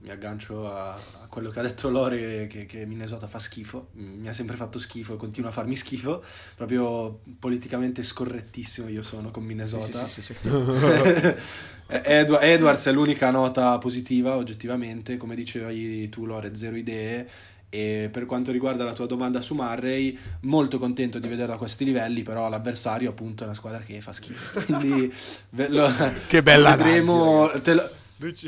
mi 0.00 0.10
aggancio 0.10 0.72
a, 0.72 0.92
a 0.94 1.26
quello 1.28 1.50
che 1.50 1.58
ha 1.58 1.62
detto 1.62 1.88
Lore 1.90 2.46
che, 2.46 2.66
che 2.66 2.86
Minnesota 2.86 3.26
fa 3.26 3.38
schifo. 3.38 3.88
Mi 3.94 4.28
ha 4.28 4.32
sempre 4.32 4.56
fatto 4.56 4.78
schifo 4.78 5.14
e 5.14 5.16
continua 5.16 5.50
a 5.50 5.52
farmi 5.52 5.74
schifo. 5.74 6.22
Proprio 6.54 7.20
politicamente 7.38 8.02
scorrettissimo 8.02 8.88
io 8.88 9.02
sono 9.02 9.30
con 9.30 9.42
Minnesota. 9.44 10.06
Sì, 10.06 10.22
sì, 10.22 10.34
sì, 10.34 10.34
sì. 10.34 10.48
Eh, 11.90 12.02
Edwa- 12.04 12.42
Edwards 12.42 12.84
è 12.84 12.92
l'unica 12.92 13.30
nota 13.30 13.78
positiva, 13.78 14.36
oggettivamente. 14.36 15.16
Come 15.16 15.34
dicevi 15.34 16.08
tu, 16.10 16.26
Lore, 16.26 16.54
zero 16.54 16.76
idee. 16.76 17.26
E 17.70 18.08
per 18.12 18.26
quanto 18.26 18.50
riguarda 18.52 18.84
la 18.84 18.92
tua 18.92 19.06
domanda 19.06 19.40
su 19.40 19.54
Murray, 19.54 20.16
molto 20.40 20.78
contento 20.78 21.18
di 21.18 21.28
vederlo 21.28 21.54
a 21.54 21.58
questi 21.58 21.84
livelli, 21.86 22.22
però 22.22 22.48
l'avversario 22.50 23.08
appunto 23.10 23.42
è 23.42 23.46
una 23.46 23.54
squadra 23.54 23.80
che 23.80 24.00
fa 24.02 24.12
schifo. 24.12 24.60
Quindi 24.64 25.10
ve- 25.50 25.68
lo- 25.68 25.90
Che 26.26 26.42
bella 26.42 26.76
vedremo, 26.76 27.44
analisi, 27.44 27.62
te 27.62 27.74
lo, 27.74 27.90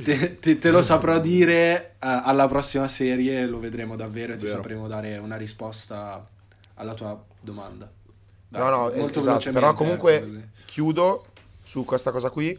te, 0.02 0.38
te- 0.40 0.58
te 0.58 0.70
lo 0.70 0.82
saprò 0.82 1.20
dire 1.20 1.90
eh, 1.92 1.96
alla 2.00 2.48
prossima 2.48 2.88
serie, 2.88 3.46
lo 3.46 3.60
vedremo 3.60 3.96
davvero 3.96 4.32
e 4.32 4.36
ti 4.36 4.44
Vero. 4.44 4.56
sapremo 4.56 4.88
dare 4.88 5.16
una 5.18 5.36
risposta 5.36 6.26
alla 6.74 6.94
tua 6.94 7.22
domanda. 7.40 7.90
Dai, 8.48 8.60
No, 8.60 8.68
no, 8.68 8.92
molto 8.96 9.20
esatto, 9.20 9.50
però 9.52 9.74
comunque 9.74 10.16
ecco, 10.16 10.40
chiudo 10.64 11.26
su 11.62 11.84
questa 11.84 12.10
cosa 12.10 12.30
qui 12.30 12.58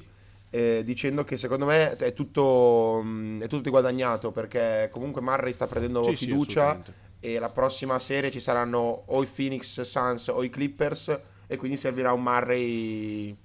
eh, 0.49 0.83
dicendo 0.85 1.23
che 1.25 1.35
secondo 1.37 1.65
me 1.65 1.95
è 1.97 2.13
tutto, 2.13 3.01
mh, 3.03 3.41
è 3.43 3.47
tutto 3.47 3.69
guadagnato 3.69 4.31
perché 4.31 4.89
comunque 4.91 5.21
Murray 5.21 5.51
sta 5.51 5.67
prendendo 5.67 6.03
Sì, 6.03 6.15
sì, 6.15 6.25
fiducia 6.25 6.63
assolutamente. 6.69 7.09
e 7.19 7.39
la 7.39 7.49
prossima 7.49 7.99
serie 7.99 8.31
ci 8.31 8.39
saranno 8.39 9.03
o 9.07 9.21
i 9.21 9.27
Phoenix 9.27 9.81
Suns 9.81 10.27
o 10.29 10.43
i 10.43 10.49
Clippers 10.49 11.19
e 11.47 11.57
quindi 11.57 11.75
servirà 11.75 12.13
un 12.13 12.23
Murray 12.23 13.35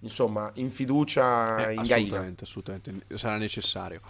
insomma 0.00 0.50
in 0.54 0.70
fiducia 0.70 1.68
Eh, 1.68 1.74
in 1.74 1.82
gaina. 1.82 1.94
assolutamente, 2.16 2.44
assolutamente, 2.44 2.92
sarà 3.16 3.36
necessario. 3.36 4.00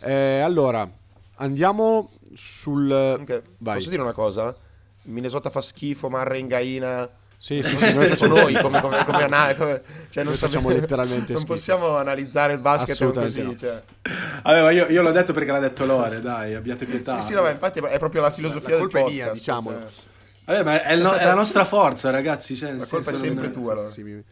Eh, 0.00 0.40
allora, 0.40 0.88
andiamo 1.36 2.10
sul... 2.34 2.88
Vai. 3.58 3.76
posso 3.76 3.90
dire 3.90 4.02
una 4.02 4.12
cosa? 4.12 4.54
Minnesota 5.02 5.50
fa 5.50 5.60
schifo, 5.60 6.08
Murray 6.10 6.40
in 6.40 6.46
gaina. 6.48 7.08
Sì, 7.36 7.60
sì, 7.62 7.76
sì, 7.76 7.92
noi 7.94 8.06
siamo 8.16 8.36
facciamo, 8.36 8.36
noi 8.36 8.52
come, 8.54 8.80
come, 8.80 9.04
come, 9.04 9.22
ana- 9.24 9.54
come- 9.54 9.82
cioè 10.08 10.24
non, 10.24 10.32
sappiamo- 10.32 10.70
letteralmente 10.70 11.32
non 11.32 11.42
schifo. 11.42 11.52
possiamo 11.52 11.96
analizzare 11.96 12.54
il 12.54 12.60
basket 12.60 12.94
Assolutamente 12.94 13.42
così 13.42 13.52
no. 13.52 13.56
cioè. 13.58 13.82
Vabbè, 14.44 14.62
ma 14.62 14.70
io, 14.70 14.86
io 14.88 15.02
l'ho 15.02 15.10
detto 15.10 15.34
perché 15.34 15.50
l'ha 15.50 15.58
detto 15.58 15.84
Lore, 15.84 16.22
dai, 16.22 16.54
abbiate 16.54 16.86
pietà. 16.86 17.20
sì 17.20 17.26
sì 17.26 17.32
no 17.34 17.42
ma 17.42 17.50
infatti 17.50 17.80
è 17.80 17.98
proprio 17.98 18.22
la 18.22 18.30
filosofia 18.30 18.70
La 18.76 18.78
colpa 18.78 18.98
del 19.00 19.08
è 19.08 19.10
mia, 19.12 19.24
podcast 19.26 19.38
diciamolo. 19.44 19.78
cioè. 19.78 19.88
Vabbè, 20.46 20.62
ma 20.62 20.82
è, 20.84 20.96
no- 20.96 21.12
è 21.12 21.24
la 21.26 21.34
nostra 21.34 21.64
forza, 21.66 22.08
ragazzi. 22.10 22.56
Cioè, 22.56 22.72
La 22.72 22.86
colpa 22.86 23.10
è 23.10 23.14
sempre 23.14 23.44
non- 23.48 23.52
tua 23.52 23.72
allora. 23.72 23.90
Sì, 23.90 24.02
mi- 24.02 24.24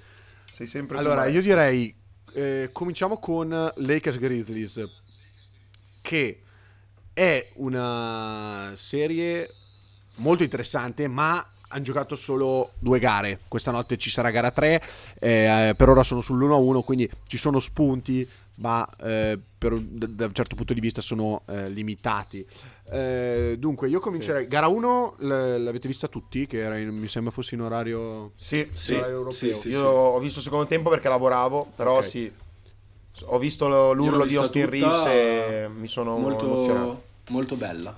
sei 0.53 0.67
sempre 0.67 0.99
Allora, 0.99 1.25
io 1.25 1.41
direi, 1.41 1.95
eh, 2.35 2.69
cominciamo 2.73 3.19
con 3.19 3.49
Lakers 3.49 4.19
Grizzlies, 4.19 4.87
che 6.03 6.43
è 7.15 7.49
una 7.55 8.73
serie 8.75 9.49
molto 10.17 10.43
interessante, 10.43 11.09
ma 11.09 11.43
hanno 11.69 11.83
giocato 11.83 12.17
solo 12.17 12.73
due 12.79 12.99
gare. 12.99 13.41
Questa 13.49 13.71
notte 13.71 13.97
ci 13.97 14.11
sarà 14.11 14.31
gara 14.31 14.51
3, 14.51 14.83
eh, 15.21 15.75
per 15.75 15.89
ora 15.89 16.03
sono 16.03 16.21
sull'1-1, 16.21 16.85
quindi 16.85 17.11
ci 17.27 17.39
sono 17.39 17.59
spunti, 17.59 18.29
ma 18.57 18.87
eh, 19.01 19.39
per 19.57 19.79
da 19.79 20.27
un 20.27 20.35
certo 20.35 20.55
punto 20.55 20.75
di 20.75 20.81
vista 20.81 21.01
sono 21.01 21.45
eh, 21.47 21.71
limitati. 21.71 22.47
Eh, 22.93 23.57
dunque, 23.59 23.89
io 23.89 24.01
comincerei. 24.01 24.47
Gara 24.49 24.67
1 24.69 25.15
l- 25.19 25.63
l'avete 25.63 25.89
vista 25.89 26.09
tutti, 26.09 26.47
che 26.47 26.59
era 26.59 26.77
in- 26.77 26.91
mi 26.91 27.09
sembra 27.09 27.33
fosse 27.33 27.55
in 27.55 27.63
orario... 27.63 28.33
sì, 28.35 28.69
Sì, 28.75 28.79
sì. 28.79 28.95
europeo. 28.95 29.31
sì, 29.33 29.53
sì, 29.55 29.69
io 29.71 29.79
sì. 29.81 29.85
ho 29.87 30.19
visto 30.19 30.39
il 30.39 30.45
secondo 30.45 30.67
tempo 30.67 30.91
perché 30.91 31.09
lavoravo 31.09 31.73
però 31.75 31.99
Ok. 31.99 32.05
sì 32.07 32.33
ho 33.27 33.39
visto 33.39 33.69
lo- 33.69 33.93
l'urlo 33.93 34.25
di 34.25 34.37
Austin 34.37 34.69
Reeves 34.71 35.05
e 35.07 35.69
mi 35.75 35.87
sono 35.87 36.17
emozionato 36.17 36.87
molto, 36.87 37.03
molto 37.29 37.57
bella. 37.57 37.97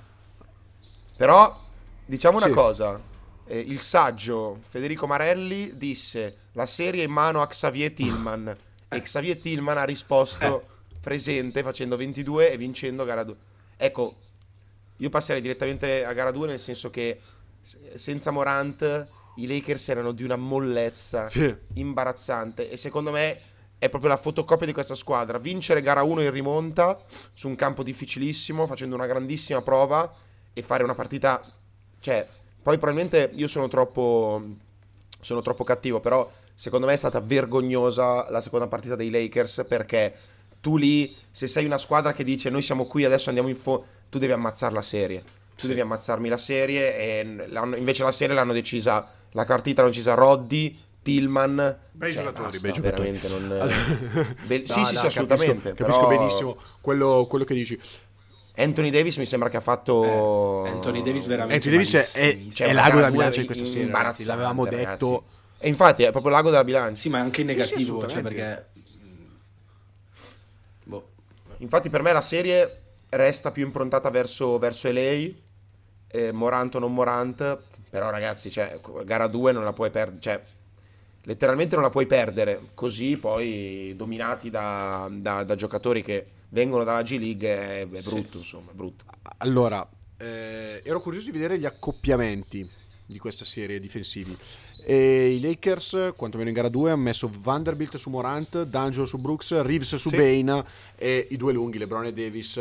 Però 1.16 1.56
diciamo 2.04 2.36
una 2.38 2.46
Sì. 2.46 2.52
cosa, 2.52 3.00
eh, 3.46 3.58
il 3.58 3.78
saggio 3.78 4.58
Federico 4.62 5.06
Marelli 5.06 5.76
disse 5.76 6.36
la 6.52 6.66
serie 6.66 7.02
è 7.02 7.06
in 7.06 7.12
mano 7.12 7.40
a 7.42 7.46
Xavier 7.46 7.92
Tillman 7.92 8.56
e 8.88 9.00
Xavier 9.00 9.38
Tillman 9.38 9.78
ha 9.78 9.84
risposto 9.84 10.66
presente 11.00 11.62
facendo 11.62 11.96
22 11.96 12.50
e 12.52 12.56
vincendo 12.56 13.04
gara 13.04 13.22
2. 13.22 13.36
Ecco, 13.76 14.14
io 15.04 15.10
passerei 15.10 15.42
direttamente 15.42 16.02
a 16.02 16.14
gara 16.14 16.30
2 16.30 16.46
nel 16.46 16.58
senso 16.58 16.88
che 16.88 17.20
senza 17.60 18.30
Morant 18.30 19.06
i 19.36 19.46
Lakers 19.46 19.88
erano 19.90 20.12
di 20.12 20.24
una 20.24 20.36
mollezza 20.36 21.28
Sì. 21.28 21.54
imbarazzante 21.74 22.70
e 22.70 22.76
secondo 22.78 23.10
me 23.10 23.38
è 23.78 23.90
proprio 23.90 24.10
la 24.10 24.16
fotocopia 24.16 24.64
di 24.64 24.72
questa 24.72 24.94
squadra. 24.94 25.36
Vincere 25.36 25.82
gara 25.82 26.02
1 26.02 26.22
in 26.22 26.30
rimonta 26.30 26.98
su 27.34 27.48
un 27.48 27.54
campo 27.54 27.82
difficilissimo, 27.82 28.66
facendo 28.66 28.94
una 28.94 29.04
grandissima 29.04 29.60
prova 29.60 30.10
e 30.54 30.62
fare 30.62 30.84
una 30.84 30.94
partita... 30.94 31.38
Cioè, 32.00 32.26
poi 32.62 32.78
probabilmente 32.78 33.30
io 33.34 33.46
sono 33.46 33.68
troppo, 33.68 34.42
sono 35.20 35.42
troppo 35.42 35.64
cattivo, 35.64 36.00
però 36.00 36.30
secondo 36.54 36.86
me 36.86 36.94
è 36.94 36.96
stata 36.96 37.20
vergognosa 37.20 38.30
la 38.30 38.40
seconda 38.40 38.68
partita 38.68 38.94
dei 38.96 39.10
Lakers 39.10 39.64
perché 39.68 40.14
tu 40.64 40.78
lì, 40.78 41.14
se 41.30 41.46
sei 41.46 41.66
una 41.66 41.76
squadra 41.76 42.14
che 42.14 42.24
dice 42.24 42.48
noi 42.48 42.62
siamo 42.62 42.86
qui, 42.86 43.04
adesso 43.04 43.28
andiamo 43.28 43.50
in 43.50 43.56
fondo, 43.56 43.84
tu 44.08 44.18
devi 44.18 44.32
ammazzare 44.32 44.72
la 44.72 44.80
serie. 44.80 45.20
Tu 45.54 45.60
Sì. 45.60 45.66
devi 45.68 45.80
ammazzarmi 45.80 46.26
la 46.30 46.38
serie 46.38 46.96
e 46.96 47.44
invece 47.76 48.02
la 48.02 48.12
serie 48.12 48.34
l'hanno 48.34 48.54
decisa, 48.54 49.06
la 49.32 49.44
partita 49.44 49.82
l'hanno 49.82 49.92
decisa 49.92 50.14
Roddy, 50.14 50.74
Tillman. 51.02 51.76
Bei 51.92 52.12
Cioè, 52.14 52.22
giocatori, 52.24 52.58
basta, 52.58 52.60
bei 52.62 52.72
giocatori. 52.72 53.10
veramente 53.10 53.28
non... 53.28 53.44
Allora- 53.60 54.34
Be- 54.46 54.64
No, 54.66 54.72
sì, 54.72 54.72
sì, 54.72 54.80
no, 54.80 54.84
sì, 54.86 54.94
capisco- 54.94 55.06
assolutamente. 55.06 55.74
Capisco, 55.74 55.84
però 56.06 56.08
benissimo 56.08 56.56
quello, 56.80 57.26
quello 57.28 57.44
che 57.44 57.52
dici. 57.54 57.78
Anthony 58.56 58.88
Davis 58.90 59.16
mi 59.18 59.26
sembra 59.26 59.50
che 59.50 59.58
ha 59.58 59.60
fatto... 59.60 60.64
Eh, 60.64 60.68
Anthony 60.70 61.02
Davis 61.02 61.26
veramente 61.26 61.54
Anthony 61.68 61.74
Davis 61.84 62.14
è, 62.16 62.22
malissimo. 62.26 62.48
è 62.48 62.52
Cioè, 62.54 62.72
l'ago 62.72 62.94
della 62.96 63.08
due 63.08 63.16
bilancia 63.18 63.40
in 63.40 63.46
questa 63.46 63.66
serie. 63.66 63.90
ragazzi, 63.92 64.24
L'avevamo 64.24 64.64
ragazzi. 64.64 65.04
detto. 65.04 65.24
E 65.58 65.68
infatti 65.68 66.02
è 66.04 66.10
proprio 66.10 66.30
l'ago 66.32 66.50
della 66.50 66.64
bilancia. 66.64 67.00
Sì, 67.00 67.08
ma 67.10 67.18
anche 67.18 67.40
in 67.42 67.48
Sì, 67.48 67.54
sì, 67.54 67.60
negativo, 67.60 68.06
cioè 68.06 68.22
perché... 68.22 68.66
Infatti 71.64 71.88
per 71.88 72.02
me 72.02 72.12
la 72.12 72.20
serie 72.20 72.82
resta 73.08 73.50
più 73.50 73.64
improntata 73.64 74.10
verso, 74.10 74.58
verso 74.58 74.90
LA, 74.92 75.28
eh, 76.08 76.30
Morant 76.30 76.74
o 76.74 76.78
non 76.78 76.92
Morant, 76.92 77.56
però 77.88 78.10
ragazzi, 78.10 78.50
cioè, 78.50 78.78
gara 79.04 79.26
2 79.28 79.52
non 79.52 79.64
la 79.64 79.72
puoi 79.72 79.90
perdere, 79.90 80.20
cioè, 80.20 80.42
letteralmente 81.22 81.74
non 81.74 81.82
la 81.84 81.90
puoi 81.90 82.04
perdere, 82.04 82.60
così 82.74 83.16
poi 83.16 83.94
dominati 83.96 84.50
da, 84.50 85.08
da- 85.10 85.42
da 85.42 85.54
giocatori 85.54 86.02
che 86.02 86.26
vengono 86.50 86.84
dalla 86.84 87.00
G 87.02 87.18
League 87.18 87.48
è, 87.48 87.88
è 87.88 88.00
Sì. 88.02 88.10
brutto, 88.10 88.38
insomma, 88.38 88.70
è 88.70 88.74
brutto. 88.74 89.04
Allora, 89.38 89.88
eh, 90.18 90.82
ero 90.84 91.00
curioso 91.00 91.24
di 91.30 91.32
vedere 91.32 91.58
gli 91.58 91.64
accoppiamenti 91.64 92.68
di 93.06 93.18
questa 93.18 93.46
serie 93.46 93.80
difensivi. 93.80 94.36
E 94.84 95.34
i 95.34 95.40
Lakers, 95.40 96.12
quantomeno 96.16 96.50
in 96.50 96.54
gara 96.54 96.68
2, 96.68 96.90
hanno 96.90 97.02
messo 97.02 97.30
Vanderbilt 97.40 97.96
su 97.96 98.10
Morant, 98.10 98.64
D'Angelo 98.64 99.06
su 99.06 99.18
Brooks, 99.18 99.60
Reeves 99.62 99.94
su 99.96 100.10
Sì. 100.10 100.16
Bane 100.16 100.64
e 100.96 101.26
i 101.30 101.36
due 101.36 101.52
lunghi, 101.52 101.78
LeBron 101.78 102.04
e 102.04 102.12
Davis, 102.12 102.52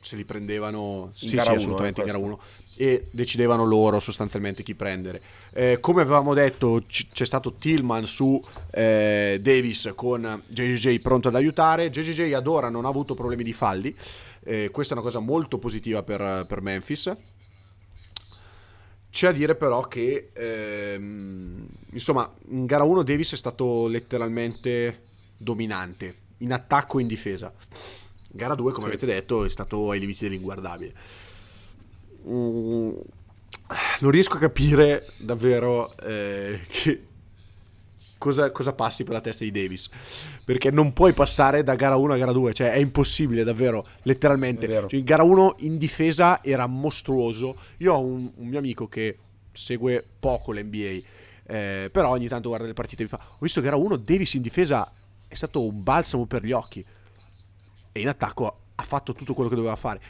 se 0.00 0.16
li 0.16 0.24
prendevano 0.24 1.10
sì, 1.14 1.28
gara 1.30 1.42
sì, 1.42 1.50
uno, 1.50 1.58
assolutamente 1.58 2.00
eh, 2.00 2.04
in 2.04 2.12
gara. 2.12 2.24
1 2.24 2.40
e 2.76 3.08
decidevano 3.10 3.64
loro 3.64 4.00
sostanzialmente 4.00 4.62
chi 4.62 4.74
prendere. 4.74 5.20
Eh, 5.52 5.78
come 5.80 6.00
avevamo 6.00 6.32
detto, 6.32 6.82
c- 6.86 7.08
c'è 7.12 7.26
stato 7.26 7.54
Tillman 7.54 8.06
su 8.06 8.42
eh, 8.70 9.38
Davis 9.42 9.92
con 9.94 10.42
JJJ 10.46 11.00
pronto 11.00 11.28
ad 11.28 11.34
aiutare. 11.34 11.90
JJJ 11.90 12.32
ad 12.32 12.46
ora 12.46 12.70
non 12.70 12.86
ha 12.86 12.88
avuto 12.88 13.14
problemi 13.14 13.42
di 13.42 13.52
falli. 13.52 13.94
Eh, 14.42 14.70
questa 14.72 14.94
è 14.94 14.96
una 14.96 15.06
cosa 15.06 15.18
molto 15.18 15.58
positiva 15.58 16.02
per, 16.02 16.46
per 16.48 16.62
Memphis. 16.62 17.14
C'è 19.10 19.26
a 19.28 19.32
dire 19.32 19.56
però 19.56 19.82
che 19.88 20.30
ehm, 20.32 21.66
insomma 21.90 22.32
in 22.50 22.64
gara 22.66 22.84
1 22.84 23.02
Davis 23.02 23.32
è 23.32 23.36
stato 23.36 23.88
letteralmente 23.88 25.02
dominante 25.36 26.14
in 26.38 26.52
attacco 26.52 26.98
e 26.98 27.02
in 27.02 27.08
difesa. 27.08 27.52
In 27.52 28.36
gara 28.38 28.54
2 28.54 28.72
come 28.72 28.86
Sì. 28.86 28.92
avete 28.92 29.06
detto 29.06 29.44
è 29.44 29.48
stato 29.48 29.90
ai 29.90 29.98
limiti 29.98 30.24
dell'inguardabile. 30.24 30.92
Mm, 32.28 32.90
non 34.00 34.10
riesco 34.10 34.36
a 34.36 34.40
capire 34.40 35.06
davvero 35.18 35.96
eh, 35.98 36.60
che 36.70 37.02
cosa, 38.20 38.52
cosa 38.52 38.72
passi 38.74 39.02
per 39.02 39.14
la 39.14 39.20
testa 39.20 39.42
di 39.44 39.50
Davis 39.50 39.88
perché 40.44 40.70
non 40.70 40.92
puoi 40.92 41.12
passare 41.12 41.62
da 41.64 41.74
gara 41.74 41.96
1 41.96 42.12
a 42.12 42.16
gara 42.18 42.32
2 42.32 42.52
cioè 42.52 42.70
è 42.72 42.76
impossibile 42.76 43.42
davvero 43.44 43.84
letteralmente. 44.02 44.68
Cioè, 44.68 44.94
in 44.94 45.04
gara 45.04 45.22
1 45.22 45.56
in 45.60 45.78
difesa 45.78 46.44
era 46.44 46.66
mostruoso 46.66 47.56
io 47.78 47.94
ho 47.94 48.00
un, 48.00 48.30
un 48.36 48.46
mio 48.46 48.58
amico 48.58 48.86
che 48.88 49.16
segue 49.52 50.04
poco 50.20 50.52
l'NBA 50.52 51.00
eh, 51.46 51.88
però 51.90 52.10
ogni 52.10 52.28
tanto 52.28 52.48
guarda 52.50 52.66
le 52.66 52.74
partite 52.74 53.02
e 53.02 53.04
mi 53.06 53.10
fa 53.10 53.18
ho 53.28 53.36
visto 53.40 53.60
gara 53.60 53.76
1 53.76 53.96
Davis 53.96 54.34
in 54.34 54.42
difesa 54.42 54.92
è 55.26 55.34
stato 55.34 55.64
un 55.64 55.82
balsamo 55.82 56.26
per 56.26 56.44
gli 56.44 56.52
occhi 56.52 56.84
e 57.92 58.00
in 58.00 58.08
attacco 58.08 58.58
ha 58.74 58.82
fatto 58.82 59.12
tutto 59.12 59.32
quello 59.34 59.48
che 59.48 59.56
doveva 59.56 59.76
fare 59.76 60.00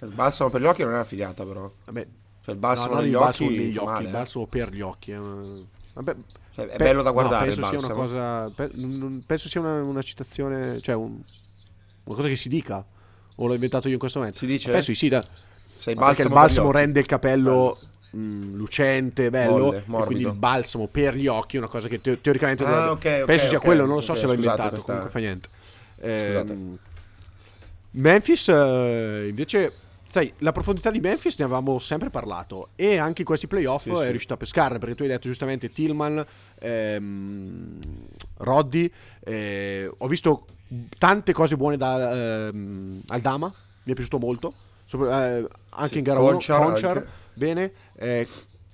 Il 0.00 0.12
balsamo 0.14 0.48
per 0.50 0.60
gli 0.60 0.64
occhi 0.66 0.82
non 0.82 0.92
è 0.92 0.94
una 0.94 1.04
figata, 1.04 1.44
però. 1.44 1.70
Vabbè, 1.86 2.06
Cioè, 2.42 2.54
il 2.54 2.60
balsamo 2.60 2.94
no, 2.94 3.00
negli 3.00 3.10
il 3.10 3.18
balsamo 3.18 3.48
occhi, 3.48 3.58
negli 3.58 3.76
occhi, 3.76 3.84
male, 3.86 4.02
il 4.02 4.08
eh. 4.08 4.12
balsamo 4.12 4.46
per 4.46 4.70
gli 4.72 4.80
occhi. 4.80 5.10
eh. 5.10 5.18
Vabbè, 5.94 6.16
è 6.66 6.76
pe- 6.76 6.84
bello 6.84 7.02
da 7.02 7.08
no, 7.10 7.14
guardare 7.14 7.50
il 7.50 7.58
penso 7.58 7.76
sia 7.78 7.92
cosa, 7.92 8.50
pe- 8.54 8.70
penso 9.26 9.48
sia 9.48 9.60
una, 9.60 9.80
una 9.82 10.02
citazione, 10.02 10.80
cioè 10.80 10.94
un- 10.94 11.20
una 12.04 12.16
cosa 12.16 12.28
che 12.28 12.36
si 12.36 12.48
dica. 12.48 12.84
O 13.40 13.46
l'ho 13.46 13.54
inventato 13.54 13.86
io 13.86 13.94
in 13.94 14.00
questo 14.00 14.18
momento? 14.18 14.38
Si 14.40 14.46
dice? 14.46 14.70
Penso 14.72 14.90
di 14.90 14.96
sì, 14.96 15.08
da- 15.08 15.24
Sei 15.76 15.94
perché 15.94 16.22
il 16.22 16.28
balsamo 16.28 16.72
rende 16.72 16.98
il 16.98 17.06
capello 17.06 17.78
mh, 18.10 18.54
lucente, 18.56 19.30
bello, 19.30 19.82
Molle, 19.86 20.06
quindi 20.06 20.24
il 20.24 20.34
balsamo 20.34 20.88
per 20.88 21.14
gli 21.14 21.28
occhi 21.28 21.56
è 21.56 21.58
una 21.60 21.68
cosa 21.68 21.86
che 21.86 22.00
te- 22.00 22.20
teoricamente 22.20 22.64
Ah, 22.64 22.68
dovrebbe- 22.68 22.90
ok, 22.90 23.18
ok, 23.20 23.24
penso 23.26 23.46
sia 23.46 23.58
ok, 23.58 23.64
quello, 23.64 23.86
non 23.86 23.96
lo 23.96 24.00
so 24.00 24.14
se 24.14 24.26
l'ho 24.26 24.32
inventato, 24.32 24.70
questa- 24.70 24.86
comunque 24.92 25.12
fa 25.12 25.18
niente. 25.20 25.48
Ehm, 26.00 26.78
Memphis 27.90 28.48
eh, 28.48 29.26
invece, 29.28 29.72
sai, 30.08 30.32
la 30.38 30.52
profondità 30.52 30.90
di 30.90 31.00
Memphis 31.00 31.38
ne 31.38 31.44
avevamo 31.44 31.78
sempre 31.78 32.10
parlato 32.10 32.68
e 32.76 32.96
anche 32.98 33.20
in 33.22 33.26
questi 33.26 33.46
playoff 33.46 33.82
Sì, 33.84 33.90
è 33.90 33.96
sì. 34.04 34.10
riuscito 34.10 34.34
a 34.34 34.36
pescarne 34.36 34.78
perché 34.78 34.94
tu 34.94 35.02
hai 35.02 35.08
detto 35.08 35.26
giustamente 35.28 35.70
Tillman, 35.70 36.24
ehm, 36.60 37.78
Roddy, 38.38 38.90
eh, 39.24 39.90
ho 39.96 40.06
visto 40.06 40.46
tante 40.98 41.32
cose 41.32 41.56
buone 41.56 41.76
da 41.76 42.48
ehm, 42.48 43.00
Aldama, 43.08 43.52
mi 43.84 43.92
è 43.92 43.94
piaciuto 43.94 44.18
molto, 44.18 44.52
Sopra- 44.84 45.36
eh, 45.38 45.46
anche 45.70 45.88
Sì, 45.92 45.98
in 45.98 46.04
gara 46.04 46.20
1, 46.20 46.30
Conchar 46.30 46.62
Conchar, 46.62 47.06
bene, 47.34 47.72
eh, 47.96 48.26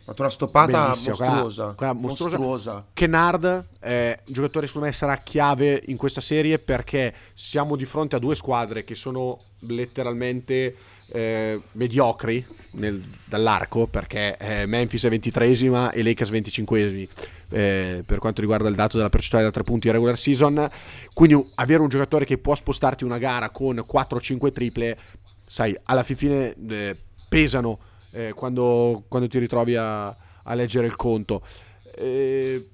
fatto 0.05 0.20
una 0.22 0.30
stoppata 0.30 0.82
Bellissimo, 0.82 1.16
quella- 1.16 1.30
mostruosa. 1.32 1.74
quella 1.74 1.93
mostruosa. 1.95 2.37
mostruosa. 2.39 2.87
Kennard 2.93 3.66
un 3.80 4.16
giocatore 4.26 4.66
secondo 4.66 4.87
me 4.89 4.93
sarà 4.93 5.16
chiave 5.18 5.82
in 5.87 5.97
questa 5.97 6.20
serie 6.20 6.59
perché 6.59 7.14
siamo 7.32 7.74
di 7.76 7.85
fronte 7.87 8.16
a 8.16 8.18
due 8.18 8.35
squadre 8.35 8.85
che 8.85 8.95
sono 8.95 9.39
letteralmente 9.61 10.76
eh, 11.09 11.61
mediocri 11.72 12.45
nel- 12.72 13.01
dall'arco 13.24 13.87
perché 13.87 14.37
eh, 14.39 14.66
Memphis 14.66 15.05
è 15.05 15.09
23esima 15.11 15.91
e 15.93 16.03
Lakers 16.03 16.30
25esimi 16.30 17.09
eh, 17.55 18.03
per 18.05 18.19
quanto 18.19 18.41
riguarda 18.41 18.69
il 18.69 18.75
dato 18.75 18.97
della 18.97 19.09
percentuale 19.09 19.45
da 19.45 19.53
tre 19.53 19.63
punti 19.63 19.87
in 19.87 19.93
regular 19.93 20.19
season. 20.19 20.69
Quindi 21.13 21.41
avere 21.55 21.83
un 21.83 21.89
giocatore 21.89 22.25
che 22.25 22.37
può 22.37 22.55
spostarti 22.57 23.05
una 23.05 23.19
gara 23.19 23.51
con 23.51 23.77
4-5 23.77 24.53
triple 24.53 24.99
sai 25.47 25.79
alla 25.85 26.03
fin 26.03 26.17
fine 26.17 26.55
eh, 26.69 26.99
pesano 27.29 27.79
eh, 28.11 28.33
quando, 28.35 29.05
quando 29.07 29.29
ti 29.29 29.39
ritrovi 29.39 29.77
a, 29.77 30.09
a 30.09 30.55
leggere 30.55 30.89
il 30.89 30.97
conto. 30.97 31.47
Eh, 31.95 32.69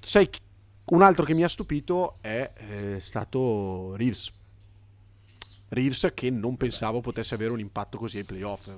sai 0.00 0.28
un 0.86 1.02
altro 1.02 1.24
che 1.24 1.34
mi 1.34 1.44
ha 1.44 1.48
stupito 1.48 2.16
è 2.20 2.50
eh, 2.56 2.96
stato 2.98 3.94
Reeves. 3.94 4.32
Reeves 5.68 6.10
che 6.12 6.28
non 6.30 6.56
pensavo 6.56 7.00
potesse 7.00 7.36
avere 7.36 7.52
un 7.52 7.60
impatto 7.60 7.98
così 7.98 8.18
ai 8.18 8.24
playoff. 8.24 8.68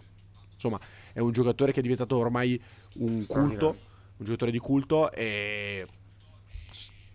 Insomma 0.53 0.79
è 1.15 1.21
un 1.21 1.33
giocatore 1.33 1.73
che 1.73 1.79
è 1.79 1.83
diventato 1.83 2.19
ormai 2.19 2.63
un 2.97 3.25
culto 3.27 3.91
un 4.23 4.25
giocatore 4.25 4.51
di 4.51 4.59
culto 4.59 5.11
e 5.13 5.87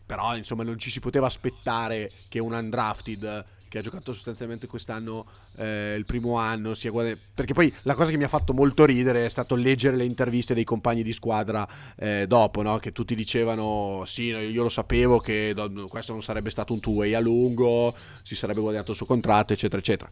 però 0.06 0.38
insomma 0.38 0.64
non 0.64 0.78
ci 0.78 0.90
si 0.90 1.00
poteva 1.00 1.26
aspettare 1.26 2.12
che 2.30 2.40
un 2.40 2.54
undrafted 2.54 3.46
che 3.70 3.78
ha 3.78 3.82
giocato 3.82 4.14
sostanzialmente 4.14 4.68
quest'anno 4.68 5.26
eh, 5.58 5.96
il 5.98 6.06
primo 6.06 6.38
anno 6.38 6.74
sia 6.74 6.92
guada- 6.92 7.18
perché 7.34 7.54
poi 7.54 7.74
la 7.84 7.96
cosa 7.96 8.12
che 8.12 8.18
mi 8.18 8.24
ha 8.24 8.30
fatto 8.30 8.54
molto 8.54 8.86
ridere 8.86 9.26
è 9.26 9.30
stato 9.30 9.56
leggere 9.56 9.96
le 9.96 10.06
interviste 10.06 10.54
dei 10.54 10.64
compagni 10.64 11.04
di 11.04 11.14
squadra 11.14 11.68
eh, 11.96 12.26
dopo 12.28 12.62
no? 12.62 12.78
che 12.78 12.92
tutti 12.92 13.16
dicevano 13.16 14.04
sì 14.06 14.26
io 14.26 14.64
lo 14.64 14.70
sapevo 14.70 15.20
che 15.20 15.54
questo 15.90 16.14
non 16.14 16.24
sarebbe 16.24 16.50
stato 16.50 16.74
un 16.74 16.80
two-way 16.80 17.14
a 17.14 17.20
lungo 17.20 17.96
si 18.24 18.36
sarebbe 18.36 18.62
guadagnato 18.62 18.92
il 18.92 18.98
suo 18.98 19.06
contratto 19.06 19.54
eccetera 19.54 19.80
eccetera 19.80 20.10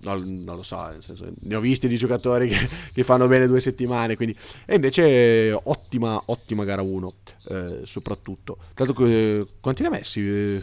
No, 0.00 0.14
non 0.14 0.54
lo 0.54 0.62
so 0.62 0.80
nel 0.86 1.02
senso, 1.02 1.28
ne 1.40 1.54
ho 1.56 1.60
visti 1.60 1.88
di 1.88 1.96
giocatori 1.96 2.48
che, 2.48 2.68
che 2.92 3.02
fanno 3.02 3.26
bene 3.26 3.48
due 3.48 3.60
settimane 3.60 4.14
quindi 4.14 4.36
e 4.64 4.76
invece 4.76 5.58
ottima 5.60 6.22
ottima 6.26 6.62
gara 6.64 6.82
1 6.82 7.14
eh, 7.48 7.80
soprattutto 7.82 8.58
eh, 8.76 9.46
quanti 9.60 9.82
ne 9.82 9.88
ha 9.88 9.90
messi? 9.90 10.62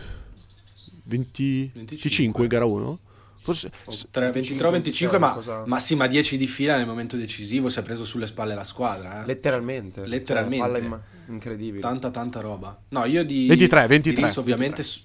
Eh, 1.06 1.10
20 1.10 1.72
25 1.74 2.43
in 2.43 2.49
gara 2.49 2.66
1? 2.66 2.99
Forse 3.45 3.70
3, 4.10 4.32
23 4.32 4.68
o 4.68 4.72
25, 4.72 5.20
ma, 5.20 5.32
cosa- 5.32 5.64
ma 5.68 5.80
sì, 5.80 5.93
ma 5.93 6.08
10 6.08 6.36
di 6.36 6.47
fila 6.47 6.78
nel 6.78 6.88
momento 6.88 7.16
decisivo 7.16 7.70
si 7.70 7.78
è 7.78 7.84
preso 7.84 8.03
sulle 8.03 8.26
spalle 8.26 8.56
la 8.56 8.64
squadra. 8.64 9.22
eh. 9.22 9.26
Letteralmente. 9.28 10.08
Letteralmente. 10.08 10.58
Cioè, 10.66 10.74
palla 10.74 10.84
imma- 10.84 11.03
incredibile. 11.28 11.80
Tanta, 11.80 12.10
tanta 12.10 12.39
roba. 12.39 12.76
No, 12.89 13.06
io 13.06 13.24
di 13.24 13.45
23, 13.47 13.86
23, 13.86 14.14
di 14.16 14.20
Reeves 14.22 14.38
ovviamente. 14.38 14.82
su- 14.82 14.99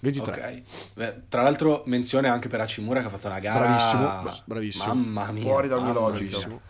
23 0.00 0.32
Ok. 0.32 0.62
Beh, 0.94 1.14
tra 1.28 1.42
l'altro, 1.42 1.84
menzione 1.86 2.28
anche 2.28 2.48
per 2.48 2.60
Hachimura 2.60 3.00
che 3.00 3.06
ha 3.06 3.10
fatto 3.10 3.28
una 3.28 3.38
gara. 3.38 3.60
Bravissimo, 3.66 4.00
bra- 4.00 4.42
bravissimo. 4.44 4.84
Mamma 4.94 5.30
mia. 5.30 5.42
Fuori 5.42 5.68
da 5.68 5.76
ogni 5.76 5.84
mamma 5.92 6.00
logica. 6.00 6.38
mia. 6.48 6.60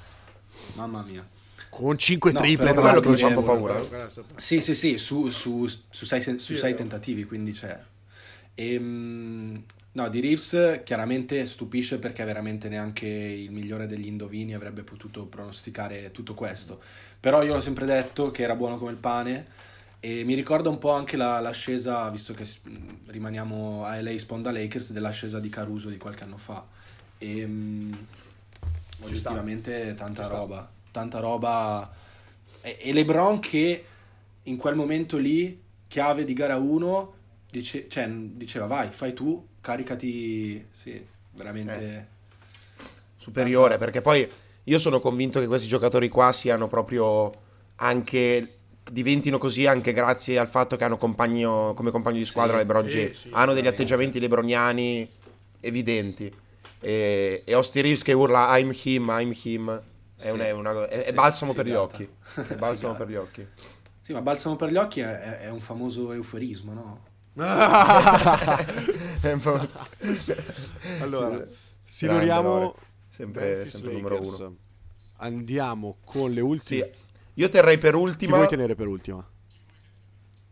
Mamma 0.74 1.02
mia. 1.02 1.26
con 1.70 1.96
5 1.98 2.32
No, 2.32 2.40
triple 2.40 2.72
tra 2.72 2.82
l'altro 2.82 3.00
che 3.02 3.08
mi 3.10 3.16
fa 3.16 3.26
un 3.26 3.34
po' 3.34 3.42
paura. 3.42 3.82
Sì, 4.36 4.60
sì, 4.60 4.74
sì, 4.74 4.96
su, 4.96 5.28
su, 5.28 5.66
su 5.66 6.04
sei, 6.06 6.20
su 6.22 6.38
sei 6.38 6.56
vero. 6.72 6.76
tentativi, 6.76 7.24
quindi 7.24 7.52
c'è. 7.52 7.78
Ehm, 8.58 9.62
no, 9.92 10.08
di 10.08 10.20
Reeves 10.20 10.80
chiaramente 10.84 11.44
stupisce 11.44 11.98
perché 11.98 12.24
veramente 12.24 12.68
neanche 12.68 13.06
il 13.06 13.50
migliore 13.50 13.86
degli 13.86 14.06
indovini 14.06 14.54
avrebbe 14.54 14.82
potuto 14.82 15.26
pronosticare 15.26 16.10
tutto 16.10 16.34
questo. 16.34 16.80
Però 17.20 17.42
io 17.42 17.52
l'ho 17.54 17.60
sempre 17.60 17.86
detto 17.86 18.30
che 18.30 18.42
era 18.42 18.56
buono 18.56 18.78
come 18.78 18.92
il 18.92 18.96
pane 18.96 19.46
e 20.00 20.24
mi 20.24 20.34
ricorda 20.34 20.68
un 20.70 20.78
po' 20.78 20.90
anche 20.92 21.16
la- 21.16 21.40
l'ascesa, 21.40 22.08
visto 22.10 22.32
che 22.34 22.46
rimaniamo 23.06 23.84
a 23.84 23.96
LA 24.00 24.18
Sponda 24.18 24.50
Lakers, 24.50 24.92
dell'ascesa 24.92 25.40
di 25.40 25.48
Caruso 25.48 25.88
di 25.88 25.98
qualche 25.98 26.24
anno 26.24 26.36
fa. 26.38 26.64
E, 27.18 27.46
mh, 27.46 28.06
oggettivamente 29.00 29.94
tanta 29.94 30.22
Ci 30.22 30.24
sta. 30.24 30.38
roba, 30.38 30.70
tanta 30.90 31.18
roba. 31.20 31.92
E, 32.62 32.78
e 32.80 32.92
LeBron 32.92 33.40
che 33.40 33.84
in 34.44 34.56
quel 34.56 34.74
momento 34.76 35.18
lì, 35.18 35.60
chiave 35.88 36.24
di 36.24 36.32
gara 36.32 36.56
1, 36.56 37.14
dice, 37.58 37.86
cioè, 37.88 38.08
diceva 38.08 38.66
vai, 38.66 38.88
fai 38.90 39.12
tu, 39.12 39.46
caricati, 39.60 40.66
sì, 40.70 41.04
veramente... 41.32 42.08
superiore. 43.16 43.78
Perché 43.78 44.00
poi 44.00 44.28
io 44.64 44.78
sono 44.78 45.00
convinto 45.00 45.40
che 45.40 45.46
questi 45.46 45.68
giocatori 45.68 46.08
qua 46.08 46.32
siano 46.32 46.68
proprio 46.68 47.32
anche 47.76 48.52
diventino 48.90 49.36
così 49.38 49.66
anche 49.66 49.92
grazie 49.92 50.38
al 50.38 50.48
fatto 50.48 50.76
che 50.76 50.84
hanno 50.84 50.96
compagno, 50.96 51.74
come 51.74 51.90
compagno 51.90 52.18
di 52.18 52.24
squadra 52.24 52.54
Sì, 52.58 52.62
LeBron 52.62 52.88
sì, 52.90 52.96
James. 52.96 53.18
sì, 53.20 53.30
hanno 53.32 53.52
degli 53.52 53.66
atteggiamenti 53.66 54.20
lebroniani 54.20 55.08
evidenti. 55.60 56.32
E, 56.78 57.42
e 57.44 57.52
Austin 57.54 57.82
Reeves 57.82 58.02
che 58.02 58.12
urla 58.12 58.56
I'm 58.58 58.72
him, 58.84 59.08
I'm 59.18 59.32
him. 59.42 59.82
È, 60.18 60.30
una- 60.30 60.46
è 60.46 60.50
una- 60.52 60.88
è- 60.88 61.02
è 61.04 61.12
balsamo 61.12 61.52
per 61.52 61.64
gli 61.64 61.68
figata. 61.70 61.84
occhi 61.84 62.02
è 62.04 62.54
balsamo 62.54 62.94
Figata. 62.94 62.96
per 62.96 63.08
gli 63.08 63.16
occhi. 63.16 63.46
Sì, 64.00 64.12
ma 64.12 64.20
balsamo 64.22 64.54
per 64.56 64.70
gli 64.70 64.76
occhi 64.76 65.00
è, 65.00 65.48
un 65.50 65.58
famoso 65.58 66.12
eufemismo, 66.12 66.72
no? 66.72 67.00
Allora 71.00 71.44
siluriamo 71.84 72.74
sempre, 73.08 73.66
sempre 73.66 73.92
numero 73.92 74.22
uno 74.22 74.56
andiamo 75.18 75.98
con 76.04 76.30
le 76.30 76.40
ultime 76.40 76.84
Sì, 76.84 76.90
Io 77.34 77.48
terrei 77.48 77.78
per 77.78 77.92
Chi 77.92 77.98
ultima. 77.98 78.36
vuoi 78.36 78.48
tenere 78.48 78.74
per 78.74 78.86
ultima? 78.86 79.26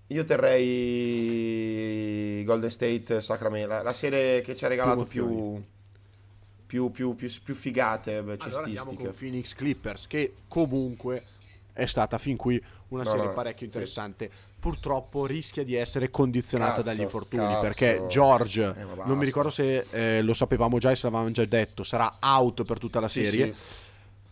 Io 0.09 0.25
terrei 0.25 0.75
Golden 2.45 2.71
State 2.71 3.21
Sacramento, 3.23 3.69
la, 3.69 3.83
la 3.83 3.93
serie 3.95 4.43
che 4.43 4.55
ci 4.55 4.65
ha 4.65 4.69
regalato 4.69 5.05
Più 5.05 5.63
più, 6.67 6.91
più, 6.91 7.15
più, 7.15 7.55
figate 7.55 8.19
Allora 8.19 8.37
cestistiche. 8.37 9.05
con 9.05 9.15
Phoenix 9.17 9.55
Clippers, 9.55 10.07
che 10.09 10.35
comunque 10.49 11.25
è 11.73 11.87
stata 11.87 12.19
fin 12.19 12.37
qui 12.37 12.61
una 12.95 13.05
serie 13.05 13.29
parecchio 13.31 13.59
sì. 13.59 13.65
interessante. 13.65 14.31
Purtroppo 14.59 15.27
rischia 15.27 15.63
di 15.65 15.75
essere 15.75 16.11
condizionata 16.11 16.77
Cazzo, 16.77 16.89
dagli 16.89 17.01
infortuni 17.01 17.47
cazzo. 17.47 17.61
perché 17.61 18.05
George, 18.09 18.63
Eh, 18.77 18.85
non 19.05 19.19
mi 19.19 19.25
ricordo 19.25 19.51
se 19.51 19.85
eh, 19.91 20.23
lo 20.23 20.35
sapevamo 20.35 20.79
già 20.79 20.91
e 20.91 20.97
se 20.97 21.05
l'avevamo 21.05 21.31
già 21.31 21.45
detto, 21.45 21.83
sarà 21.85 22.17
out 22.21 22.63
per 22.65 22.79
tutta 22.79 23.01
la 23.01 23.09
Sì, 23.09 23.25
serie. 23.25 23.47
sì. 23.47 23.55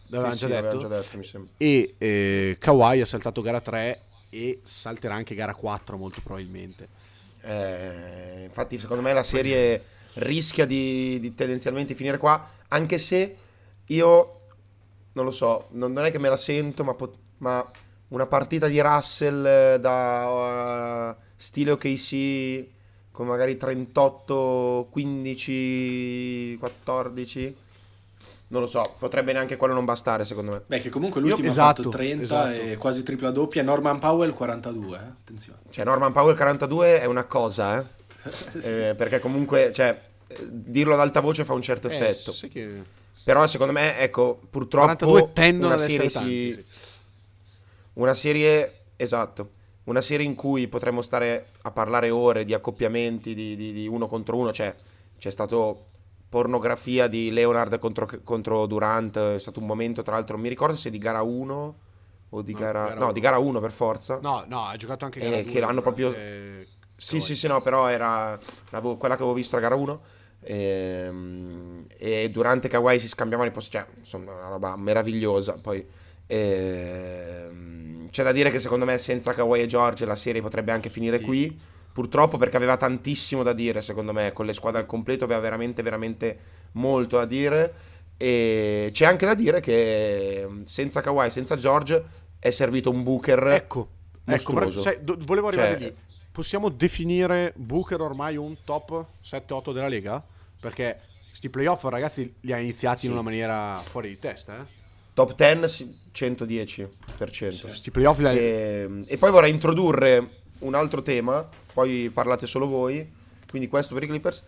L'avevamo 0.06 0.34
Sì, 0.34 0.40
già 0.40 0.46
sì, 0.46 0.52
detto. 0.52 0.64
l'avevamo 0.88 1.20
già 1.22 1.38
detto. 1.38 1.48
E 1.56 1.94
eh, 1.98 2.56
Kawhi 2.58 3.00
ha 3.00 3.06
saltato 3.06 3.40
gara 3.42 3.60
3 3.60 4.02
e 4.30 4.60
salterà 4.64 5.14
anche 5.14 5.34
gara 5.34 5.54
4 5.54 5.96
molto 5.96 6.20
probabilmente. 6.22 6.88
Eh, 7.42 8.44
infatti, 8.44 8.78
secondo 8.78 9.02
me 9.02 9.12
la 9.12 9.22
serie 9.22 9.82
rischia 10.14 10.64
di, 10.66 11.18
di 11.20 11.34
tendenzialmente 11.34 11.94
finire 11.94 12.18
qua. 12.18 12.46
Anche 12.68 12.98
se 12.98 13.36
io 13.86 14.36
non 15.14 15.24
lo 15.24 15.30
so, 15.30 15.66
non, 15.70 15.92
non 15.92 16.04
è 16.04 16.10
che 16.10 16.18
me 16.18 16.28
la 16.28 16.36
sento, 16.36 16.84
ma, 16.84 16.94
pot- 16.94 17.18
ma 17.38 17.68
una 18.12 18.26
partita 18.26 18.66
di 18.68 18.80
Russell 18.80 19.44
eh, 19.44 19.78
da 19.80 21.16
uh, 21.16 21.22
stile 21.34 21.72
OKC 21.72 22.66
con 23.10 23.26
magari 23.26 23.56
38, 23.56 24.88
15, 24.90 26.56
14. 26.58 27.56
Non 28.48 28.60
lo 28.60 28.66
so, 28.66 28.96
potrebbe 28.98 29.32
neanche 29.32 29.56
quello 29.56 29.72
non 29.72 29.86
bastare, 29.86 30.26
secondo 30.26 30.52
me. 30.52 30.62
Beh, 30.66 30.80
che 30.80 30.90
comunque 30.90 31.20
Io- 31.22 31.28
l'ultimo 31.28 31.48
ha 31.48 31.52
esatto, 31.52 31.82
fatto 31.84 31.96
30 31.96 32.22
esatto. 32.22 32.50
e 32.50 32.76
quasi 32.76 33.02
tripla 33.02 33.30
doppia. 33.30 33.62
Norman 33.62 33.98
Powell 33.98 34.34
42, 34.34 34.96
eh? 34.96 35.00
attenzione. 35.00 35.58
Cioè, 35.70 35.84
Norman 35.86 36.12
Powell 36.12 36.36
42 36.36 37.00
è 37.00 37.06
una 37.06 37.24
cosa, 37.24 37.80
eh. 37.80 38.00
Eh, 38.90 38.94
perché 38.94 39.18
comunque, 39.20 39.72
cioè, 39.72 39.98
dirlo 40.46 40.92
ad 40.94 41.00
alta 41.00 41.20
voce 41.20 41.44
fa 41.44 41.54
un 41.54 41.62
certo 41.62 41.88
Eh, 41.88 41.94
effetto. 41.94 42.30
sì 42.32 42.48
che 42.48 42.82
Però 43.24 43.46
secondo 43.46 43.72
me, 43.72 43.98
ecco, 43.98 44.38
42 44.50 44.50
purtroppo 44.50 45.30
tendono 45.32 45.72
una 45.72 45.74
ad 45.74 45.80
essere 45.80 46.08
serie 46.08 46.08
si... 46.08 46.14
tanti, 46.14 46.52
sì. 46.52 46.71
Una 47.95 48.14
serie, 48.14 48.84
esatto, 48.97 49.51
una 49.84 50.01
serie 50.01 50.24
in 50.26 50.34
cui 50.34 50.68
potremmo 50.68 51.03
stare 51.03 51.47
a 51.62 51.70
parlare 51.72 52.11
ore 52.11 52.45
di 52.45 52.55
accoppiamenti 52.55 53.34
di, 53.34 53.57
di- 53.57 53.72
di 53.72 53.86
uno 53.86 54.07
contro 54.09 54.36
uno, 54.36 54.53
cioè 54.53 54.74
c'è 55.18 55.30
stato 55.30 55.84
pornografia 56.28 57.07
di 57.09 57.30
Leonard 57.30 57.78
contro, 57.78 58.09
contro 58.24 58.64
Durant, 58.66 59.18
è 59.18 59.38
stato 59.38 59.61
un 59.61 59.66
momento 59.66 60.03
tra 60.03 60.14
l'altro, 60.14 60.34
non 60.34 60.43
mi 60.45 60.49
ricordo 60.49 60.76
se 60.76 60.88
di 60.88 60.99
gara 60.99 61.20
1 61.22 61.76
o 62.30 62.43
di 62.43 62.53
No, 62.53 62.59
gara... 62.59 62.82
gara 62.86 62.95
no, 62.95 63.03
uno. 63.05 63.12
di 63.12 63.20
gara 63.20 63.38
1 63.38 63.61
per 63.61 63.72
forza. 63.72 64.18
No, 64.20 64.45
no, 64.49 64.64
ha 64.66 64.76
giocato 64.76 65.05
anche 65.05 65.20
Eh, 65.20 65.24
gara 65.24 65.36
che 65.43 65.51
2, 65.51 65.61
l'hanno 65.61 65.82
proprio- 65.82 66.14
eh, 66.14 66.66
Sì, 66.97 67.20
sì, 67.20 67.36
sì, 67.36 67.47
no, 67.49 67.61
però 67.61 67.88
era 67.88 68.38
quella 68.70 68.97
che 69.16 69.22
avevo 69.22 69.34
visto 69.34 69.57
a 69.57 69.61
gara 69.61 69.74
1. 69.74 70.01
ehm, 70.45 71.84
E, 71.99 72.30
durante 72.30 72.68
Kawhi 72.68 72.99
si 72.99 73.09
scambiavano 73.09 73.49
i 73.51 73.53
posti, 73.53 73.72
cioè, 73.72 73.86
insomma, 73.99 74.32
una 74.32 74.49
roba 74.49 74.74
meravigliosa. 74.76 75.59
Poi 75.61 75.86
ehm, 76.32 78.08
c'è 78.10 78.22
da 78.22 78.32
dire 78.32 78.50
che 78.50 78.58
secondo 78.60 78.84
me 78.84 78.98
senza 78.98 79.32
Kawhi 79.34 79.60
e 79.60 79.66
George 79.66 80.04
la 80.04 80.14
serie 80.16 80.40
potrebbe 80.42 80.72
anche 80.72 80.90
finire 80.90 81.18
Sì. 81.18 81.24
qui. 81.24 81.60
Purtroppo 81.92 82.38
perché 82.38 82.56
aveva 82.56 82.76
tantissimo 82.78 83.42
da 83.42 83.52
dire, 83.52 83.82
secondo 83.82 84.12
me, 84.14 84.32
con 84.32 84.46
le 84.46 84.54
squadre 84.54 84.80
al 84.80 84.86
completo 84.86 85.24
aveva 85.24 85.40
veramente, 85.40 85.82
veramente 85.82 86.38
molto 86.72 87.16
da 87.18 87.26
dire. 87.26 87.74
E 88.16 88.88
c'è 88.92 89.04
anche 89.04 89.26
da 89.26 89.34
dire 89.34 89.60
che 89.60 90.46
senza 90.64 91.00
Kawhi, 91.02 91.28
senza 91.30 91.54
George, 91.56 92.02
è 92.38 92.50
servito 92.50 92.88
un 92.90 93.02
Booker 93.02 93.38
Ecco, 93.48 93.88
ecco 94.24 94.52
mostruoso. 94.52 94.80
sai, 94.80 94.98
do- 95.02 95.18
volevo 95.20 95.48
arrivare 95.48 95.72
Cioè- 95.78 95.80
lì. 95.80 95.94
Possiamo 96.32 96.70
definire 96.70 97.52
Booker 97.56 98.00
ormai 98.00 98.36
un 98.38 98.56
top 98.64 99.04
7-8 99.22 99.72
della 99.72 99.88
Lega? 99.88 100.24
Perché 100.60 100.98
sti 101.32 101.50
playoff, 101.50 101.84
ragazzi, 101.84 102.34
li 102.40 102.52
ha 102.54 102.58
iniziati 102.58 103.00
Sì. 103.00 103.06
in 103.06 103.12
una 103.12 103.20
maniera 103.22 103.74
fuori 103.76 104.08
di 104.08 104.18
testa. 104.18 104.56
Eh? 104.60 104.80
Top 105.14 105.34
10, 105.34 105.68
sì, 105.68 105.94
110%. 106.14 107.72
Sti 107.72 107.90
playoff 107.90 108.18
li 108.18 108.26
ha... 108.26 108.32
E, 108.32 109.04
e 109.06 109.16
poi 109.18 109.30
vorrei 109.30 109.50
introdurre 109.50 110.28
un 110.60 110.74
altro 110.74 111.02
tema, 111.02 111.46
poi 111.72 112.10
parlate 112.12 112.46
solo 112.46 112.66
voi, 112.66 113.06
quindi 113.48 113.68
questo 113.68 113.94
per 113.94 114.04
i 114.04 114.06
Clippers. 114.06 114.42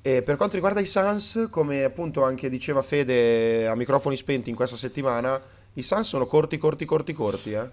E 0.00 0.22
per 0.22 0.36
quanto 0.36 0.54
riguarda 0.54 0.80
i 0.80 0.86
Suns, 0.86 1.48
come 1.50 1.84
appunto 1.84 2.24
anche 2.24 2.48
diceva 2.48 2.82
Fede 2.82 3.68
a 3.68 3.74
microfoni 3.76 4.16
spenti 4.16 4.50
in 4.50 4.56
questa 4.56 4.76
settimana, 4.76 5.40
i 5.74 5.82
Suns 5.82 6.08
sono 6.08 6.26
corti, 6.26 6.56
corti, 6.56 6.84
corti, 6.84 7.12
corti, 7.12 7.52
eh. 7.52 7.68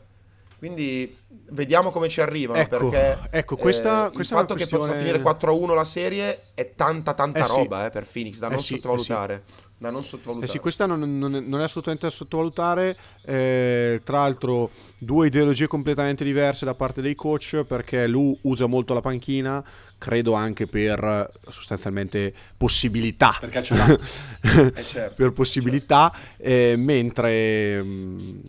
Quindi 0.60 1.16
vediamo 1.52 1.90
come 1.90 2.10
ci 2.10 2.20
arrivano, 2.20 2.60
Ecco, 2.60 2.90
perché 2.90 3.30
ecco, 3.32 3.56
questa- 3.56 4.08
eh, 4.08 4.12
questa 4.12 4.36
il 4.36 4.40
è 4.40 4.42
fatto 4.44 4.54
che 4.56 4.68
questione- 4.68 4.86
possa 4.86 4.98
finire 4.98 5.22
4-1 5.22 5.74
la 5.74 5.86
serie 5.86 6.40
è 6.54 6.74
tanta, 6.76 7.14
tanta 7.14 7.40
Eh 7.40 7.44
sì. 7.46 7.48
roba 7.56 7.86
eh, 7.86 7.90
per 7.90 8.06
Phoenix, 8.06 8.40
da 8.40 8.48
Eh 8.48 8.52
non 8.52 8.62
sì, 8.62 8.74
eh 8.74 8.76
sottovalutare. 8.78 9.44
Da 9.78 9.90
non 9.92 10.02
Eh 10.02 10.04
sottovalutare. 10.04 10.52
sì, 10.52 10.60
questa 10.60 10.86
non, 10.86 11.00
non- 11.18 11.32
non 11.48 11.62
è 11.62 11.64
assolutamente 11.64 12.06
da 12.08 12.12
sottovalutare. 12.12 12.98
eh, 13.24 14.02
tra 14.04 14.18
l'altro, 14.18 14.70
due 14.98 15.28
ideologie 15.28 15.68
completamente 15.68 16.26
diverse 16.26 16.66
da 16.66 16.74
parte 16.74 17.02
dei 17.02 17.16
coach. 17.16 17.64
Perché 17.66 18.06
lui 18.08 18.38
usa 18.42 18.66
molto 18.66 18.94
la 18.94 19.00
panchina, 19.02 19.64
credo 19.98 20.34
anche 20.34 20.68
per 20.68 21.02
eh, 21.02 21.52
sostanzialmente 21.52 22.34
possibilità. 22.58 23.38
Perché 23.40 23.64
ce 23.64 23.76
l'ha. 23.76 23.98
Eh, 24.76 24.84
certo. 24.84 25.16
per 25.16 25.32
possibilità, 25.32 26.14
eh, 26.38 26.76
mentre 26.78 27.82
mh, 27.82 28.42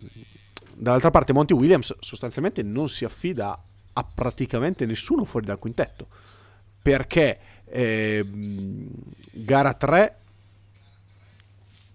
dall'altra 0.81 1.11
parte 1.11 1.31
Monty 1.31 1.53
Williams 1.53 1.95
sostanzialmente 1.99 2.63
non 2.63 2.89
si 2.89 3.05
affida 3.05 3.63
a 3.93 4.03
praticamente 4.03 4.87
nessuno 4.87 5.25
fuori 5.25 5.45
dal 5.45 5.59
quintetto 5.59 6.07
perché 6.81 7.39
eh, 7.65 8.25
gara 9.31 9.75
3 9.75 10.15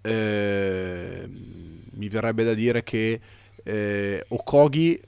eh, 0.02 1.28
mi 1.28 2.08
verrebbe 2.08 2.44
da 2.44 2.54
dire 2.54 2.84
che 2.84 3.20
eh, 3.64 4.24
Okogi 4.28 5.00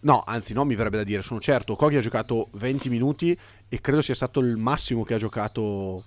no 0.00 0.24
anzi 0.26 0.52
no 0.52 0.64
mi 0.64 0.74
verrebbe 0.74 0.96
da 0.96 1.04
dire 1.04 1.22
sono 1.22 1.38
certo 1.38 1.74
Okogi 1.74 1.94
ha 1.94 2.00
giocato 2.00 2.48
20 2.54 2.88
minuti 2.88 3.38
e 3.68 3.80
credo 3.80 4.02
sia 4.02 4.16
stato 4.16 4.40
il 4.40 4.56
massimo 4.56 5.04
che 5.04 5.14
ha 5.14 5.18
giocato 5.18 6.02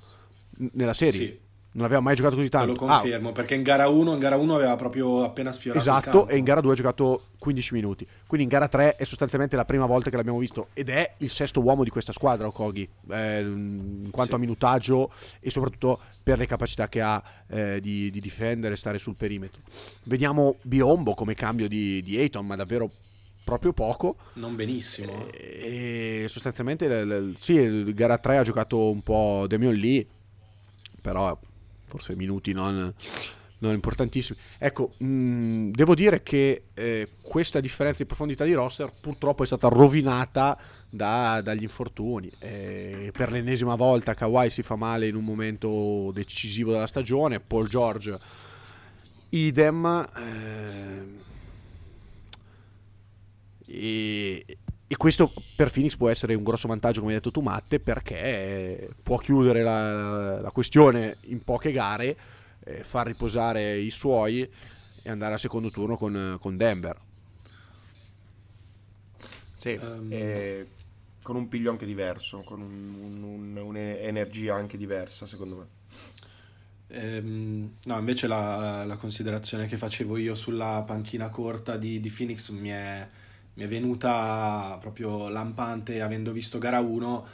nella 0.74 0.94
serie 0.94 1.14
Sì. 1.14 1.44
Non 1.76 1.84
aveva 1.86 2.00
mai 2.00 2.16
giocato 2.16 2.36
così 2.36 2.48
Te 2.50 2.58
tanto 2.58 2.74
lo 2.74 2.86
Ah, 2.92 3.00
confermo, 3.00 3.32
perché 3.34 3.54
in 3.54 3.62
gara 3.62 3.88
1, 3.90 4.14
in 4.14 4.20
gara 4.20 4.38
1 4.38 4.56
aveva 4.56 4.76
proprio 4.78 5.24
appena 5.24 5.52
sfiorato 5.52 5.84
il 5.84 5.90
Esatto, 5.90 6.28
e 6.30 6.38
in 6.38 6.44
gara 6.46 6.62
2 6.62 6.72
ha 6.72 6.76
giocato 6.76 7.24
15 7.38 7.74
minuti. 7.74 8.08
Quindi 8.26 8.46
in 8.48 8.52
gara 8.52 8.68
3 8.70 8.96
è 8.96 9.04
sostanzialmente 9.04 9.56
la 9.58 9.66
prima 9.66 9.86
volta 9.86 10.10
che 10.10 10.16
l'abbiamo 10.16 10.40
visto 10.40 10.68
ed 10.74 10.88
è 10.90 11.14
il 11.18 11.30
sesto 11.30 11.62
uomo 11.62 11.84
di 11.84 11.90
questa 11.90 12.14
squadra, 12.14 12.48
Okogi, 12.48 12.88
eh, 13.12 13.40
in 13.42 14.08
quanto 14.10 14.32
Sì. 14.34 14.38
a 14.38 14.40
minutaggio 14.40 15.12
e 15.42 15.50
soprattutto 15.50 16.00
per 16.24 16.38
le 16.38 16.46
capacità 16.48 16.88
che 16.88 17.02
ha 17.02 17.22
eh, 17.48 17.80
di, 17.82 18.10
di 18.10 18.22
difendere 18.22 18.76
e 18.76 18.78
stare 18.78 18.98
sul 18.98 19.16
perimetro. 19.16 19.60
Vediamo 20.06 20.56
Biombo 20.62 21.14
come 21.14 21.34
cambio 21.34 21.68
di, 21.68 22.02
di 22.02 22.18
Ayton, 22.18 22.46
ma 22.46 22.56
davvero 22.56 22.90
proprio 23.44 23.74
poco. 23.74 24.16
Non 24.36 24.56
benissimo. 24.56 25.12
eh. 25.34 26.24
E 26.24 26.26
sostanzialmente, 26.30 27.34
sì, 27.38 27.54
il 27.56 27.94
gara 27.94 28.18
3 28.18 28.38
ha 28.38 28.44
giocato 28.44 28.90
un 28.90 29.02
po' 29.02 29.46
Damian 29.48 29.74
Lee, 29.74 30.08
però 31.02 31.38
forse 31.96 32.16
minuti 32.16 32.52
non, 32.52 32.94
non 33.60 33.74
importantissimi. 33.74 34.38
Ecco, 34.58 34.94
mh, 34.98 35.70
devo 35.72 35.96
dire 35.96 36.24
che 36.24 36.64
eh, 36.74 37.08
questa 37.22 37.62
differenza 37.62 38.00
di 38.00 38.06
profondità 38.06 38.44
di 38.44 38.54
roster 38.54 38.92
purtroppo 39.00 39.44
è 39.44 39.46
stata 39.46 39.70
rovinata 39.70 40.58
da- 40.90 41.40
dagli 41.42 41.64
infortuni. 41.64 42.30
Eh, 42.40 43.12
per 43.14 43.32
l'ennesima 43.32 43.76
volta 43.76 44.14
Kawhi 44.14 44.50
si 44.50 44.62
fa 44.62 44.76
male 44.76 45.08
in 45.08 45.16
un 45.16 45.24
momento 45.24 46.12
decisivo 46.14 46.72
della 46.72 46.88
stagione, 46.88 47.40
Paul 47.40 47.70
George 47.70 48.18
idem. 49.30 50.08
ehm, 50.16 51.18
e, 53.68 54.46
e 54.88 54.98
questo 54.98 55.34
per 55.56 55.72
Phoenix 55.72 55.96
può 55.96 56.10
essere 56.10 56.36
un 56.36 56.44
grosso 56.44 56.68
vantaggio, 56.68 57.00
come 57.00 57.14
hai 57.14 57.18
detto 57.18 57.32
tu, 57.32 57.42
Matte, 57.42 57.80
perché 57.80 58.90
può 59.02 59.18
chiudere 59.18 59.64
la, 59.64 60.40
la 60.42 60.52
questione 60.52 61.18
in 61.24 61.44
poche 61.44 61.72
gare, 61.72 62.18
eh, 62.64 62.84
far 62.84 63.08
riposare 63.08 63.78
i 63.78 63.90
suoi 63.92 64.42
e 65.04 65.10
andare 65.10 65.34
al 65.34 65.40
secondo 65.40 65.72
turno 65.72 65.98
con, 65.98 66.38
con 66.40 66.56
Denver. 66.58 66.98
Sì, 69.54 69.80
Ehm. 69.80 70.08
e 70.08 70.68
con 71.22 71.36
un 71.36 71.48
piglio 71.48 71.72
anche 71.72 71.86
diverso, 71.86 72.44
con 72.44 72.62
un- 72.62 72.94
un- 73.00 73.24
un- 73.24 73.58
un'energia 73.58 74.54
anche 74.56 74.78
diversa, 74.78 75.26
secondo 75.26 75.56
me. 75.58 75.68
Ehm, 76.88 77.74
no, 77.86 77.98
invece 77.98 78.28
la, 78.28 78.84
la 78.86 78.96
considerazione 78.98 79.66
che 79.68 79.76
facevo 79.78 80.18
io 80.18 80.36
sulla 80.36 80.84
panchina 80.86 81.30
corta 81.30 81.78
di, 81.78 82.00
di 82.00 82.10
Phoenix 82.12 82.50
mi 82.52 82.70
è, 82.70 83.08
mi 83.56 83.64
è 83.64 83.68
venuta 83.68 84.78
proprio 84.80 85.28
lampante 85.30 86.02
avendo 86.02 86.32
visto 86.32 86.58
gara 86.60 86.80
1 86.80 87.26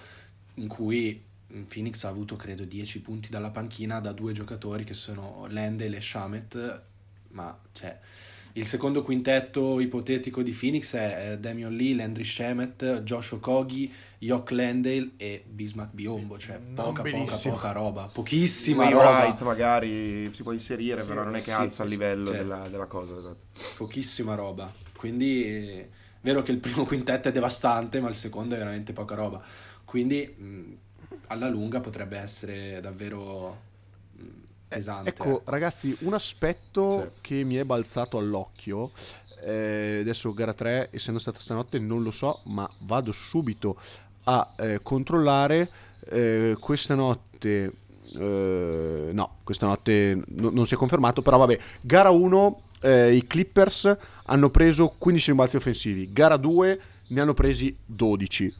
in 0.55 0.67
cui 0.67 1.21
Phoenix 1.67 2.03
ha 2.03 2.09
avuto 2.09 2.35
credo 2.35 2.63
10 2.63 3.01
punti 3.01 3.29
dalla 3.29 3.49
panchina 3.49 3.99
da 3.99 4.11
due 4.13 4.31
giocatori 4.33 4.83
che 4.83 4.93
sono 4.93 5.45
Lende 5.49 5.85
e 5.87 6.01
Shamet, 6.01 6.81
ma 7.31 7.57
cioè 7.73 7.99
Il 8.53 8.65
secondo 8.65 9.01
quintetto 9.01 9.79
ipotetico 9.79 10.41
di 10.43 10.51
Phoenix 10.51 10.93
è 10.95 11.37
Damian 11.39 11.73
Lee, 11.73 11.95
Landry 11.95 12.23
Shemet, 12.25 13.01
Josh 13.03 13.31
Okogi, 13.31 13.91
Yok 14.19 14.51
Landale 14.51 15.11
e 15.17 15.43
Bismack 15.47 15.93
Biombo, 15.93 16.37
cioè 16.37 16.59
poca, 16.59 17.01
poca, 17.01 17.01
benissimo. 17.01 17.55
poca 17.55 17.71
roba, 17.71 18.07
pochissima 18.09 18.85
Sì, 18.85 18.91
roba, 18.91 19.09
Wright 19.19 19.41
magari 19.41 20.31
si 20.33 20.43
può 20.43 20.51
inserire, 20.51 21.05
Sì, 21.05 21.07
però 21.07 21.23
non 21.23 21.35
è 21.35 21.41
che 21.41 21.51
sì, 21.51 21.51
alza 21.51 21.83
il 21.83 21.89
sì, 21.89 21.95
livello 21.95 22.25
cioè. 22.25 22.37
della, 22.37 22.67
della 22.69 22.87
cosa. 22.87 23.15
Esatto. 23.17 23.45
pochissima 23.73 24.35
roba. 24.35 24.73
Quindi 24.95 25.87
vero 26.21 26.41
che 26.41 26.51
il 26.51 26.59
primo 26.59 26.85
quintetto 26.85 27.27
è 27.29 27.31
devastante, 27.31 27.99
ma 27.99 28.09
il 28.09 28.15
secondo 28.15 28.55
è 28.55 28.57
veramente 28.57 28.93
poca 28.93 29.15
roba. 29.15 29.41
Quindi 29.85 30.25
mh, 30.37 30.77
alla 31.27 31.49
lunga 31.49 31.79
potrebbe 31.81 32.17
essere 32.17 32.79
davvero 32.81 33.59
mh, 34.13 34.23
pesante. 34.67 35.09
Ecco, 35.09 35.41
ragazzi, 35.45 35.95
un 36.01 36.13
aspetto 36.13 36.89
Sì. 36.89 37.09
che 37.21 37.43
mi 37.43 37.55
è 37.55 37.63
balzato 37.63 38.17
all'occhio. 38.17 38.91
eh, 39.43 39.99
adesso 40.01 40.33
gara 40.33 40.53
3, 40.53 40.89
essendo 40.91 41.19
stata 41.19 41.39
stanotte, 41.39 41.79
non 41.79 42.03
lo 42.03 42.11
so, 42.11 42.41
ma 42.45 42.69
vado 42.81 43.11
subito 43.11 43.79
a 44.25 44.53
eh, 44.57 44.79
controllare. 44.83 45.69
eh, 46.09 46.55
questa 46.59 46.93
notte, 46.95 47.71
eh, 48.15 49.09
no, 49.13 49.37
questa 49.43 49.65
notte 49.67 50.21
no- 50.27 50.49
non 50.49 50.67
si 50.67 50.73
è 50.75 50.77
confermato, 50.77 51.21
però 51.21 51.37
vabbè, 51.37 51.59
gara 51.81 52.09
1, 52.11 52.61
eh, 52.81 53.13
i 53.15 53.25
Clippers 53.27 53.97
hanno 54.31 54.49
preso 54.49 54.93
15 54.97 55.27
rimbalzi 55.27 55.55
offensivi, 55.57 56.09
gara 56.11 56.37
2 56.37 56.81
ne 57.07 57.21
hanno 57.21 57.33
presi 57.33 57.75
12 57.85 58.53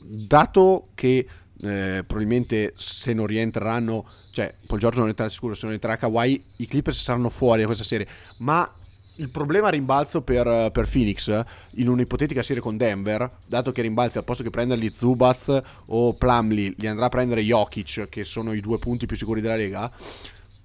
dato 0.00 0.88
che 0.94 1.26
eh, 1.60 2.04
probabilmente 2.06 2.72
se 2.76 3.12
non 3.12 3.26
rientreranno, 3.26 4.06
cioè 4.32 4.54
Paul 4.66 4.78
Giorgio 4.78 5.00
non 5.00 5.08
entrerà 5.08 5.28
sicuro, 5.28 5.54
se 5.54 5.64
non 5.64 5.74
entrerà 5.74 5.96
Kawhi, 5.96 6.42
i 6.56 6.66
Clippers 6.66 7.02
saranno 7.02 7.28
fuori 7.28 7.60
da 7.60 7.66
questa 7.66 7.84
serie. 7.84 8.06
Ma 8.38 8.70
il 9.16 9.28
problema 9.30 9.68
rimbalzo 9.68 10.22
per, 10.22 10.70
per 10.70 10.88
Phoenix 10.88 11.44
in 11.72 11.88
un'ipotetica 11.88 12.42
serie 12.42 12.62
con 12.62 12.76
Denver, 12.76 13.28
dato 13.46 13.72
che 13.72 13.82
rimbalzi 13.82 14.18
al 14.18 14.24
posto 14.24 14.44
che 14.44 14.50
prenderli 14.50 14.92
Zubaz 14.94 15.60
o 15.86 16.14
Plumlee, 16.14 16.74
li 16.76 16.86
andrà 16.86 17.06
a 17.06 17.10
prendere 17.10 17.42
Jokic, 17.42 18.08
che 18.08 18.24
sono 18.24 18.52
i 18.52 18.60
due 18.60 18.78
punti 18.78 19.06
più 19.06 19.16
sicuri 19.16 19.40
della 19.40 19.56
Lega, 19.56 19.90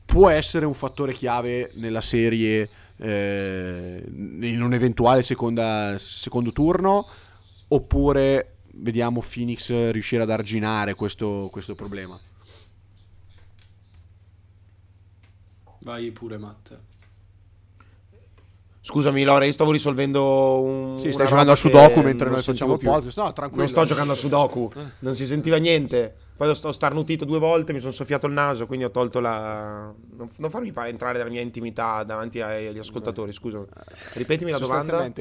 può 0.05 0.29
essere 0.29 0.67
un 0.67 0.75
fattore 0.75 1.13
chiave 1.13 1.71
nella 1.75 2.01
serie 2.01 2.69
eh, 3.03 4.01
in 4.07 4.61
un 4.61 4.73
eventuale 4.73 5.23
seconda- 5.23 5.97
secondo 5.97 6.51
turno 6.53 7.05
oppure 7.67 8.55
vediamo 8.75 9.21
Phoenix 9.21 9.69
riuscire 9.91 10.23
ad 10.23 10.29
arginare 10.31 10.93
questo, 10.95 11.49
questo 11.51 11.75
problema 11.75 12.19
Vai 15.79 16.11
pure 16.11 16.37
Matt. 16.37 16.77
Scusami, 18.79 19.23
Lore, 19.23 19.47
io 19.47 19.51
stavo 19.51 19.71
risolvendo 19.71 20.61
un. 20.61 20.99
Sì, 20.99 21.11
stai 21.11 21.27
giocando 21.27 21.51
a 21.53 21.55
Sudoku 21.55 22.01
mentre 22.01 22.29
noi 22.29 22.41
facciamo 22.41 22.73
il 22.73 22.79
più. 22.79 22.87
podcast. 22.89 23.17
No, 23.17 23.33
tranquillo. 23.33 23.61
Non 23.63 23.69
sto 23.69 23.85
giocando 23.85 24.13
a 24.13 24.15
Sudoku, 24.15 24.71
Eh. 24.75 24.81
non 24.99 25.15
si 25.15 25.25
sentiva 25.25 25.57
niente. 25.57 26.15
Poi 26.35 26.49
ho 26.49 26.53
sto 26.53 26.71
starnutito 26.71 27.25
due 27.25 27.39
volte, 27.39 27.73
mi 27.73 27.79
sono 27.79 27.91
soffiato 27.91 28.25
il 28.25 28.33
naso, 28.33 28.65
quindi 28.65 28.85
ho 28.85 28.91
tolto 28.91 29.19
la. 29.19 29.93
Non, 30.11 30.29
non 30.37 30.49
farmi 30.49 30.73
entrare 30.87 31.19
nella 31.19 31.29
mia 31.29 31.41
intimità 31.41 32.03
davanti 32.03 32.41
agli 32.41 32.79
ascoltatori, 32.79 33.31
scusa. 33.31 33.63
Ripetimi 34.13 34.51
la 34.51 34.57
domanda. 34.57 35.11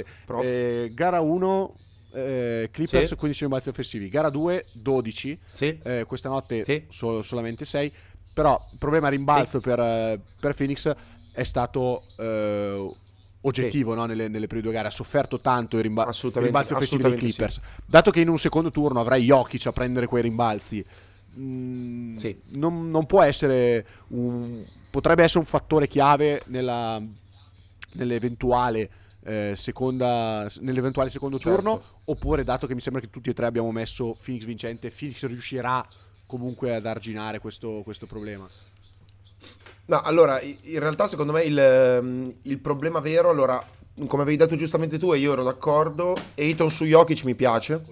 Eh, 0.40 0.90
gara 0.94 1.20
1 1.20 1.74
eh, 2.14 2.68
Clippers 2.70 3.08
Sì. 3.08 3.16
15 3.16 3.40
rimbalzi 3.44 3.68
offensivi 3.70 4.08
gara 4.08 4.28
2 4.28 4.66
12 4.74 5.38
Sì? 5.52 5.78
eh, 5.82 6.04
questa 6.06 6.28
notte 6.28 6.62
Sì. 6.62 6.84
so- 6.90 7.22
solamente 7.22 7.64
6 7.64 7.90
però 8.34 8.58
il 8.70 8.78
problema 8.78 9.08
rimbalzo 9.08 9.60
per, 9.60 9.78
eh, 9.80 10.20
per 10.38 10.54
Phoenix 10.54 10.94
è 11.32 11.42
stato 11.42 12.02
oggettivo 13.42 13.94
no? 13.94 14.06
nelle, 14.06 14.28
nelle 14.28 14.46
prime 14.46 14.62
due 14.62 14.72
gare 14.72 14.88
ha 14.88 14.90
sofferto 14.90 15.40
tanto 15.40 15.78
i, 15.78 15.82
rimba- 15.82 16.10
rimbalzi 16.34 16.72
offensivi 16.72 17.02
dei 17.02 17.16
Clippers 17.16 17.60
dato 17.84 18.10
che 18.10 18.20
in 18.20 18.28
un 18.28 18.38
secondo 18.38 18.70
turno 18.70 19.00
avrai 19.00 19.24
Jokic 19.24 19.66
a 19.66 19.72
prendere 19.72 20.06
quei 20.06 20.22
rimbalzi 20.22 20.84
mm, 21.38 22.14
Sì. 22.14 22.38
non, 22.50 22.88
non 22.88 23.06
può 23.06 23.22
essere 23.22 23.86
un, 24.08 24.64
potrebbe 24.90 25.22
essere 25.24 25.40
un 25.40 25.46
fattore 25.46 25.88
chiave 25.88 26.42
nella, 26.46 27.02
nell'eventuale 27.94 28.90
eh, 29.24 29.54
seconda 29.56 30.48
nell'eventuale 30.60 31.10
secondo 31.10 31.38
Certo. 31.38 31.60
turno 31.60 31.82
oppure 32.04 32.44
dato 32.44 32.66
che 32.66 32.74
mi 32.74 32.80
sembra 32.80 33.00
che 33.00 33.10
tutti 33.10 33.30
e 33.30 33.34
tre 33.34 33.46
abbiamo 33.46 33.70
messo 33.70 34.16
Phoenix 34.22 34.44
vincente 34.44 34.90
Phoenix 34.90 35.24
riuscirà 35.26 35.86
comunque 36.26 36.74
ad 36.74 36.86
arginare 36.86 37.38
questo, 37.38 37.82
questo 37.84 38.06
problema 38.06 38.48
No, 39.92 40.00
allora, 40.00 40.40
in 40.40 40.78
realtà 40.78 41.06
secondo 41.06 41.32
me 41.32 41.42
il, 41.42 41.58
ehm, 41.58 42.34
il 42.44 42.58
problema 42.60 43.00
vero, 43.00 43.28
allora, 43.28 43.62
come 44.06 44.22
avevi 44.22 44.38
detto 44.38 44.56
giustamente 44.56 44.98
tu 44.98 45.12
e 45.12 45.18
io 45.18 45.34
ero 45.34 45.42
d'accordo, 45.42 46.16
Eiton 46.34 46.70
su 46.70 46.86
Jokic 46.86 47.24
mi 47.24 47.34
piace, 47.34 47.82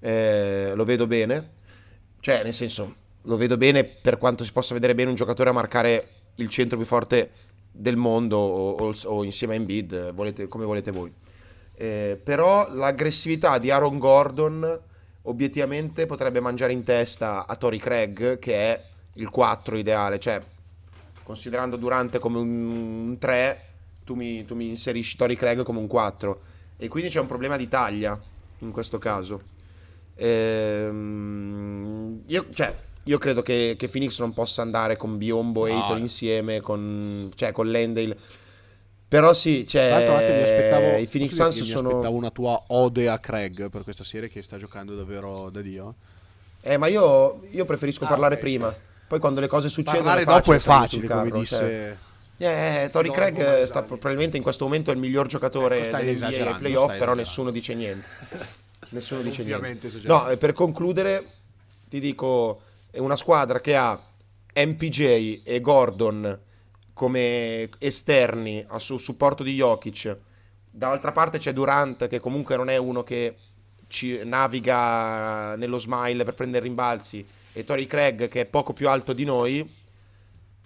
eh, 0.00 0.72
lo 0.74 0.84
vedo 0.84 1.06
bene, 1.06 1.50
cioè 2.20 2.42
nel 2.42 2.54
senso, 2.54 2.94
lo 3.20 3.36
vedo 3.36 3.58
bene 3.58 3.84
per 3.84 4.16
quanto 4.16 4.44
si 4.44 4.52
possa 4.52 4.72
vedere 4.72 4.94
bene 4.94 5.10
un 5.10 5.14
giocatore 5.14 5.50
a 5.50 5.52
marcare 5.52 6.08
il 6.36 6.48
centro 6.48 6.78
più 6.78 6.86
forte 6.86 7.30
del 7.70 7.98
mondo 7.98 8.38
o, 8.38 8.70
o- 8.76 8.94
o 9.04 9.22
insieme 9.22 9.52
a 9.52 9.56
Embiid, 9.56 10.14
volete- 10.14 10.48
come 10.48 10.64
volete 10.64 10.90
voi. 10.90 11.14
Eh, 11.74 12.18
però 12.24 12.72
l'aggressività 12.72 13.58
di 13.58 13.70
Aaron 13.70 13.98
Gordon 13.98 14.80
obiettivamente 15.24 16.06
potrebbe 16.06 16.40
mangiare 16.40 16.72
in 16.72 16.82
testa 16.82 17.46
a 17.46 17.54
Tori 17.56 17.78
Craig 17.78 18.38
che 18.38 18.54
è 18.54 18.82
il 19.16 19.28
4 19.28 19.76
ideale, 19.76 20.18
cioè 20.18 20.40
considerando 21.26 21.76
Durante 21.76 22.20
come 22.20 22.38
un 22.38 23.16
3, 23.18 23.60
tu 24.04 24.14
mi, 24.14 24.44
tu 24.44 24.54
mi 24.54 24.68
inserisci 24.68 25.16
Tori 25.16 25.36
Craig 25.36 25.64
come 25.64 25.80
un 25.80 25.88
4 25.88 26.40
e 26.76 26.86
quindi 26.86 27.10
c'è 27.10 27.18
un 27.18 27.26
problema 27.26 27.56
di 27.56 27.66
taglia 27.66 28.18
in 28.60 28.70
questo 28.70 28.98
caso. 28.98 29.42
Ehm, 30.14 32.20
io, 32.28 32.46
cioè, 32.54 32.72
io 33.02 33.18
credo 33.18 33.42
che, 33.42 33.74
che 33.76 33.88
Phoenix 33.88 34.20
non 34.20 34.32
possa 34.32 34.62
andare 34.62 34.96
con 34.96 35.18
Biombo 35.18 35.66
e 35.66 35.72
No. 35.72 35.96
Insieme, 35.96 36.60
con, 36.60 37.28
cioè 37.34 37.50
con 37.50 37.72
Landale. 37.72 38.16
Però 39.08 39.34
sì, 39.34 39.66
cioè, 39.66 39.90
i 41.00 41.06
Phoenix 41.06 41.34
Suns 41.34 41.54
che 41.56 41.62
mi 41.62 41.66
sono... 41.66 41.88
aspettavo 41.88 42.16
una 42.16 42.30
tua 42.30 42.62
ode 42.68 43.08
a 43.08 43.18
Craig 43.18 43.68
per 43.68 43.82
questa 43.82 44.04
serie 44.04 44.28
che 44.28 44.42
sta 44.42 44.58
giocando 44.58 44.96
davvero 44.96 45.48
da 45.50 45.60
Dio 45.60 45.94
Eh, 46.60 46.76
ma 46.76 46.86
io, 46.86 47.42
io 47.50 47.64
preferisco 47.64 48.04
Ah, 48.04 48.08
parlare 48.08 48.34
ok. 48.34 48.40
prima. 48.40 48.76
Poi 49.06 49.18
quando 49.20 49.40
le 49.40 49.46
cose 49.46 49.68
succedono 49.68 50.04
parlare 50.04 50.22
è 50.22 50.24
dopo 50.24 50.52
è 50.52 50.58
facile 50.58 51.06
sul 51.06 51.10
come 51.10 51.28
carro, 51.28 51.40
disse 51.40 51.56
cioè. 51.56 52.84
Eh, 52.84 52.90
Tori 52.90 53.10
Craig 53.10 53.62
sta 53.62 53.82
probabilmente 53.82 54.36
in 54.36 54.42
questo 54.42 54.64
momento 54.64 54.90
è 54.90 54.94
il 54.94 55.00
miglior 55.00 55.26
giocatore 55.26 55.86
Ecco, 55.86 55.96
dell'NBA 55.96 56.26
ai 56.26 56.54
playoff, 56.58 56.96
però 56.96 57.14
nessuno 57.14 57.50
dice 57.50 57.74
niente. 57.74 58.06
Nessuno 58.90 59.22
dice 59.22 59.42
niente. 59.42 59.90
No, 60.02 60.26
per 60.38 60.52
concludere, 60.52 61.24
ti 61.88 61.98
dico, 61.98 62.60
è 62.90 62.98
una 62.98 63.16
squadra 63.16 63.60
che 63.60 63.74
ha 63.74 63.98
MPJ 64.54 65.40
e 65.42 65.60
Gordon 65.60 66.38
come 66.92 67.68
esterni 67.78 68.64
a 68.68 68.78
su- 68.78 68.98
supporto 68.98 69.42
di 69.42 69.54
Jokic. 69.54 70.16
Dall'altra 70.70 71.12
parte 71.12 71.38
c'è 71.38 71.52
Durant 71.52 72.06
che 72.06 72.20
comunque 72.20 72.56
non 72.56 72.68
è 72.68 72.76
uno 72.76 73.02
che 73.02 73.34
ci 73.88 74.20
naviga 74.24 75.56
nello 75.56 75.78
smile 75.78 76.24
per 76.24 76.34
prendere 76.34 76.64
rimbalzi 76.64 77.26
e 77.56 77.64
Tori 77.64 77.86
Craig 77.86 78.28
che 78.28 78.42
è 78.42 78.44
poco 78.44 78.74
più 78.74 78.86
alto 78.86 79.14
di 79.14 79.24
noi 79.24 79.66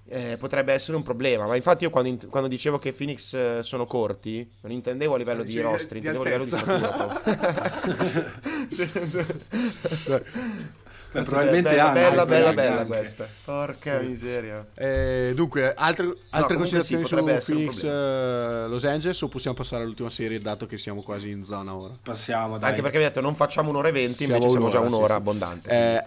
eh, 0.08 0.36
potrebbe 0.40 0.72
essere 0.72 0.96
un 0.96 1.04
problema. 1.04 1.46
Ma 1.46 1.54
infatti 1.54 1.84
io 1.84 1.90
quando, 1.90 2.08
in- 2.08 2.28
quando 2.28 2.48
dicevo 2.48 2.78
che 2.78 2.92
Phoenix 2.92 3.32
eh, 3.32 3.62
sono 3.62 3.86
corti 3.86 4.50
non 4.62 4.72
intendevo 4.72 5.14
a 5.14 5.18
livello 5.18 5.44
di 5.44 5.60
rostri 5.60 5.98
intendevo 5.98 6.24
a 6.24 6.26
livello 6.26 6.44
di. 6.44 6.50
Beh, 11.12 11.22
probabilmente 11.22 11.70
bella, 11.70 11.90
hanno 11.90 12.00
bella, 12.00 12.24
bella, 12.24 12.48
anche- 12.50 12.62
bella 12.62 12.86
questa. 12.86 13.26
Porca 13.44 13.98
miseria. 13.98 14.64
Eh, 14.74 15.32
dunque, 15.34 15.74
altre, 15.74 16.14
altre 16.30 16.56
considerazioni 16.56 17.04
sì, 17.04 17.14
potrebbe 17.14 17.40
su 17.40 17.52
Phoenix 17.52 17.82
eh, 17.82 18.66
Los 18.68 18.84
Angeles 18.84 19.20
o 19.22 19.28
possiamo 19.28 19.56
passare 19.56 19.82
all'ultima 19.82 20.10
serie 20.10 20.38
dato 20.38 20.66
che 20.66 20.78
siamo 20.78 21.02
quasi 21.02 21.30
in 21.30 21.44
zona 21.44 21.74
ora? 21.74 21.94
Passiamo, 22.00 22.58
dai. 22.58 22.70
anche 22.70 22.82
perché 22.82 22.98
vi 22.98 23.04
ho 23.04 23.08
detto 23.08 23.20
non 23.20 23.34
facciamo 23.34 23.70
un'ora 23.70 23.88
e 23.88 23.92
venti 23.92 24.22
invece 24.24 24.50
siamo 24.50 24.68
già 24.68 24.78
un'ora, 24.78 25.16
abbondante. 25.16 25.70
Eh, 25.70 26.04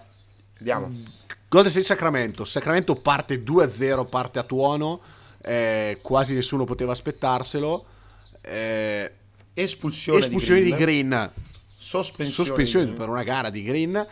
andiamo 0.64 0.91
Golden 1.49 1.70
State 1.72 1.86
Sacramento. 1.86 2.45
Sacramento 2.45 2.95
parte 2.95 3.43
2-0, 3.43 4.07
parte 4.09 4.39
a 4.39 4.43
tuono. 4.43 5.01
eh, 5.41 5.99
quasi 6.01 6.34
nessuno 6.34 6.64
poteva 6.64 6.93
aspettarselo. 6.93 7.86
Eh, 8.41 9.11
espulsione, 9.53 10.20
espulsione 10.20 10.61
di 10.61 10.72
di 10.72 10.76
Green, 10.78 11.09
Green. 11.09 11.32
sospensione, 11.68 12.47
Sospensione 12.49 12.86
di 12.86 12.91
Green. 12.91 13.05
per 13.05 13.14
una 13.14 13.24
gara 13.24 13.49
di 13.51 13.61
Green. 13.64 14.07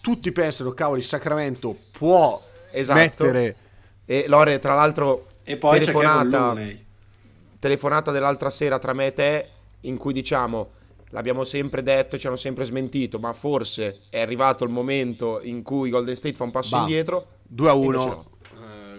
Tutti 0.00 0.30
pensano, 0.30 0.70
cavoli, 0.72 1.02
Sacramento 1.02 1.76
può 1.90 2.40
Esatto. 2.70 2.98
mettere... 2.98 3.56
e 4.04 4.26
Lore 4.28 4.60
tra 4.60 4.74
l'altro 4.74 5.26
E 5.42 5.56
poi 5.56 5.80
telefonata 5.80 6.54
telefonata 7.58 8.12
dell'altra 8.12 8.50
sera 8.50 8.78
tra 8.78 8.92
me 8.92 9.06
e 9.06 9.12
te 9.12 9.48
in 9.80 9.96
cui 9.96 10.12
diciamo 10.12 10.70
l'abbiamo 11.10 11.44
sempre 11.44 11.82
detto 11.82 12.18
ci 12.18 12.26
hanno 12.26 12.36
sempre 12.36 12.64
smentito 12.64 13.18
ma 13.18 13.32
forse 13.32 14.02
è 14.10 14.20
arrivato 14.20 14.64
il 14.64 14.70
momento 14.70 15.40
in 15.42 15.62
cui 15.62 15.90
Golden 15.90 16.16
State 16.16 16.34
fa 16.34 16.44
un 16.44 16.50
passo 16.50 16.76
Bam. 16.76 16.86
indietro 16.86 17.26
2 17.44 17.70
a 17.70 17.72
Invece 17.74 17.98
1. 17.98 18.06
no. 18.06 18.34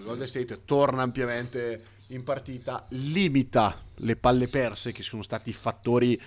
Golden 0.08 0.28
State 0.28 0.64
torna 0.64 1.02
ampiamente 1.02 1.84
in 2.08 2.24
partita, 2.24 2.86
limita 2.92 3.78
le 3.96 4.16
palle 4.16 4.48
perse, 4.48 4.94
che 4.94 5.04
sono 5.04 5.22
stati 5.22 5.52
fattori 5.52 6.20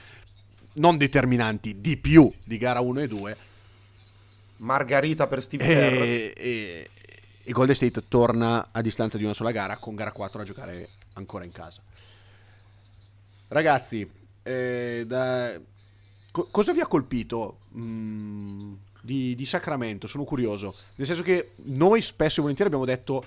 non 0.74 0.99
determinanti 0.99 1.81
di 1.81 1.97
più 1.97 2.31
di 2.45 2.59
gara 2.59 2.81
1 2.81 3.01
e 3.01 3.09
2. 3.09 3.37
Margarita 4.59 5.26
per 5.26 5.41
Steve 5.41 5.64
Kerr. 5.64 5.93
E, 5.95 6.33
e, 6.37 6.91
e 7.43 7.53
Golden 7.53 7.74
State 7.74 8.03
torna 8.07 8.68
a 8.70 8.83
distanza 8.83 9.16
di 9.16 9.24
una 9.24 9.33
sola 9.33 9.51
gara 9.51 9.78
con 9.78 9.95
gara 9.95 10.12
4 10.12 10.43
a 10.43 10.45
giocare 10.45 10.89
ancora 11.14 11.45
in 11.45 11.53
casa. 11.53 11.81
Ragazzi, 13.49 14.09
eh, 14.43 15.05
da... 15.07 15.61
Co- 16.30 16.49
cosa 16.51 16.72
vi 16.72 16.80
ha 16.80 16.86
colpito 16.86 17.61
mm, 17.76 18.72
di, 19.03 19.34
di, 19.34 19.47
Sacramento? 19.47 20.07
Sono 20.07 20.24
curioso. 20.24 20.74
Nel 20.97 21.07
senso 21.07 21.22
che 21.22 21.53
noi 21.64 22.03
spesso 22.03 22.38
e 22.38 22.43
volentieri 22.43 22.72
abbiamo 22.72 22.91
detto 22.91 23.24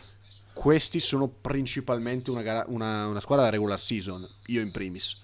questi 0.54 1.00
sono 1.00 1.28
principalmente 1.28 2.30
una, 2.30 2.42
gara, 2.42 2.64
una, 2.68 3.08
una 3.08 3.20
squadra 3.20 3.46
da 3.46 3.52
regular 3.52 3.80
season, 3.80 4.28
io 4.48 4.62
in 4.62 4.72
primis. 4.72 5.22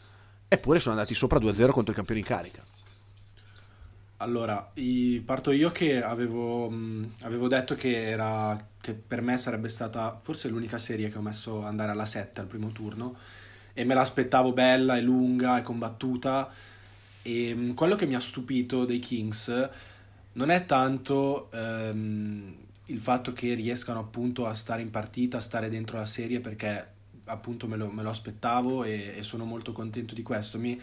Eppure 0.47 0.79
sono 0.79 0.95
andati 0.95 1.13
sopra 1.13 1.39
2-0 1.39 1.69
contro 1.69 1.91
il 1.91 1.95
campione 1.95 2.21
in 2.21 2.25
carica. 2.25 2.63
Allora, 4.21 4.73
parto 5.23 5.51
io 5.51 5.71
che 5.71 6.01
avevo, 6.01 6.69
mh, 6.69 7.13
avevo 7.21 7.47
detto 7.47 7.75
che, 7.75 8.09
era, 8.09 8.67
che 8.81 8.93
per 8.93 9.21
me 9.21 9.37
sarebbe 9.37 9.69
stata 9.69 10.19
forse 10.21 10.49
l'unica 10.49 10.77
serie 10.77 11.09
che 11.09 11.17
ho 11.17 11.21
messo 11.21 11.63
andare 11.63 11.91
alla 11.91 12.05
7 12.05 12.41
al 12.41 12.47
primo 12.47 12.71
turno 12.71 13.15
e 13.80 13.86
me 13.86 13.93
l'aspettavo 13.93 14.51
bella 14.51 14.97
e 14.97 15.01
lunga 15.01 15.57
e 15.57 15.61
combattuta 15.61 16.51
e 17.21 17.55
mh, 17.55 17.75
quello 17.75 17.95
che 17.95 18.05
mi 18.05 18.13
ha 18.13 18.19
stupito 18.19 18.84
dei 18.84 18.99
Kings 18.99 19.69
non 20.34 20.49
è 20.49 20.65
tanto 20.65 21.49
ehm, 21.53 22.55
il 22.88 22.99
fatto 22.99 23.32
che 23.32 23.53
riescano 23.53 23.99
appunto 23.99 24.45
a 24.45 24.53
stare 24.53 24.82
in 24.82 24.89
partita, 24.89 25.38
a 25.38 25.41
stare 25.41 25.69
dentro 25.69 25.95
la 25.95 26.05
serie 26.05 26.41
perché 26.41 26.88
appunto 27.23 27.67
me 27.67 27.77
lo, 27.77 27.89
me 27.89 28.03
lo 28.03 28.09
aspettavo 28.09 28.84
e, 28.84 29.13
e, 29.15 29.23
sono 29.23 29.45
molto 29.45 29.71
contento 29.71 30.13
di 30.13 30.23
questo. 30.23 30.57
Mi, 30.57 30.77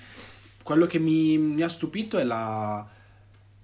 quello 0.63 0.87
che 0.87 0.99
mi, 0.99 1.37
mi 1.37 1.61
ha 1.61 1.69
stupito 1.69 2.17
è 2.17 2.25
la 2.25 2.89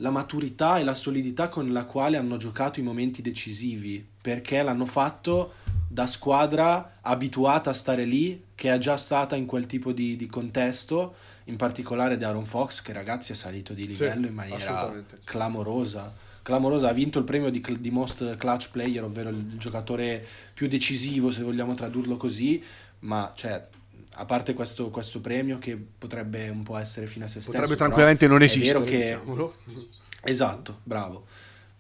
la 0.03 0.11
maturità 0.11 0.79
e 0.79 0.85
la 0.85 0.95
solidità 0.95 1.49
con 1.49 1.73
la 1.73 1.85
quale 1.85 2.17
hanno 2.17 2.37
giocato 2.37 2.81
i 2.81 2.83
momenti 2.83 3.23
decisivi, 3.23 4.05
perché 4.21 4.61
l'hanno 4.61 4.85
fatto 4.85 5.55
da 5.89 6.07
squadra 6.07 6.95
abituata 7.03 7.71
a 7.71 7.75
stare 7.75 8.05
lì, 8.05 8.43
che 8.63 8.73
è 8.73 8.79
già 8.79 8.97
stata 8.97 9.35
in 9.35 9.45
quel 9.45 9.67
tipo 9.67 9.91
di, 9.91 10.15
di 10.15 10.29
contesto, 10.29 11.17
in 11.47 11.57
particolare 11.57 12.17
di 12.17 12.23
Aaron 12.23 12.47
Fox, 12.47 12.81
che 12.81 12.93
ragazzi 12.93 13.33
è 13.33 13.35
salito 13.35 13.73
di 13.73 13.89
livello 13.89 14.23
sì, 14.23 14.29
in 14.29 14.35
maniera 14.35 15.05
clamorosa. 15.25 16.15
Clamorosa, 16.43 16.89
ha 16.89 16.93
vinto 16.93 17.19
il 17.19 17.25
premio 17.25 17.51
di, 17.51 17.61
di 17.81 17.91
Most 17.91 18.37
Clutch 18.37 18.71
Player, 18.71 19.03
ovvero 19.03 19.31
il 19.31 19.59
giocatore 19.59 20.25
più 20.55 20.69
decisivo, 20.69 21.33
se 21.33 21.43
vogliamo 21.43 21.75
tradurlo 21.75 22.17
così, 22.17 22.63
ma 23.01 23.33
cioè, 23.35 23.67
a 24.11 24.25
parte 24.27 24.55
questo, 24.55 24.91
questo, 24.91 25.21
premio 25.21 25.59
che 25.59 25.77
potrebbe 25.77 26.49
un 26.49 26.63
po' 26.63 26.77
essere 26.77 27.09
fine 27.09 27.25
a 27.25 27.29
se 27.29 27.41
stesso. 27.41 27.51
Potrebbe 27.51 27.75
tranquillamente 27.75 28.29
non 28.29 28.43
esistere. 28.43 28.85
Che... 28.85 28.97
Diciamolo. 28.97 29.57
Esatto, 30.23 30.79
bravo. 30.85 31.27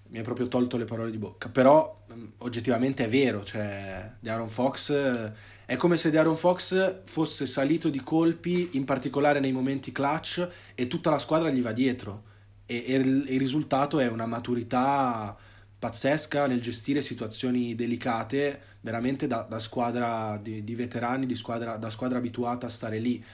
Mi 0.09 0.18
hai 0.18 0.24
proprio 0.24 0.49
tolto 0.49 0.76
le 0.76 0.85
parole 0.85 1.12
di 1.12 1.18
bocca. 1.18 1.49
Però 1.49 2.03
oggettivamente 2.39 3.05
è 3.05 3.09
vero, 3.09 3.45
cioè 3.45 4.11
di 4.18 4.28
Aaron 4.28 4.49
Fox 4.49 5.30
è 5.73 5.77
come 5.77 5.97
se 5.97 6.11
di 6.11 6.18
Aaron 6.18 6.37
Fox 6.37 6.97
fosse 7.07 7.47
salito 7.47 7.89
di 7.89 8.03
colpi, 8.03 8.73
in 8.73 8.85
particolare 8.85 9.41
nei 9.41 9.53
momenti 9.53 9.91
clutch, 9.91 10.47
e 10.75 10.87
tutta 10.87 11.09
la 11.09 11.18
squadra 11.18 11.49
gli 11.49 11.62
va 11.62 11.73
dietro. 11.73 12.25
E, 12.66 12.85
e 12.87 12.95
il, 12.97 13.25
il 13.27 13.39
risultato 13.39 13.99
è 13.99 14.07
una 14.07 14.27
maturità 14.27 15.35
pazzesca 15.79 16.47
nel 16.47 16.61
gestire 16.61 17.01
situazioni 17.01 17.75
delicate, 17.75 18.61
veramente 18.83 19.27
da, 19.27 19.47
da 19.49 19.59
squadra 19.59 20.39
di, 20.43 20.62
di 20.62 20.75
veterani, 20.75 21.25
di 21.25 21.35
squadra, 21.35 21.79
da 21.79 21.89
squadra 21.89 22.18
abituata 22.18 22.66
a 22.66 22.68
stare 22.68 22.99
lì. 22.99 23.25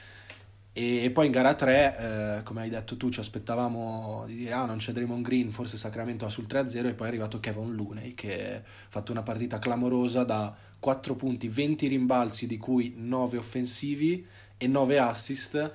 E, 0.81 1.11
poi 1.11 1.25
in 1.25 1.33
gara 1.33 1.55
3, 1.55 2.37
eh, 2.39 2.43
come 2.43 2.61
hai 2.61 2.69
detto 2.69 2.95
tu, 2.95 3.09
ci 3.09 3.19
aspettavamo 3.19 4.23
di 4.27 4.35
dire 4.35 4.53
ah 4.53 4.63
non 4.63 4.77
c'è 4.77 4.93
Draymond 4.93 5.25
Green, 5.25 5.51
forse 5.51 5.75
Sacramento 5.75 6.23
va 6.23 6.31
sul 6.31 6.45
3-0 6.47 6.85
e 6.87 6.93
poi 6.93 7.07
è 7.07 7.09
arrivato 7.09 7.41
Kevin 7.41 7.75
Looney 7.75 8.13
che 8.13 8.55
ha 8.55 8.61
fatto 8.87 9.11
una 9.11 9.21
partita 9.21 9.59
clamorosa 9.59 10.23
da 10.23 10.55
4 10.79 11.15
punti, 11.15 11.49
20 11.49 11.87
rimbalzi 11.87 12.47
di 12.47 12.57
cui 12.57 12.93
9 12.95 13.35
offensivi 13.35 14.25
e 14.55 14.67
9 14.67 14.99
assist. 14.99 15.71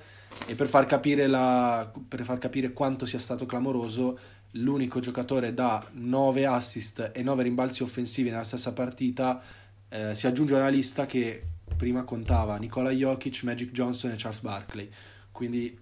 E 0.47 0.55
per 0.55 0.67
far 0.67 0.87
capire, 0.87 1.27
la, 1.27 1.87
per 2.07 2.23
far 2.23 2.39
capire 2.39 2.73
quanto 2.73 3.05
sia 3.05 3.19
stato 3.19 3.45
clamoroso 3.45 4.17
l'unico 4.53 4.99
giocatore 4.99 5.53
da 5.53 5.85
9 5.91 6.45
assist 6.47 7.11
e 7.13 7.21
9 7.21 7.43
rimbalzi 7.43 7.83
offensivi 7.83 8.31
nella 8.31 8.43
stessa 8.43 8.73
partita, 8.73 9.39
eh, 9.87 10.15
si 10.15 10.25
aggiunge 10.25 10.55
alla 10.55 10.67
lista 10.67 11.05
che 11.05 11.43
prima 11.77 12.03
contava 12.03 12.57
Nicola 12.57 12.91
Jokic, 12.91 13.43
Magic 13.43 13.71
Johnson 13.71 14.11
e 14.11 14.15
Charles 14.17 14.41
Barkley. 14.41 14.89
Quindi 15.31 15.77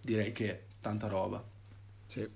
direi 0.00 0.32
che 0.32 0.64
tanta 0.80 1.06
roba. 1.06 1.42
Sì. 2.06 2.28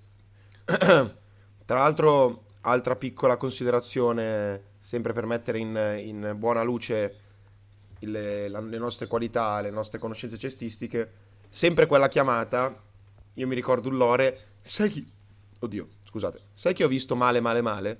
Tra 0.65 1.79
l'altro, 1.79 2.45
altra 2.61 2.95
piccola 2.95 3.37
considerazione, 3.37 4.61
sempre 4.77 5.13
per 5.13 5.25
mettere 5.25 5.59
in, 5.59 6.01
in 6.03 6.35
buona 6.37 6.63
luce 6.63 7.17
le, 7.99 8.49
le 8.49 8.77
nostre 8.77 9.07
qualità, 9.07 9.61
le 9.61 9.69
nostre 9.69 9.99
conoscenze 9.99 10.37
cestistiche, 10.37 11.11
sempre 11.47 11.85
quella 11.85 12.07
chiamata, 12.07 12.75
io 13.33 13.47
mi 13.47 13.55
ricordo 13.55 13.89
un 13.89 13.97
lore, 13.97 14.55
sai 14.61 14.89
chi 14.89 15.17
Oddio, 15.59 15.87
scusate. 16.05 16.39
Sai 16.53 16.73
che 16.73 16.83
ho 16.83 16.87
visto 16.87 17.15
male, 17.15 17.41
male, 17.41 17.61
male? 17.61 17.99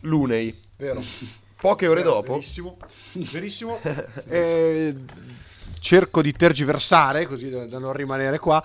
Lunei. 0.00 0.58
Vero. 0.76 1.00
Poche 1.60 1.86
ore 1.86 2.02
Vero, 2.02 2.14
dopo. 2.14 2.32
Verissimo. 2.34 2.76
Verissimo. 3.12 3.80
eh, 4.28 4.94
cerco 5.80 6.22
di 6.22 6.32
tergiversare, 6.32 7.26
così 7.26 7.50
da, 7.50 7.66
da 7.66 7.78
non 7.78 7.92
rimanere 7.92 8.38
qua. 8.38 8.64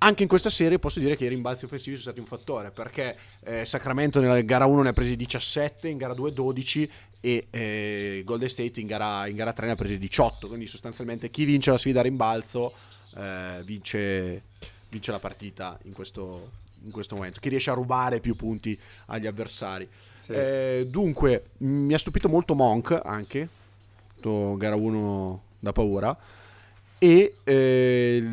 Anche 0.00 0.22
in 0.22 0.28
questa 0.28 0.50
serie 0.50 0.78
posso 0.78 1.00
dire 1.00 1.16
che 1.16 1.24
i 1.24 1.28
rimbalzi 1.28 1.64
offensivi 1.64 1.96
sono 1.96 2.12
stati 2.12 2.20
un 2.20 2.26
fattore 2.26 2.70
perché 2.70 3.16
eh, 3.42 3.64
Sacramento 3.64 4.20
nella 4.20 4.40
gara 4.42 4.64
1 4.64 4.82
ne 4.82 4.90
ha 4.90 4.92
presi 4.92 5.16
17, 5.16 5.88
in 5.88 5.96
gara 5.96 6.14
2 6.14 6.32
12 6.32 6.90
e 7.20 7.46
eh, 7.50 8.22
Golden 8.24 8.48
State 8.48 8.78
in 8.78 8.86
gara, 8.86 9.26
in 9.26 9.34
gara 9.34 9.52
3 9.52 9.66
ne 9.66 9.72
ha 9.72 9.76
presi 9.76 9.98
18. 9.98 10.46
Quindi 10.46 10.68
sostanzialmente 10.68 11.30
chi 11.30 11.44
vince 11.44 11.72
la 11.72 11.78
sfida 11.78 11.98
a 11.98 12.04
rimbalzo 12.04 12.74
eh, 13.16 13.62
vince, 13.64 14.42
vince, 14.88 15.10
la 15.10 15.18
partita 15.18 15.76
in 15.82 15.92
questo, 15.92 16.50
in 16.84 16.90
questo 16.90 17.14
momento, 17.14 17.40
chi 17.40 17.48
riesce 17.48 17.70
a 17.70 17.74
rubare 17.74 18.20
più 18.20 18.34
punti 18.34 18.78
agli 19.06 19.26
avversari. 19.26 19.88
Sì. 20.18 20.32
Eh, 20.32 20.86
dunque, 20.90 21.50
mi 21.58 21.94
ha 21.94 21.98
stupito 21.98 22.28
molto 22.28 22.54
Monk 22.54 22.98
anche, 23.02 23.48
gara 24.20 24.76
1 24.76 25.42
da 25.58 25.72
paura, 25.72 26.16
e 26.98 27.36
eh, 27.44 28.24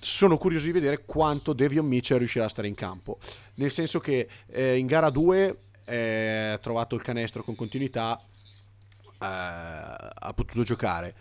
sono 0.00 0.38
curioso 0.38 0.66
di 0.66 0.72
vedere 0.72 1.04
quanto 1.04 1.52
Devion 1.52 1.86
Mitchell 1.86 2.18
riuscirà 2.18 2.44
a 2.44 2.48
stare 2.48 2.68
in 2.68 2.74
campo, 2.74 3.18
nel 3.54 3.70
senso 3.70 4.00
che 4.00 4.28
eh, 4.46 4.76
in 4.76 4.86
gara 4.86 5.10
2 5.10 5.58
eh, 5.84 6.50
ha 6.52 6.58
trovato 6.58 6.94
il 6.94 7.02
canestro 7.02 7.42
con 7.42 7.54
continuità, 7.54 8.18
eh, 8.18 9.16
ha 9.18 10.32
potuto 10.34 10.62
giocare 10.62 11.14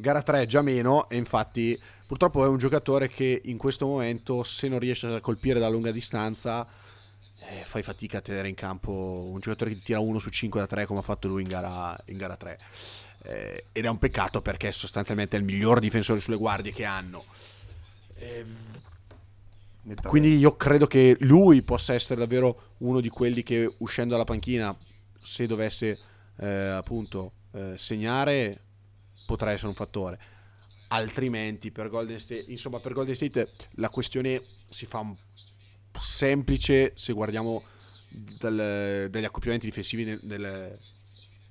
gara 0.00 0.22
3 0.22 0.46
già 0.46 0.62
meno 0.62 1.08
e 1.08 1.16
infatti 1.16 1.80
purtroppo 2.06 2.44
è 2.44 2.48
un 2.48 2.58
giocatore 2.58 3.08
che 3.08 3.42
in 3.44 3.58
questo 3.58 3.86
momento 3.86 4.42
se 4.42 4.68
non 4.68 4.78
riesce 4.78 5.06
a 5.06 5.20
colpire 5.20 5.60
da 5.60 5.68
lunga 5.68 5.92
distanza 5.92 6.66
eh, 7.48 7.64
fai 7.64 7.82
fatica 7.82 8.18
a 8.18 8.20
tenere 8.20 8.48
in 8.48 8.54
campo 8.54 9.28
un 9.30 9.38
giocatore 9.40 9.70
che 9.70 9.76
ti 9.76 9.82
tira 9.84 10.00
1 10.00 10.18
su 10.18 10.30
5 10.30 10.60
da 10.60 10.66
3 10.66 10.86
come 10.86 11.00
ha 11.00 11.02
fatto 11.02 11.28
lui 11.28 11.42
in 11.42 11.48
gara, 11.48 11.96
in 12.06 12.16
gara 12.16 12.36
3 12.36 12.58
eh, 13.22 13.64
ed 13.72 13.84
è 13.84 13.88
un 13.88 13.98
peccato 13.98 14.40
perché 14.40 14.72
sostanzialmente 14.72 15.36
è 15.36 15.38
il 15.38 15.44
miglior 15.44 15.80
difensore 15.80 16.20
sulle 16.20 16.36
guardie 16.36 16.72
che 16.72 16.84
hanno. 16.84 17.24
Eh, 18.16 18.44
quindi 20.02 20.36
io 20.36 20.56
credo 20.56 20.86
che 20.86 21.16
lui 21.20 21.62
possa 21.62 21.94
essere 21.94 22.20
davvero 22.20 22.74
uno 22.78 23.00
di 23.00 23.08
quelli 23.08 23.42
che 23.42 23.74
uscendo 23.78 24.12
dalla 24.12 24.24
panchina 24.24 24.76
se 25.18 25.46
dovesse 25.46 25.98
eh, 26.38 26.46
appunto 26.46 27.32
eh, 27.52 27.74
segnare 27.76 28.60
potrà 29.30 29.52
essere 29.52 29.68
un 29.68 29.74
fattore. 29.74 30.18
Altrimenti 30.88 31.70
per 31.70 31.88
Golden 31.88 32.18
State, 32.18 32.46
insomma, 32.48 32.80
per 32.80 32.92
Golden 32.92 33.14
State 33.14 33.48
la 33.74 33.88
questione 33.88 34.42
si 34.68 34.86
fa 34.86 35.06
semplice 35.92 36.92
se 36.96 37.12
guardiamo 37.12 37.62
dal, 38.08 39.06
dagli 39.08 39.24
accoppiamenti 39.24 39.66
difensivi 39.66 40.04
nel, 40.04 40.18
nel, 40.22 40.78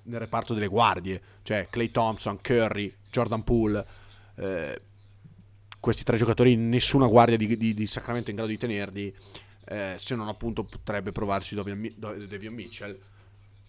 nel, 0.04 0.20
reparto 0.20 0.54
delle 0.54 0.68
guardie, 0.68 1.22
cioè 1.44 1.68
Clay 1.70 1.90
Thompson, 1.90 2.42
Curry, 2.42 2.94
Jordan 3.10 3.46
Poole. 3.46 3.88
Eh, 4.36 4.82
questi 5.80 6.04
tre 6.04 6.18
giocatori, 6.18 6.58
nessuna 6.58 7.08
guardia 7.08 7.38
di, 7.38 7.56
di, 7.56 7.74
di 7.74 7.88
Sacramento 7.88 8.28
è 8.28 8.32
in 8.32 8.36
grado 8.36 8.52
di 8.52 8.58
tenerli, 8.58 9.16
eh, 9.68 9.96
se 9.98 10.16
non 10.16 10.28
appunto 10.28 10.64
potrebbe 10.64 11.14
provarsi 11.14 11.56
Devion 11.56 12.54
Mitchell, 12.54 13.00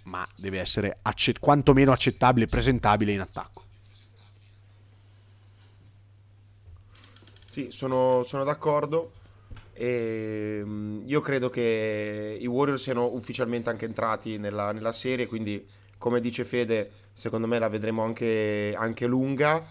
ma 0.05 0.29
deve 0.35 0.59
essere 0.59 0.99
accett- 1.01 1.39
quantomeno 1.39 1.93
accettabile 1.93 2.47
e 2.47 2.49
presentabile 2.49 3.13
in 3.13 3.21
attacco. 3.21 3.69
Sì, 7.51 7.67
sono, 7.73 8.23
sono 8.23 8.45
d'accordo. 8.45 9.11
E, 9.73 10.63
mm, 10.65 11.01
io 11.07 11.21
credo 11.21 11.51
che 11.51 12.39
i 12.41 12.47
Warriors 12.47 12.81
siano 12.81 13.13
ufficialmente 13.13 13.71
anche 13.71 13.87
entrati 13.87 14.39
nella, 14.39 14.71
nella 14.71 14.93
serie, 14.93 15.27
quindi 15.27 15.67
come 15.99 16.21
dice 16.21 16.45
Fede, 16.45 16.89
secondo 17.13 17.49
me 17.49 17.59
la 17.59 17.69
vedremo 17.69 18.05
anche, 18.05 18.73
anche 18.77 19.09
lunga. 19.09 19.67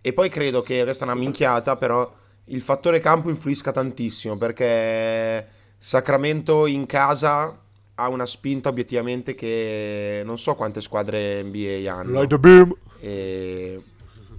E 0.00 0.12
poi 0.12 0.28
credo 0.28 0.62
che, 0.62 0.84
questa 0.84 1.04
è 1.04 1.08
una 1.08 1.18
minchiata, 1.18 1.76
però 1.76 2.08
il 2.44 2.62
fattore 2.62 3.00
campo 3.00 3.30
influisca 3.30 3.72
tantissimo 3.72 4.38
perché 4.38 5.44
Sacramento 5.76 6.66
in 6.66 6.86
casa 6.86 7.60
ha 7.96 8.08
una 8.10 8.26
spinta 8.26 8.68
obiettivamente 8.68 9.34
che 9.34 10.22
non 10.24 10.38
so 10.38 10.54
quante 10.54 10.80
squadre 10.80 11.42
NBA 11.42 11.92
hanno. 11.92 12.12
Light 12.12 12.28
the 12.28 12.38
beam. 12.38 12.76
E 13.00 13.82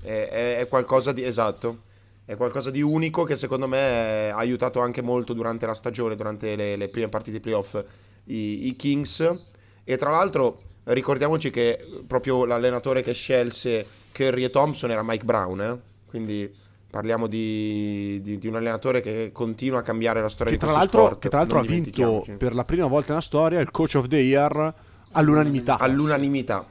è, 0.02 0.30
è- 0.30 0.58
è 0.60 0.68
qualcosa 0.70 1.12
di 1.12 1.26
esatto. 1.26 1.80
È 2.26 2.36
qualcosa 2.36 2.72
di 2.72 2.82
unico 2.82 3.24
che 3.24 3.36
secondo 3.36 3.68
me 3.68 4.32
ha 4.32 4.38
aiutato 4.38 4.82
anche 4.82 5.02
molto 5.04 5.34
durante 5.34 5.66
la 5.68 5.76
stagione, 5.76 6.16
durante 6.16 6.56
le, 6.56 6.76
le 6.76 6.90
prime 6.90 7.08
partite 7.08 7.40
playoff, 7.40 7.80
i, 8.26 8.68
i 8.68 8.76
Kings. 8.76 9.52
E 9.84 9.96
tra 9.98 10.10
l'altro 10.10 10.58
ricordiamoci 10.86 11.52
che 11.52 11.80
proprio 12.08 12.46
l'allenatore 12.46 13.04
che 13.04 13.14
scelse 13.14 13.86
Curry 14.12 14.44
e 14.46 14.50
Thompson 14.50 14.90
era 14.90 15.04
Mike 15.04 15.24
Brown, 15.24 15.62
eh? 15.62 15.80
quindi 16.08 16.52
parliamo 16.90 17.28
di, 17.28 18.20
di- 18.24 18.40
di 18.40 18.48
un 18.48 18.56
allenatore 18.56 19.02
che 19.02 19.30
continua 19.32 19.80
a 19.80 19.82
cambiare 19.84 20.22
la 20.22 20.30
storia 20.30 20.54
Che 20.54 20.58
di 20.58 20.66
tra 20.66 20.74
questo 20.74 20.98
l'altro, 20.98 21.06
sport. 21.06 21.22
che 21.22 21.30
tra 21.30 21.38
l'altro 21.40 21.60
ha 21.60 21.62
vinto 21.62 22.26
per 22.38 22.56
la 22.56 22.64
prima 22.64 22.88
volta 22.88 23.10
nella 23.10 23.22
storia 23.22 23.60
il 23.60 23.70
coach 23.70 23.96
of 23.96 24.08
the 24.08 24.18
year 24.18 24.74
all'unanimità. 25.12 25.78
all'unanimità. 25.78 26.66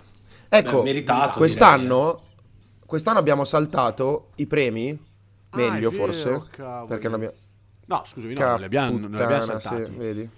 Ecco, 0.49 0.79
Beh, 0.79 0.83
meritato, 0.85 1.39
quest'anno, 1.39 2.23
quest'anno 2.87 3.19
abbiamo 3.19 3.45
saltato 3.45 4.31
i 4.37 4.47
premi, 4.47 4.99
Ah, 5.55 5.71
meglio 5.71 5.91
vero, 5.91 6.03
forse, 6.03 6.43
cavolo. 6.51 6.87
perché 6.87 7.05
non 7.09 7.15
abbiamo... 7.15 7.35
No, 7.87 8.05
scusami, 8.07 8.35
no, 8.35 8.41
non 8.41 8.59
li 8.59 8.65
abbiamo, 8.65 8.99
non 8.99 9.11
li 9.11 9.23
abbiamo 9.23 9.45
saltati. 9.45 9.85
sì, 9.93 9.97
vedi? 9.99 10.31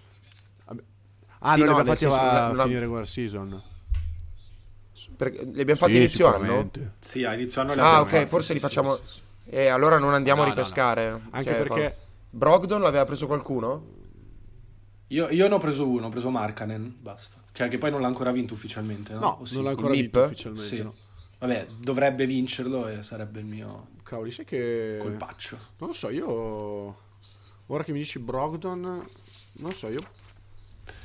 Ah, 1.38 1.52
Sì, 1.52 1.58
non 1.60 1.68
no, 1.68 1.78
abbiamo 1.78 1.88
nel 1.90 1.96
fatti 1.98 1.98
senso, 1.98 2.16
a 2.16 2.48
non- 2.48 2.60
finire 2.62 2.80
regular 2.80 3.08
season. 3.08 3.62
Perché 5.16 5.44
li 5.44 5.60
abbiamo 5.60 5.78
fatti 5.80 5.92
Sì, 5.92 5.98
inizio 5.98 6.26
anno? 6.26 6.70
Sì, 6.98 7.24
a 7.24 7.34
inizio 7.34 7.60
anno 7.60 7.74
li 7.74 7.80
Ah, 7.80 7.84
abbiamo 7.84 8.02
ok, 8.04 8.10
fatti, 8.10 8.26
forse 8.28 8.46
sì, 8.48 8.52
li 8.54 8.58
facciamo... 8.60 8.96
sì, 8.96 9.02
sì. 9.06 9.20
E 9.48 9.68
allora 9.68 9.98
non 9.98 10.12
andiamo 10.14 10.40
No, 10.40 10.46
a 10.46 10.48
no, 10.48 10.54
no. 10.54 10.60
ripescare. 10.60 11.08
Anche 11.30 11.42
Cioè, 11.50 11.56
perché- 11.58 11.94
qua- 11.94 12.04
Brogdon 12.30 12.80
l'aveva 12.82 13.04
preso 13.04 13.26
qualcuno? 13.26 13.94
Io, 15.08 15.28
io 15.28 15.46
ne 15.48 15.54
ho 15.54 15.58
preso 15.58 15.86
uno, 15.88 16.06
ho 16.06 16.10
preso 16.10 16.30
Markanen, 16.30 16.96
basta. 17.00 17.36
Cioè 17.52 17.68
che 17.68 17.78
poi 17.78 17.90
non 17.90 18.00
l'ha 18.00 18.08
ancora 18.08 18.32
vinto 18.32 18.54
ufficialmente, 18.54 19.12
no? 19.14 19.20
No, 19.20 19.42
non 19.52 19.62
l'ha 19.62 19.70
ancora 19.70 19.92
vinto 19.94 20.20
ufficialmente. 20.20 20.66
Sì. 20.76 20.82
no. 20.82 20.94
Vabbè, 21.38 21.66
dovrebbe 21.78 22.26
vincerlo 22.26 22.88
e 22.88 23.02
sarebbe 23.02 23.38
il 23.40 23.46
mio 23.46 23.88
Cavoli, 24.06 24.30
sai 24.30 24.44
che... 24.44 24.98
colpaccio. 25.00 25.58
Non 25.78 25.88
lo 25.90 25.94
so, 25.94 26.10
io... 26.10 26.96
Ora 27.68 27.82
che 27.82 27.90
mi 27.92 27.98
dici 27.98 28.18
Brogdon, 28.20 29.04
non 29.52 29.72
so, 29.74 29.88
io... 29.88 30.00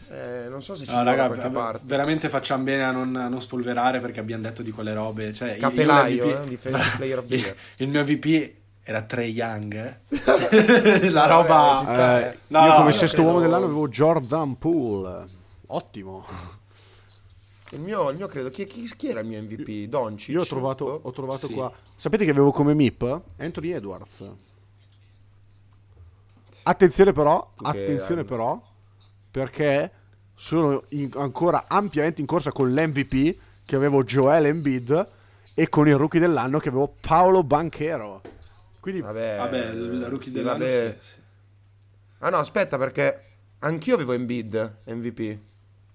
Eh, 0.10 0.48
non 0.50 0.62
so 0.62 0.76
se 0.76 0.86
ci 0.86 0.92
No, 0.94 1.04
da 1.04 1.12
raga, 1.12 1.28
qualche 1.28 1.50
v- 1.50 1.54
parte. 1.54 1.82
veramente 1.86 2.28
facciamo 2.30 2.64
bene 2.64 2.84
a 2.84 2.92
non, 2.92 3.16
a 3.16 3.28
non 3.30 3.40
spolverare 3.42 4.02
perché 4.02 4.20
abbiamo 4.20 4.44
detto 4.44 4.62
di 4.62 4.72
quelle 4.72 4.94
robe. 4.94 5.32
Cioè, 5.34 5.50
io- 5.52 5.56
io 5.56 5.60
Capelaio, 5.62 6.26
l'MVP 6.26 6.42
eh, 6.46 6.50
Defensive 6.50 6.96
Player 6.98 7.18
of 7.18 7.26
the 7.28 7.36
Year. 7.36 7.56
il 7.78 7.88
mio 7.88 8.04
VP 8.04 8.54
era 8.84 9.02
Trey 9.04 9.32
Young. 9.32 9.74
eh. 9.74 11.10
La 11.12 11.26
roba... 11.28 11.78
ci 11.80 11.86
sta, 11.86 12.30
Eh, 12.32 12.38
No, 12.48 12.66
io 12.66 12.74
come 12.74 12.90
io 12.90 12.96
sesto 12.96 13.16
credo- 13.16 13.30
uomo 13.32 13.42
dell'anno 13.42 13.66
avevo 13.66 13.88
Jordan 13.88 14.58
Poole. 14.58 15.26
Ottimo. 15.68 16.26
Il 17.72 17.80
mio, 17.80 18.10
il 18.10 18.18
mio 18.18 18.28
credo... 18.28 18.50
Chi, 18.50 18.66
chi, 18.66 18.90
chi 18.96 19.08
era 19.10 19.22
il 19.22 19.28
mio 19.28 19.42
MVP? 19.42 19.88
Doncic? 19.90 20.30
Io 20.30 20.42
ho 20.42 20.46
trovato, 20.46 21.00
ho 21.04 21.12
trovato 21.12 21.48
Sì. 21.48 21.54
qua. 21.54 21.72
Sapete 21.96 22.26
che 22.26 22.32
avevo 22.32 22.52
come 22.52 22.74
MIP? 22.74 23.22
Anthony 23.38 23.70
Edwards. 23.72 24.24
Attenzione 26.64 27.12
però, 27.14 27.52
che- 27.56 27.68
attenzione 27.68 28.24
però, 28.24 28.62
perché 29.32 29.92
sono 30.36 30.84
in- 30.90 31.10
ancora 31.16 31.66
ampiamente 31.68 32.22
in 32.22 32.28
corsa 32.28 32.52
con 32.52 32.72
l'MVP 32.74 33.38
che 33.66 33.76
avevo 33.76 34.04
Joel 34.04 34.46
Embiid 34.46 35.08
e 35.54 35.70
con 35.70 35.88
il 35.88 35.96
rookie 35.96 36.20
dell'anno 36.20 36.60
che 36.60 36.70
avevo 36.70 36.94
Paolo 37.00 37.44
Banchero. 37.44 38.22
Quindi 38.80 39.02
Vabbè, 39.02 39.38
Vabbè, 39.38 39.70
il 39.72 40.06
rookie 40.08 40.30
sì, 40.30 40.34
dell'anno 40.38 40.60
vabbè. 40.60 40.98
sì, 41.00 41.08
sì. 41.14 41.20
Ah 42.20 42.30
no, 42.30 42.38
aspetta, 42.38 42.78
perché 42.78 43.22
anch'io 43.60 43.96
avevo 43.96 44.12
Embiid 44.14 44.76
MVP. 44.86 45.38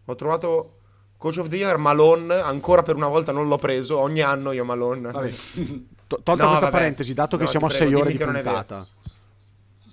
Ho 0.06 0.14
trovato 0.14 0.72
Coach 1.18 1.38
of 1.38 1.48
the 1.48 1.56
Year 1.56 1.76
Malone, 1.78 2.34
ancora 2.34 2.82
per 2.82 2.94
una 2.96 3.08
volta 3.08 3.32
non 3.32 3.48
l'ho 3.48 3.56
preso, 3.58 3.98
ogni 3.98 4.20
anno 4.20 4.52
io 4.52 4.64
Malone. 4.64 5.10
vabbè. 5.10 5.32
To- 6.06 6.20
tolta 6.22 6.44
No, 6.44 6.48
questa 6.50 6.66
vabbè. 6.66 6.70
parentesi, 6.70 7.14
dato 7.14 7.36
che 7.36 7.42
No, 7.44 7.48
siamo 7.50 7.66
a 7.66 7.68
ti 7.70 7.76
prego, 7.78 7.90
6 7.96 8.00
ore 8.00 8.12
di 8.12 8.18
puntata. 8.18 8.86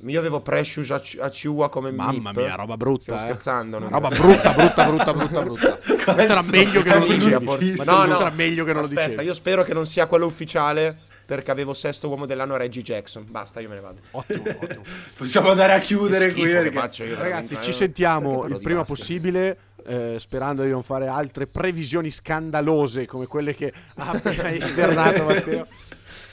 Io 0.05 0.19
avevo 0.19 0.41
Precious 0.41 0.91
Ach- 0.91 1.17
Achiuwa 1.21 1.69
come 1.69 1.91
Mamma 1.91 2.32
MIP. 2.32 2.38
mia, 2.38 2.55
roba 2.55 2.76
brutta. 2.78 3.01
Stiamo 3.03 3.21
eh. 3.21 3.24
scherzando. 3.26 3.80
Non- 3.80 3.89
roba 3.89 4.09
brutta, 4.09 4.51
brutta, 4.53 4.86
brutta, 4.86 5.13
brutta, 5.13 5.41
brutta. 5.41 5.78
Questo 5.82 6.11
era 6.21 6.41
meglio 6.43 6.82
che 6.84 6.89
non 6.89 6.99
lo 6.99 7.05
dicevi. 7.13 7.45
forse- 7.45 7.84
no, 7.89 8.05
no, 8.05 8.19
era 8.19 8.30
meglio 8.32 8.65
che 8.65 8.74
non 8.74 8.82
lo 8.82 8.88
aspetta, 8.89 9.07
dicevi. 9.07 9.26
io 9.26 9.34
spero 9.34 9.63
che 9.63 9.74
non 9.74 9.86
sia 9.88 10.05
quello 10.05 10.26
ufficiale 10.26 10.95
perché 11.26 11.49
avevo 11.51 11.74
sesto 11.74 12.09
uomo 12.09 12.26
dell'anno 12.28 12.57
Reggie 12.57 12.82
Jackson. 12.82 13.26
Basta, 13.30 13.59
io 13.61 13.69
me 13.69 13.76
ne 13.76 13.82
vado. 13.82 13.99
Ottimo, 14.11 14.43
ottimo. 14.61 14.82
Possiamo 15.17 15.49
andare 15.49 15.74
a 15.74 15.80
chiudere 15.80 16.32
qui. 16.34 16.43
perché- 16.43 16.71
faccio 16.71 17.03
io, 17.05 17.11
Ragazzi, 17.15 17.30
veramente, 17.30 17.61
ci 17.63 17.69
eh. 17.69 17.74
sentiamo 17.74 18.45
il 18.45 18.59
prima 18.59 18.80
basket? 18.82 18.97
possibile, 18.97 19.57
eh, 19.86 20.16
sperando 20.20 20.64
di 20.64 20.70
non 20.70 20.84
fare 20.84 21.08
altre 21.08 21.48
previsioni 21.48 22.10
scandalose 22.10 23.06
come 23.06 23.28
quelle 23.28 23.56
che 23.56 23.74
ha 23.96 24.10
appena 24.10 24.52
esternato 24.54 25.24
Matteo. 25.24 25.68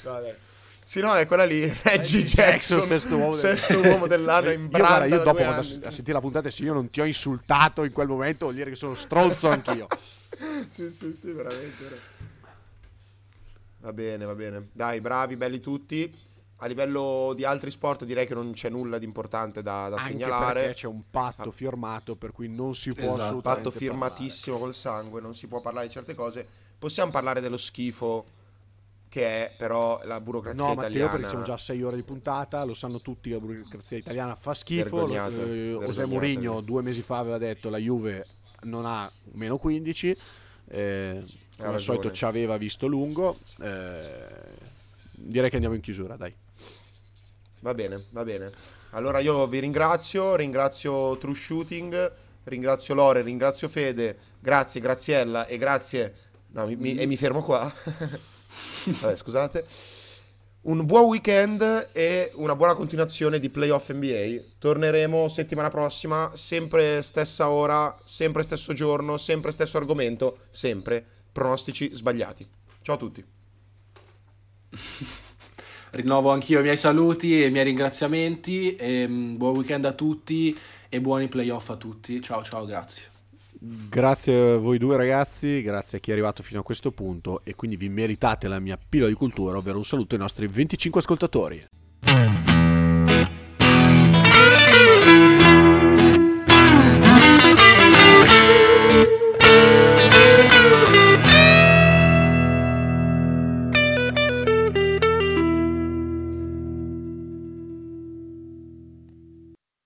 Sì, 0.91 0.99
no, 0.99 1.15
è 1.15 1.25
quella 1.25 1.45
lì, 1.45 1.61
Reggie 1.85 2.25
Jackson, 2.25 2.85
sesto 2.85 3.15
uomo 3.17 3.31
del- 3.31 3.39
sesto 3.39 3.79
uomo 3.81 4.09
dell'anno 4.09 4.51
in 4.51 4.63
io, 4.63 4.69
branda 4.69 4.89
guarda, 4.89 5.05
io 5.07 5.19
da 5.19 5.23
dopo 5.23 5.39
vado 5.45 5.51
a, 5.61 5.65
anni. 5.65 5.85
a 5.85 5.91
sentire 5.93 6.13
la 6.15 6.21
puntata 6.21 6.51
se 6.51 6.63
io 6.65 6.73
non 6.73 6.91
ti 6.91 7.01
ho 7.01 7.05
insultato 7.05 7.85
in 7.85 7.93
quel 7.93 8.09
momento 8.09 8.47
vuol 8.47 8.57
dire 8.57 8.71
che 8.71 8.77
sono 8.77 8.97
stronzo 8.97 9.49
anch'io. 9.49 9.87
Sì, 10.69 10.91
sì, 10.91 11.13
sì, 11.13 11.31
veramente. 11.31 11.77
veramente. 11.79 12.01
Va 13.79 13.93
bene, 13.93 14.25
va 14.25 14.35
bene. 14.35 14.69
Dai, 14.73 15.01
bravi, 15.01 15.37
belli 15.37 15.61
tutti. 15.61 16.13
A 16.63 16.67
livello 16.67 17.33
di 17.35 17.45
altri 17.45 17.71
sport 17.71 18.05
direi 18.05 18.27
che 18.27 18.35
non 18.35 18.53
c'è 18.53 18.69
nulla 18.69 18.99
di 18.99 19.05
importante 19.07 19.63
da, 19.63 19.89
da 19.89 19.97
Anche 19.97 20.13
segnalare. 20.13 20.61
perché 20.61 20.75
c'è 20.75 20.87
un 20.87 21.03
patto 21.11 21.51
firmato 21.51 22.17
per 22.17 22.33
cui 22.33 22.49
non 22.49 22.75
si 22.75 22.93
può 22.93 23.05
Esatto, 23.05 23.23
assolutamente 23.23 23.63
patto 23.65 23.79
firmatissimo 23.79 24.59
col 24.59 24.75
sangue, 24.75 25.21
non 25.23 25.35
si 25.35 25.47
può 25.47 25.61
parlare 25.63 25.87
di 25.87 25.93
certe 25.93 26.15
cose. 26.15 26.47
Possiamo 26.79 27.11
parlare 27.11 27.41
dello 27.41 27.57
schifo 27.57 28.27
che 29.09 29.25
è 29.25 29.53
però 29.57 30.01
la 30.05 30.21
burocrazia 30.21 30.63
No, 30.63 30.69
Matteo, 30.75 30.89
italiana. 30.91 31.11
perché 31.13 31.29
siamo 31.29 31.45
già 31.45 31.55
a 31.55 31.59
6 31.59 31.83
ore 31.83 31.97
di 31.97 32.03
puntata, 32.03 32.63
lo 32.65 32.75
sanno 32.75 33.01
tutti 33.01 33.31
che 33.31 33.37
la 33.37 33.41
burocrazia 33.41 33.97
italiana 33.97 34.37
fa 34.37 34.53
schifo. 34.55 35.09
Eh, 35.09 35.77
José. 35.81 36.05
Mourinho 36.05 36.61
due 36.61 36.83
mesi 36.83 37.01
fa 37.03 37.19
aveva 37.19 37.39
detto 37.39 37.71
la 37.71 37.79
Juve 37.79 38.27
non 38.65 38.85
ha 38.85 39.11
meno 39.33 39.57
15. 39.57 40.17
Eh, 40.69 41.25
come 41.57 41.75
al 41.75 41.81
solito 41.81 42.13
ci 42.13 42.25
aveva 42.25 42.57
visto 42.59 42.87
lungo. 42.87 43.39
Eh, 43.61 44.69
direi 45.13 45.49
che 45.49 45.57
andiamo 45.57 45.75
in 45.75 45.81
chiusura, 45.83 46.17
dai. 46.17 46.33
Va 47.61 47.75
bene, 47.75 48.07
va 48.11 48.25
bene. 48.25 48.51
Allora 48.91 49.19
io 49.19 49.47
vi 49.47 49.59
ringrazio, 49.61 50.35
ringrazio 50.35 51.17
True 51.19 51.35
Shooting, 51.35 52.13
ringrazio 52.45 52.95
Lore, 52.95 53.23
ringrazio 53.23 53.69
Fede, 53.69 54.17
grazie 54.41 54.81
Graziella 54.81 55.47
e 55.47 55.59
grazie... 55.59 56.15
No, 56.53 56.67
mi- 56.67 56.77
mi- 56.77 56.95
e 56.97 57.07
mi 57.07 57.17
fermo 57.17 57.43
qua. 57.45 57.73
Vabbè, 59.01 59.15
scusate. 59.15 59.65
Un 60.63 60.85
buon 60.85 61.05
weekend 61.05 61.91
e 61.93 62.33
una 62.35 62.57
buona 62.57 62.75
continuazione 62.75 63.39
di 63.39 63.49
Playoff 63.51 63.93
NBA. 63.93 64.43
Torneremo 64.59 65.29
settimana 65.29 65.69
prossima, 65.71 66.33
sempre 66.35 67.01
stessa 67.03 67.49
ora, 67.51 67.97
sempre 68.05 68.43
stesso 68.43 68.73
giorno, 68.73 69.17
sempre 69.17 69.53
stesso 69.53 69.77
argomento, 69.79 70.41
sempre 70.51 71.05
pronostici 71.33 71.95
sbagliati. 71.95 72.47
Ciao 72.83 72.97
a 72.97 72.99
tutti. 72.99 73.25
Rinnovo 75.91 76.31
anch'io 76.31 76.61
i 76.61 76.63
miei 76.63 76.77
saluti 76.77 77.43
e 77.43 77.47
i 77.47 77.51
miei 77.51 77.65
ringraziamenti. 77.65 78.77
E, 78.77 79.07
mm, 79.09 79.37
buon 79.37 79.57
weekend 79.57 79.85
a 79.85 79.93
tutti 79.93 80.57
e 80.89 81.01
buoni 81.01 81.29
playoff 81.29 81.71
a 81.71 81.77
tutti. 81.77 82.21
Ciao, 82.21 82.43
ciao, 82.43 82.65
grazie. 82.65 83.05
Grazie 83.63 84.53
a 84.53 84.57
voi 84.57 84.79
due 84.79 84.97
ragazzi, 84.97 85.61
grazie 85.61 85.99
a 85.99 86.01
chi 86.01 86.11
è 86.11 86.13
arrivato 86.15 86.43
fino 86.43 86.61
a 86.61 86.63
questo 86.63 86.93
punto 86.93 87.43
e 87.45 87.55
quindi 87.55 87.77
vi 87.77 87.91
meritate 87.91 88.49
la 88.49 88.59
mia 88.59 88.79
pillola 88.79 89.11
di 89.11 89.15
cultura, 89.15 89.59
ovvero 89.59 89.77
un 89.77 89.85
saluto 89.85 90.15
ai 90.15 90.21
nostri 90.21 90.47
25 90.47 91.01
ascoltatori. 91.01 91.67